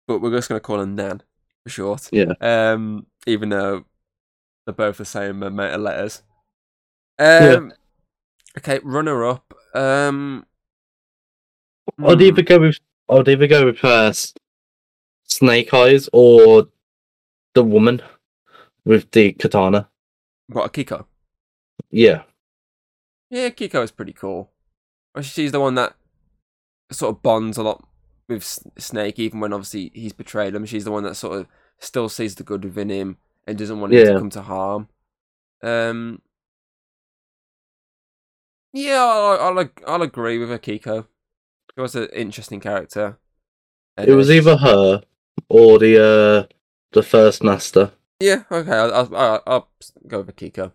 but 0.07 0.19
we're 0.19 0.31
just 0.31 0.49
gonna 0.49 0.59
call 0.59 0.79
her 0.79 0.85
Nan 0.85 1.21
for 1.63 1.69
short. 1.69 2.09
Yeah. 2.11 2.33
Um, 2.41 3.07
even 3.25 3.49
though 3.49 3.85
they're 4.65 4.73
both 4.73 4.97
the 4.97 5.05
same 5.05 5.43
amount 5.43 5.73
of 5.73 5.81
letters. 5.81 6.23
Um. 7.19 7.73
Okay, 8.57 8.79
runner 8.83 9.25
up. 9.25 9.53
Um. 9.73 10.45
I'd 11.99 12.17
hmm, 12.17 12.21
either 12.21 12.41
go 12.41 12.59
with 12.59 12.79
I'd 13.09 13.29
either 13.29 13.47
go 13.47 13.65
with 13.65 13.83
uh, 13.83 14.11
Snake 15.23 15.73
Eyes 15.73 16.09
or 16.11 16.67
the 17.53 17.63
woman 17.63 18.01
with 18.85 19.09
the 19.11 19.33
katana. 19.33 19.89
What 20.47 20.71
Akiko? 20.71 21.05
Yeah, 21.89 22.23
Yeah, 23.29 23.49
Kiko 23.49 23.83
is 23.83 23.91
pretty 23.91 24.13
cool. 24.13 24.51
She's 25.21 25.51
the 25.51 25.59
one 25.59 25.75
that 25.75 25.95
sort 26.91 27.15
of 27.15 27.21
bonds 27.23 27.57
a 27.57 27.63
lot 27.63 27.85
with 28.29 28.43
Snake, 28.77 29.19
even 29.19 29.39
when 29.39 29.53
obviously 29.53 29.91
he's 29.93 30.13
betrayed 30.13 30.55
him. 30.55 30.65
She's 30.65 30.85
the 30.85 30.91
one 30.91 31.03
that 31.03 31.15
sort 31.15 31.39
of 31.39 31.47
still 31.79 32.09
sees 32.09 32.35
the 32.35 32.43
good 32.43 32.63
within 32.63 32.89
him 32.89 33.17
and 33.45 33.57
doesn't 33.57 33.79
want 33.79 33.93
him 33.93 34.05
to 34.05 34.19
come 34.19 34.29
to 34.31 34.41
harm. 34.41 34.87
Um. 35.63 36.21
Yeah, 38.73 39.03
I'll, 39.03 39.57
I'll 39.59 39.69
I'll 39.87 40.01
agree 40.03 40.37
with 40.37 40.49
Akiko. 40.49 41.07
She 41.73 41.81
was 41.81 41.95
an 41.95 42.09
interesting 42.13 42.59
character. 42.59 43.17
And, 43.97 44.07
it 44.07 44.13
uh, 44.13 44.17
was 44.17 44.27
she- 44.27 44.37
either 44.37 44.57
her 44.57 45.01
or 45.49 45.79
the 45.79 46.03
uh 46.03 46.53
the 46.91 47.03
first 47.03 47.43
master. 47.43 47.91
Yeah, 48.19 48.43
okay, 48.51 48.71
I'll, 48.71 48.93
I'll, 48.93 49.15
I'll, 49.15 49.43
I'll 49.47 49.69
go 50.07 50.21
with 50.21 50.35
Akiko. 50.35 50.71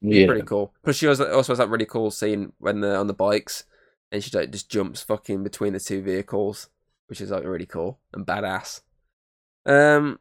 Yeah, 0.00 0.26
pretty 0.26 0.46
cool. 0.46 0.74
Plus, 0.84 0.96
she 0.96 1.06
was 1.06 1.20
also 1.20 1.52
has 1.52 1.58
that 1.58 1.68
really 1.68 1.86
cool 1.86 2.10
scene 2.10 2.52
when 2.58 2.80
they're 2.80 2.98
on 2.98 3.06
the 3.06 3.14
bikes, 3.14 3.64
and 4.12 4.22
she 4.22 4.36
like 4.36 4.50
just 4.50 4.70
jumps 4.70 5.02
fucking 5.02 5.42
between 5.42 5.72
the 5.72 5.80
two 5.80 6.02
vehicles, 6.02 6.68
which 7.08 7.20
is 7.20 7.30
like 7.30 7.44
really 7.44 7.66
cool 7.66 7.98
and 8.12 8.26
badass. 8.26 8.82
Um, 9.64 10.20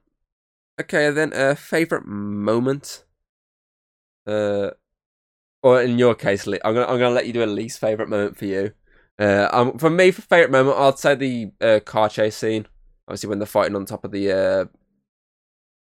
okay, 0.80 1.11
then 1.11 1.34
uh, 1.34 1.55
favorite 1.55 2.05
moment. 2.05 3.03
Uh, 4.26 4.71
or 5.61 5.82
in 5.82 5.99
your 5.99 6.15
case, 6.15 6.47
I'm 6.47 6.59
gonna 6.61 6.86
I'm 6.86 6.99
gonna 6.99 7.09
let 7.09 7.28
you 7.28 7.34
do 7.34 7.43
a 7.43 7.45
least 7.45 7.80
favorite 7.80 8.09
moment 8.09 8.38
for 8.38 8.45
you. 8.45 8.71
Uh, 9.17 9.47
um, 9.51 9.78
for 9.78 9.89
me, 9.89 10.11
for 10.11 10.21
favorite 10.21 10.51
moment, 10.51 10.78
I'd 10.78 10.99
say 10.99 11.15
the 11.15 11.51
uh, 11.61 11.80
car 11.84 12.09
chase 12.09 12.36
scene. 12.36 12.67
Obviously, 13.07 13.30
when 13.30 13.39
they're 13.39 13.45
fighting 13.45 13.76
on 13.76 13.86
top 13.86 14.03
of 14.03 14.11
the 14.11 14.32
uh, 14.32 14.65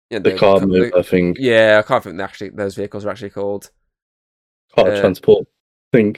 yeah, 0.09 0.19
the 0.19 0.35
car 0.35 0.59
move. 0.59 0.91
I 0.95 1.01
think 1.01 1.37
yeah, 1.39 1.81
I 1.83 1.87
can't 1.87 2.03
think 2.03 2.17
they 2.17 2.23
actually 2.23 2.49
those 2.49 2.75
vehicles 2.75 3.05
are 3.05 3.09
actually 3.09 3.29
called. 3.29 3.69
car 4.75 4.91
uh, 4.91 4.99
transport 4.99 5.47
thing. 5.91 6.17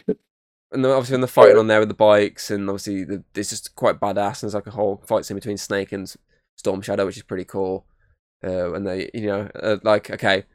And 0.73 0.85
then 0.85 0.91
obviously 0.91 1.15
when 1.15 1.21
they're 1.21 1.27
fighting 1.27 1.57
on 1.57 1.67
there 1.67 1.79
with 1.79 1.89
the 1.89 1.95
bikes, 1.95 2.49
and 2.49 2.69
obviously 2.69 3.03
the, 3.03 3.23
it's 3.35 3.49
just 3.49 3.75
quite 3.75 3.99
badass. 3.99 4.41
And 4.41 4.43
there's 4.43 4.53
like 4.53 4.67
a 4.67 4.71
whole 4.71 5.03
fight 5.05 5.25
scene 5.25 5.35
between 5.35 5.57
Snake 5.57 5.91
and 5.91 6.13
Storm 6.55 6.81
Shadow, 6.81 7.05
which 7.05 7.17
is 7.17 7.23
pretty 7.23 7.43
cool. 7.43 7.85
Uh, 8.43 8.73
and 8.73 8.87
they, 8.87 9.09
you 9.13 9.27
know, 9.27 9.49
uh, 9.61 9.77
like 9.83 10.09
okay, 10.09 10.45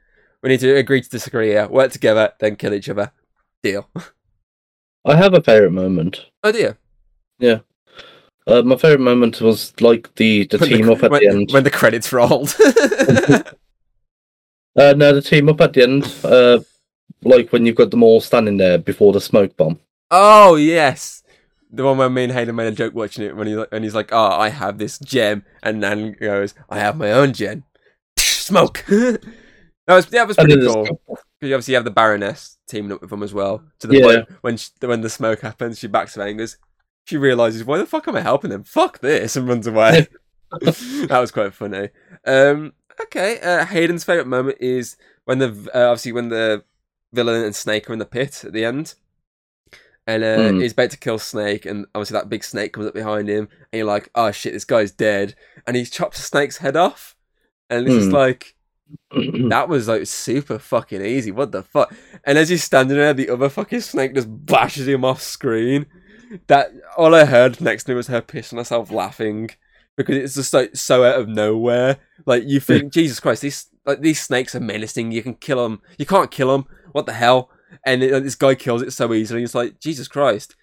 we 0.43 0.49
need 0.49 0.61
to 0.61 0.77
agree 0.77 1.03
to 1.03 1.09
disagree 1.09 1.49
here, 1.49 1.69
work 1.69 1.93
together, 1.93 2.33
then 2.41 2.57
kill 2.57 2.73
each 2.75 2.89
other. 2.89 3.13
Deal. 3.63 3.91
I 5.05 5.17
have 5.17 5.35
a 5.35 5.43
favorite 5.43 5.73
moment. 5.73 6.27
Oh 6.43 6.53
dear. 6.53 6.79
Uh, 8.49 8.63
my 8.63 8.77
favorite 8.77 9.01
moment 9.01 9.41
was 9.41 9.73
like 9.81 10.15
the 10.15 10.47
the 10.47 10.59
When 10.59 10.69
team 10.71 10.91
up 10.91 11.03
at 11.03 11.11
when, 11.11 11.21
the 11.23 11.29
end. 11.29 11.51
when 11.53 11.65
the 11.65 11.71
credits 11.71 12.13
rolled. 12.13 12.55
Uh, 14.79 14.93
no, 14.95 15.11
the 15.15 15.23
team 15.23 15.49
up 15.49 15.61
at 15.63 15.73
the 15.73 15.83
end. 15.83 16.05
Uh, 16.23 16.59
like 17.23 17.51
when 17.51 17.65
you've 17.65 17.77
got 17.77 17.91
them 17.91 18.03
all 18.03 18.21
standing 18.21 18.59
there 18.59 18.77
before 18.77 19.11
the 19.13 19.21
smoke 19.21 19.57
bomb. 19.57 19.81
oh 20.11 20.57
yes. 20.57 21.23
The 21.73 21.83
one 21.83 21.99
where 21.99 22.11
me 22.11 22.25
and 22.25 22.33
Hayden 22.33 22.55
made 22.55 22.69
a 22.69 22.73
joke 22.73 22.95
watching 22.95 23.25
it 23.25 23.35
when 23.35 23.47
he 23.47 23.65
and 23.73 23.83
he's 23.83 23.95
like, 23.95 24.11
"Oh, 24.13 24.19
I 24.39 24.51
have 24.51 24.79
this 24.79 24.99
gem," 24.99 25.45
and 25.63 25.81
Nan 25.81 26.13
goes, 26.13 26.55
"I 26.71 26.79
have 26.79 26.97
my 26.97 27.11
own 27.11 27.33
gem." 27.33 27.65
Smoke. 28.19 28.85
that 28.89 29.19
was 29.89 30.07
that 30.07 30.29
was 30.29 30.37
pretty 30.37 30.61
cool. 30.61 30.85
Because 30.85 31.25
you 31.41 31.55
obviously 31.55 31.75
have 31.75 31.85
the 31.85 31.91
Baroness 31.91 32.59
teaming 32.69 32.93
up 32.93 33.01
with 33.01 33.11
them 33.11 33.23
as 33.23 33.35
well. 33.35 33.63
To 33.81 33.87
the 33.89 33.97
Yeah. 33.99 34.05
point 34.05 34.29
when 34.43 34.57
she, 34.59 34.71
when 34.81 35.01
the 35.01 35.11
smoke 35.11 35.41
happens, 35.41 35.79
she 35.79 35.87
backs 35.89 36.17
away 36.17 36.31
and 36.31 36.39
goes, 36.39 36.57
she 37.07 37.17
realizes, 37.17 37.65
why 37.65 37.79
the 37.79 37.87
fuck 37.87 38.07
am 38.09 38.17
I 38.17 38.21
helping 38.21 38.51
them? 38.51 38.65
Fuck 38.65 38.99
this, 38.99 39.37
and 39.37 39.49
runs 39.49 39.67
away. 39.67 40.07
that 40.61 41.19
was 41.21 41.31
quite 41.31 41.55
funny. 41.55 41.89
Um, 42.27 42.75
okay, 43.01 43.41
uh, 43.41 43.65
Hayden's 43.65 44.05
favorite 44.05 44.27
moment 44.27 44.59
is 44.61 44.97
when 45.25 45.39
the 45.39 45.49
uh, 45.75 45.87
obviously 45.91 46.13
when 46.13 46.29
the 46.29 46.65
villain 47.13 47.45
and 47.45 47.55
Snake 47.57 47.89
are 47.89 47.93
in 47.95 47.99
the 47.99 48.05
pit 48.05 48.45
at 48.45 48.53
the 48.53 48.65
end. 48.65 48.95
And 50.09 50.23
uh, 50.23 50.53
Hmm. 50.53 50.61
he's 50.61 50.73
about 50.73 50.91
to 50.91 50.99
kill 50.99 51.19
Snake, 51.19 51.67
and 51.67 51.87
obviously 51.95 52.15
that 52.15 52.29
big 52.29 52.45
snake 52.45 52.73
comes 52.73 52.87
up 52.87 52.95
behind 52.95 53.29
him, 53.29 53.49
and 53.73 53.79
you're 53.79 53.87
like, 53.87 54.09
"Oh 54.15 54.31
shit, 54.31 54.53
this 54.53 54.65
guy's 54.65 54.93
dead!" 54.93 55.35
And 55.67 55.77
he 55.77 55.85
chops 55.85 56.23
Snake's 56.23 56.59
head 56.59 56.77
off, 56.77 57.17
and 57.71 57.85
it's 57.87 57.97
just 57.97 58.11
Hmm. 58.11 58.15
like, 58.15 58.55
that 59.51 59.69
was 59.69 59.89
like 59.89 60.07
super 60.07 60.61
fucking 60.61 61.05
easy. 61.05 61.33
What 61.33 61.51
the 61.51 61.65
fuck? 61.65 61.93
And 62.25 62.39
as 62.39 62.49
he's 62.51 62.63
standing 62.63 62.97
there, 62.97 63.15
the 63.15 63.31
other 63.31 63.49
fucking 63.49 63.81
snake 63.81 64.15
just 64.15 64.29
bashes 64.47 64.87
him 64.87 65.05
off 65.05 65.21
screen. 65.23 65.87
That 66.49 66.73
all 66.97 67.15
I 67.15 67.25
heard 67.25 67.61
next 67.61 67.85
to 67.85 67.93
me 67.93 67.97
was 67.97 68.09
her 68.09 68.23
pissing 68.23 68.59
herself 68.59 68.91
laughing 68.91 69.51
because 69.97 70.17
it's 70.17 70.35
just 70.35 70.53
like 70.53 70.77
so 70.77 71.05
out 71.05 71.21
of 71.21 71.29
nowhere. 71.29 71.99
Like 72.25 72.45
you 72.47 72.61
think, 72.61 72.93
Jesus 72.93 73.21
Christ, 73.21 73.43
these 73.43 73.69
like 73.85 74.01
these 74.01 74.21
snakes 74.21 74.55
are 74.55 74.61
menacing. 74.61 75.13
You 75.13 75.23
can 75.23 75.35
kill 75.35 75.63
them. 75.63 75.83
You 75.99 76.07
can't 76.07 76.31
kill 76.31 76.53
them. 76.53 76.67
What 76.93 77.07
the 77.07 77.13
hell? 77.13 77.51
And 77.85 78.03
it, 78.03 78.13
like, 78.13 78.23
this 78.23 78.35
guy 78.35 78.55
kills 78.55 78.83
it 78.83 78.93
so 78.93 79.13
easily. 79.15 79.43
It's 79.43 79.55
like 79.55 79.81
Jesus 79.81 80.09
Christ. 80.09 80.57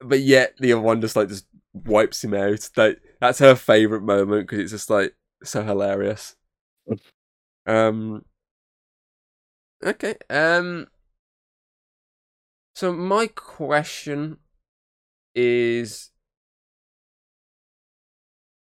But 0.00 0.20
yet 0.20 0.54
the 0.58 0.72
other 0.72 0.82
one 0.82 1.00
just 1.00 1.16
like 1.16 1.28
just 1.28 1.46
wipes 1.72 2.24
him 2.24 2.34
out. 2.34 2.68
Like 2.76 3.00
that's 3.20 3.38
her 3.38 3.54
favorite 3.54 4.02
moment 4.02 4.48
because 4.48 4.60
it's 4.60 4.72
just 4.72 4.90
like 4.90 5.14
so 5.44 5.62
hilarious. 5.62 6.36
Um. 7.66 8.24
Okay. 9.84 10.14
Um. 10.28 10.88
So 12.74 12.92
my 12.92 13.26
question 13.26 14.38
is, 15.40 16.10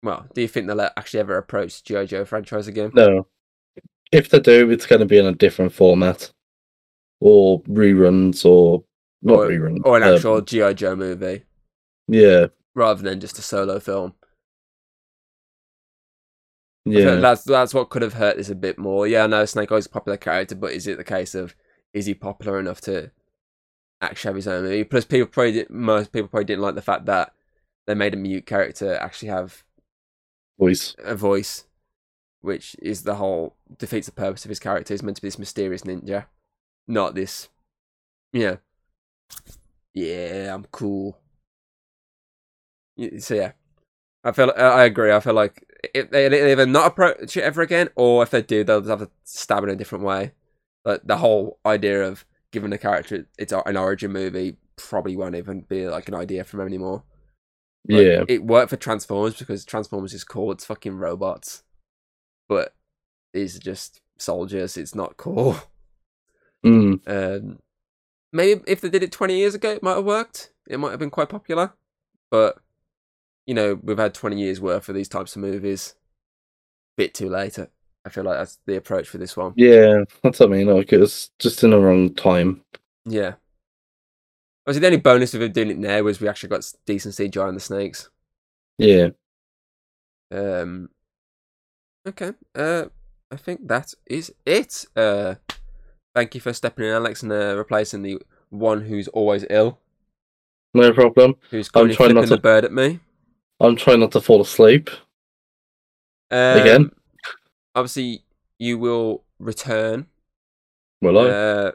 well, 0.02 0.26
do 0.34 0.40
you 0.40 0.48
think 0.48 0.66
they'll 0.66 0.80
actually 0.80 1.20
ever 1.20 1.36
approach 1.36 1.82
GI 1.84 2.06
Joe 2.06 2.24
franchise 2.24 2.68
again? 2.68 2.90
no, 2.94 3.26
if 4.10 4.28
they 4.28 4.40
do, 4.40 4.70
it's 4.70 4.86
going 4.86 5.00
to 5.00 5.06
be 5.06 5.18
in 5.18 5.26
a 5.26 5.32
different 5.32 5.72
format, 5.72 6.30
or 7.20 7.62
reruns, 7.62 8.44
or 8.44 8.84
not 9.22 9.38
or, 9.38 9.48
reruns, 9.48 9.80
or 9.84 9.96
an 9.96 10.02
um, 10.02 10.14
actual 10.14 10.40
GI 10.40 10.74
Joe 10.74 10.96
movie 10.96 11.44
yeah, 12.08 12.46
rather 12.74 13.02
than 13.02 13.20
just 13.20 13.38
a 13.38 13.42
solo 13.42 13.80
film. 13.80 14.14
Yeah. 16.84 17.16
that's 17.16 17.44
that's 17.44 17.72
what 17.72 17.90
could 17.90 18.02
have 18.02 18.14
hurt 18.14 18.36
this 18.36 18.50
a 18.50 18.56
bit 18.56 18.78
more. 18.78 19.06
Yeah, 19.06 19.24
I 19.24 19.26
know 19.28 19.44
Snake 19.44 19.70
Eyes 19.70 19.84
is 19.84 19.86
a 19.86 19.90
popular 19.90 20.16
character, 20.16 20.56
but 20.56 20.72
is 20.72 20.86
it 20.86 20.98
the 20.98 21.04
case 21.04 21.34
of 21.34 21.54
is 21.94 22.06
he 22.06 22.14
popular 22.14 22.58
enough 22.58 22.80
to 22.82 23.10
actually 24.02 24.28
have 24.30 24.36
his 24.36 24.48
own 24.48 24.64
movie? 24.64 24.84
Plus, 24.84 25.04
people 25.04 25.26
probably 25.28 25.52
did, 25.52 25.70
most 25.70 26.12
people 26.12 26.28
probably 26.28 26.44
didn't 26.44 26.62
like 26.62 26.74
the 26.74 26.82
fact 26.82 27.06
that 27.06 27.32
they 27.86 27.94
made 27.94 28.14
a 28.14 28.16
mute 28.16 28.46
character 28.46 28.94
actually 28.96 29.28
have 29.28 29.64
Voice. 30.58 30.94
a 30.98 31.14
voice, 31.14 31.64
which 32.40 32.76
is 32.80 33.02
the 33.02 33.16
whole 33.16 33.56
defeats 33.78 34.06
the 34.06 34.12
purpose 34.12 34.44
of 34.44 34.48
his 34.50 34.60
character. 34.60 34.94
He's 34.94 35.02
meant 35.02 35.16
to 35.16 35.22
be 35.22 35.28
this 35.28 35.38
mysterious 35.38 35.82
ninja, 35.82 36.26
not 36.86 37.14
this, 37.14 37.48
you 38.32 38.42
know. 38.42 38.58
Yeah, 39.94 40.54
I'm 40.54 40.64
cool. 40.70 41.18
So 43.18 43.34
yeah, 43.34 43.52
I 44.24 44.32
feel 44.32 44.52
I 44.56 44.84
agree. 44.84 45.12
I 45.12 45.20
feel 45.20 45.34
like 45.34 45.64
if 45.94 46.10
they 46.10 46.28
they 46.28 46.52
either 46.52 46.66
not 46.66 46.86
approach 46.86 47.36
it 47.36 47.42
ever 47.42 47.62
again, 47.62 47.88
or 47.96 48.22
if 48.22 48.30
they 48.30 48.42
do, 48.42 48.64
they'll 48.64 48.80
just 48.80 48.90
have 48.90 49.00
to 49.00 49.10
stab 49.24 49.64
it 49.64 49.68
in 49.68 49.74
a 49.74 49.76
different 49.76 50.04
way. 50.04 50.32
But 50.84 51.06
the 51.06 51.16
whole 51.18 51.58
idea 51.66 52.02
of 52.04 52.24
giving 52.52 52.70
the 52.70 52.78
character 52.78 53.26
it's 53.38 53.52
an 53.52 53.76
origin 53.76 54.12
movie 54.12 54.56
probably 54.76 55.16
won't 55.16 55.34
even 55.34 55.62
be 55.62 55.88
like 55.88 56.08
an 56.08 56.14
idea 56.14 56.44
from 56.44 56.58
them 56.58 56.68
anymore. 56.68 57.02
Like, 57.88 58.02
yeah, 58.02 58.24
it 58.28 58.44
worked 58.44 58.70
for 58.70 58.76
Transformers 58.76 59.36
because 59.36 59.64
Transformers 59.64 60.14
is 60.14 60.22
cool. 60.22 60.52
It's 60.52 60.64
fucking 60.64 60.96
robots, 60.96 61.64
but 62.48 62.74
these 63.32 63.56
are 63.56 63.60
just 63.60 64.00
soldiers. 64.18 64.76
It's 64.76 64.94
not 64.94 65.16
cool. 65.16 65.56
mm, 66.64 67.00
Um, 67.06 67.58
maybe 68.32 68.62
if 68.68 68.80
they 68.80 68.88
did 68.88 69.02
it 69.02 69.10
twenty 69.10 69.38
years 69.38 69.54
ago, 69.54 69.70
it 69.72 69.82
might 69.82 69.96
have 69.96 70.04
worked. 70.04 70.52
It 70.68 70.78
might 70.78 70.90
have 70.90 71.00
been 71.00 71.10
quite 71.10 71.28
popular, 71.28 71.72
but 72.30 72.58
you 73.46 73.54
know 73.54 73.80
we've 73.82 73.98
had 73.98 74.14
twenty 74.14 74.38
years 74.40 74.60
worth 74.60 74.88
of 74.88 74.94
these 74.94 75.08
types 75.08 75.34
of 75.34 75.42
movies. 75.42 75.94
bit 76.96 77.14
too 77.14 77.28
late. 77.28 77.58
I 78.04 78.08
feel 78.10 78.24
like 78.24 78.38
that's 78.38 78.58
the 78.66 78.76
approach 78.76 79.08
for 79.08 79.18
this 79.18 79.36
one. 79.36 79.52
Yeah, 79.56 80.04
that's 80.22 80.40
what 80.40 80.48
I 80.48 80.52
mean. 80.52 80.66
Like 80.66 80.92
it 80.92 80.98
was 80.98 81.30
just 81.38 81.62
in 81.62 81.70
the 81.70 81.78
wrong 81.78 82.14
time. 82.14 82.62
Yeah. 83.04 83.34
Obviously, 84.66 84.80
the 84.80 84.86
only 84.86 84.98
bonus 84.98 85.34
of 85.34 85.52
doing 85.52 85.70
it 85.70 85.80
there 85.82 86.04
was 86.04 86.20
we 86.20 86.28
actually 86.28 86.48
got 86.50 86.70
decent 86.86 87.14
CGI 87.14 87.46
on 87.48 87.54
the 87.54 87.60
snakes. 87.60 88.08
Yeah. 88.78 89.08
Um. 90.30 90.88
Okay. 92.06 92.32
Uh, 92.54 92.86
I 93.30 93.36
think 93.36 93.68
that 93.68 93.94
is 94.06 94.32
it. 94.46 94.84
Uh, 94.96 95.36
thank 96.14 96.34
you 96.34 96.40
for 96.40 96.52
stepping 96.52 96.84
in, 96.86 96.92
Alex, 96.92 97.22
and 97.22 97.32
uh, 97.32 97.54
replacing 97.56 98.02
the 98.02 98.20
one 98.50 98.82
who's 98.82 99.08
always 99.08 99.44
ill, 99.48 99.78
No 100.74 100.92
problem. 100.92 101.36
who's 101.50 101.70
I'm 101.74 101.90
trying 101.92 102.14
not 102.14 102.28
to- 102.28 102.36
bird 102.36 102.64
at 102.64 102.72
me. 102.72 103.00
I'm 103.60 103.76
trying 103.76 104.00
not 104.00 104.12
to 104.12 104.20
fall 104.20 104.40
asleep. 104.40 104.90
Um, 106.30 106.60
Again? 106.60 106.90
Obviously, 107.74 108.24
you 108.58 108.78
will 108.78 109.24
return 109.38 110.06
Will 111.00 111.18
I? 111.18 111.28
uh, 111.28 111.70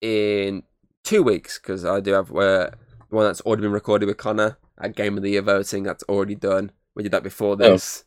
in 0.00 0.62
two 1.04 1.22
weeks 1.22 1.58
because 1.58 1.84
I 1.84 2.00
do 2.00 2.12
have 2.12 2.34
uh, 2.34 2.70
one 3.08 3.26
that's 3.26 3.40
already 3.42 3.62
been 3.62 3.72
recorded 3.72 4.06
with 4.06 4.16
Connor 4.16 4.58
at 4.80 4.96
Game 4.96 5.16
of 5.16 5.22
the 5.22 5.30
Year 5.30 5.42
voting. 5.42 5.82
That's 5.82 6.04
already 6.04 6.34
done. 6.34 6.70
We 6.94 7.02
did 7.02 7.12
that 7.12 7.22
before 7.22 7.56
this, 7.56 8.04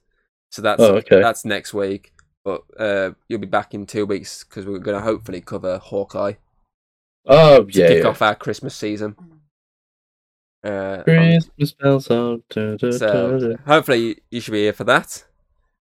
so 0.49 0.61
that's 0.61 0.81
oh, 0.81 0.95
okay. 0.95 1.21
that's 1.21 1.45
next 1.45 1.73
week. 1.73 2.13
But 2.43 2.63
uh, 2.77 3.11
you'll 3.29 3.39
be 3.39 3.47
back 3.47 3.73
in 3.73 3.85
two 3.85 4.05
weeks 4.05 4.43
because 4.43 4.65
we're 4.65 4.79
going 4.79 4.97
to 4.97 5.03
hopefully 5.03 5.39
cover 5.39 5.77
Hawkeye 5.77 6.33
Oh, 7.25 7.63
to 7.63 7.79
yeah. 7.79 7.87
kick 7.87 8.03
yeah. 8.03 8.09
off 8.09 8.21
our 8.21 8.35
Christmas 8.35 8.75
season. 8.75 9.15
Uh, 10.63 11.03
Christmas 11.03 11.71
bells 11.73 12.07
da, 12.07 12.37
so 12.91 13.57
hopefully 13.65 14.17
you 14.31 14.39
should 14.39 14.51
be 14.51 14.63
here 14.63 14.73
for 14.73 14.83
that. 14.85 15.25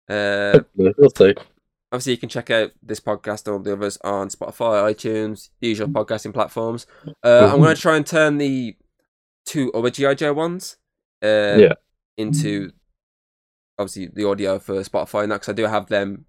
Uh, 0.09 0.59
We'll 0.75 1.09
see. 1.15 1.33
obviously 1.91 2.11
you 2.13 2.17
can 2.17 2.29
check 2.29 2.49
out 2.51 2.71
this 2.83 2.99
podcast 2.99 3.45
and 3.47 3.53
all 3.53 3.59
the 3.59 3.73
others 3.73 3.97
on 4.03 4.29
Spotify, 4.29 4.93
iTunes, 4.93 5.49
usual 5.61 5.87
podcasting 5.87 6.33
platforms. 6.33 6.85
Uh, 7.23 7.49
I'm 7.51 7.59
going 7.59 7.75
to 7.75 7.81
try 7.81 7.95
and 7.97 8.05
turn 8.05 8.37
the 8.37 8.75
two 9.45 9.71
other 9.73 9.89
GI 9.89 10.15
Joe 10.15 10.33
ones, 10.33 10.77
uh, 11.23 11.55
Yeah. 11.57 11.73
into 12.17 12.71
obviously 13.77 14.07
the 14.07 14.27
audio 14.27 14.59
for 14.59 14.75
Spotify 14.83 15.23
and 15.23 15.31
that 15.31 15.35
because 15.41 15.49
I 15.49 15.53
do 15.53 15.63
have 15.65 15.87
them 15.87 16.25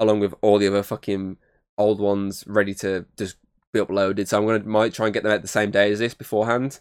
along 0.00 0.20
with 0.20 0.34
all 0.42 0.58
the 0.58 0.66
other 0.68 0.82
fucking 0.82 1.36
old 1.78 2.00
ones 2.00 2.44
ready 2.46 2.74
to 2.74 3.06
just 3.16 3.36
be 3.72 3.80
uploaded. 3.80 4.26
So 4.28 4.38
I'm 4.38 4.46
going 4.46 4.62
to 4.62 4.68
might 4.68 4.92
try 4.94 5.06
and 5.06 5.14
get 5.14 5.22
them 5.22 5.32
out 5.32 5.42
the 5.42 5.48
same 5.48 5.70
day 5.70 5.92
as 5.92 5.98
this 6.00 6.14
beforehand. 6.14 6.80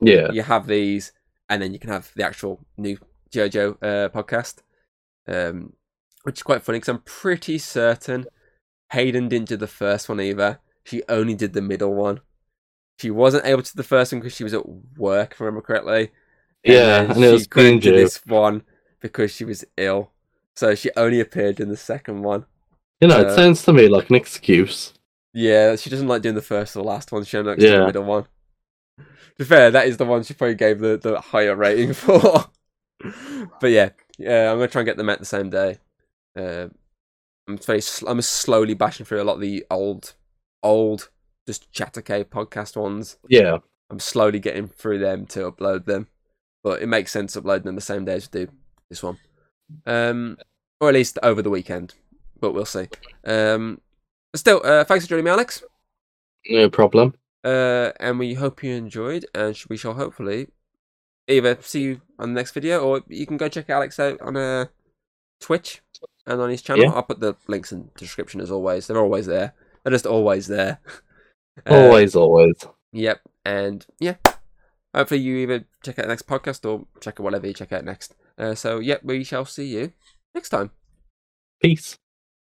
Yeah. 0.00 0.30
You 0.32 0.42
have 0.42 0.66
these, 0.66 1.12
and 1.48 1.60
then 1.62 1.72
you 1.72 1.78
can 1.78 1.90
have 1.90 2.12
the 2.16 2.24
actual 2.24 2.60
new 2.76 2.98
GI 3.30 3.48
Joe 3.50 3.76
uh, 3.82 4.08
podcast. 4.08 4.62
Um, 5.28 5.72
which 6.22 6.38
is 6.38 6.42
quite 6.42 6.62
funny 6.62 6.78
because 6.78 6.88
I'm 6.88 7.02
pretty 7.02 7.58
certain 7.58 8.26
Hayden 8.92 9.28
didn't 9.28 9.48
do 9.48 9.56
the 9.56 9.66
first 9.66 10.08
one 10.08 10.20
either. 10.20 10.60
She 10.84 11.02
only 11.08 11.34
did 11.34 11.52
the 11.52 11.62
middle 11.62 11.94
one. 11.94 12.20
She 12.98 13.10
wasn't 13.10 13.44
able 13.44 13.62
to 13.62 13.72
do 13.72 13.76
the 13.76 13.82
first 13.82 14.12
one 14.12 14.20
because 14.20 14.34
she 14.34 14.44
was 14.44 14.54
at 14.54 14.68
work, 14.96 15.32
if 15.32 15.40
I 15.40 15.44
remember 15.44 15.62
correctly. 15.66 16.10
Yeah, 16.64 17.02
then 17.02 17.10
and 17.12 17.24
it 17.24 17.32
was 17.32 17.46
couldn't 17.46 17.80
do 17.80 17.92
this 17.92 18.24
one 18.26 18.62
because 19.00 19.30
she 19.32 19.44
was 19.44 19.64
ill. 19.76 20.12
So 20.54 20.74
she 20.74 20.90
only 20.96 21.20
appeared 21.20 21.60
in 21.60 21.68
the 21.68 21.76
second 21.76 22.22
one. 22.22 22.46
You 23.00 23.08
know, 23.08 23.18
Uh, 23.18 23.22
it 23.22 23.34
sounds 23.34 23.62
to 23.64 23.72
me 23.72 23.88
like 23.88 24.08
an 24.10 24.16
excuse. 24.16 24.94
Yeah, 25.34 25.76
she 25.76 25.90
doesn't 25.90 26.08
like 26.08 26.22
doing 26.22 26.34
the 26.34 26.42
first 26.42 26.74
or 26.74 26.80
the 26.82 26.88
last 26.88 27.12
one. 27.12 27.24
She 27.24 27.36
only 27.36 27.50
likes 27.50 27.60
doing 27.62 27.72
the 27.80 27.86
middle 27.86 28.04
one. 28.04 28.24
To 28.98 29.04
be 29.38 29.44
fair, 29.44 29.70
that 29.70 29.86
is 29.86 29.98
the 29.98 30.06
one 30.06 30.22
she 30.22 30.32
probably 30.32 30.54
gave 30.54 30.78
the, 30.78 30.96
the 30.96 31.20
higher 31.20 31.54
rating 31.54 31.92
for. 31.92 32.46
but 33.60 33.70
yeah, 33.70 33.90
yeah, 34.18 34.50
I'm 34.50 34.58
gonna 34.58 34.68
try 34.68 34.80
and 34.80 34.86
get 34.86 34.96
them 34.96 35.08
out 35.08 35.18
the 35.18 35.24
same 35.24 35.50
day. 35.50 35.78
Uh, 36.38 36.68
I'm 37.48 37.58
very, 37.58 37.80
sl- 37.80 38.08
I'm 38.08 38.20
slowly 38.22 38.74
bashing 38.74 39.06
through 39.06 39.22
a 39.22 39.24
lot 39.24 39.34
of 39.34 39.40
the 39.40 39.64
old, 39.70 40.14
old, 40.62 41.10
just 41.46 41.72
Chattercade 41.72 42.26
podcast 42.26 42.76
ones. 42.76 43.18
Yeah. 43.28 43.58
I'm 43.90 44.00
slowly 44.00 44.40
getting 44.40 44.66
through 44.66 44.98
them 44.98 45.26
to 45.26 45.50
upload 45.50 45.84
them, 45.84 46.08
but 46.64 46.82
it 46.82 46.88
makes 46.88 47.12
sense 47.12 47.36
uploading 47.36 47.66
them 47.66 47.76
the 47.76 47.80
same 47.80 48.04
day 48.04 48.14
as 48.14 48.28
we 48.32 48.46
do 48.46 48.52
this 48.90 49.02
one, 49.02 49.18
um, 49.86 50.38
or 50.80 50.88
at 50.88 50.94
least 50.94 51.18
over 51.22 51.40
the 51.40 51.50
weekend. 51.50 51.94
But 52.40 52.52
we'll 52.52 52.64
see. 52.64 52.88
Um, 53.24 53.80
but 54.32 54.40
still, 54.40 54.60
uh, 54.64 54.84
thanks 54.84 55.04
for 55.04 55.10
joining 55.10 55.24
me, 55.24 55.30
Alex. 55.30 55.62
No 56.48 56.68
problem. 56.68 57.14
Uh, 57.44 57.92
and 58.00 58.18
we 58.18 58.34
hope 58.34 58.62
you 58.64 58.74
enjoyed, 58.74 59.24
and 59.34 59.56
we 59.68 59.76
shall 59.76 59.94
hopefully 59.94 60.48
either 61.28 61.58
see 61.60 61.82
you 61.82 62.00
on 62.18 62.32
the 62.32 62.38
next 62.40 62.52
video, 62.52 62.80
or 62.80 63.02
you 63.08 63.26
can 63.26 63.36
go 63.36 63.48
check 63.48 63.70
Alex 63.70 63.98
out 63.98 64.20
on 64.20 64.36
uh, 64.36 64.66
Twitch 65.40 65.82
and 66.26 66.40
on 66.40 66.50
his 66.50 66.62
channel. 66.62 66.84
Yeah. 66.84 66.90
I'll 66.92 67.02
put 67.02 67.20
the 67.20 67.36
links 67.48 67.72
in 67.72 67.90
the 67.94 67.98
description 67.98 68.40
as 68.40 68.50
always. 68.50 68.86
They're 68.86 68.98
always 68.98 69.26
there. 69.26 69.54
They're 69.82 69.92
just 69.92 70.06
always 70.06 70.46
there. 70.46 70.80
Uh, 71.64 71.74
Always, 71.74 72.14
always. 72.14 72.54
Yep. 72.92 73.18
And 73.46 73.86
yeah, 73.98 74.16
hopefully 74.94 75.20
you 75.20 75.36
either 75.38 75.64
check 75.82 75.98
out 75.98 76.02
the 76.02 76.08
next 76.08 76.26
podcast 76.26 76.68
or 76.68 76.84
check 77.00 77.18
out 77.18 77.24
whatever 77.24 77.46
you 77.46 77.54
check 77.54 77.72
out 77.72 77.82
next. 77.82 78.14
Uh, 78.36 78.54
so, 78.54 78.78
yep, 78.78 79.02
we 79.02 79.24
shall 79.24 79.46
see 79.46 79.64
you 79.64 79.92
next 80.34 80.50
time. 80.50 80.70
Peace. 81.62 81.96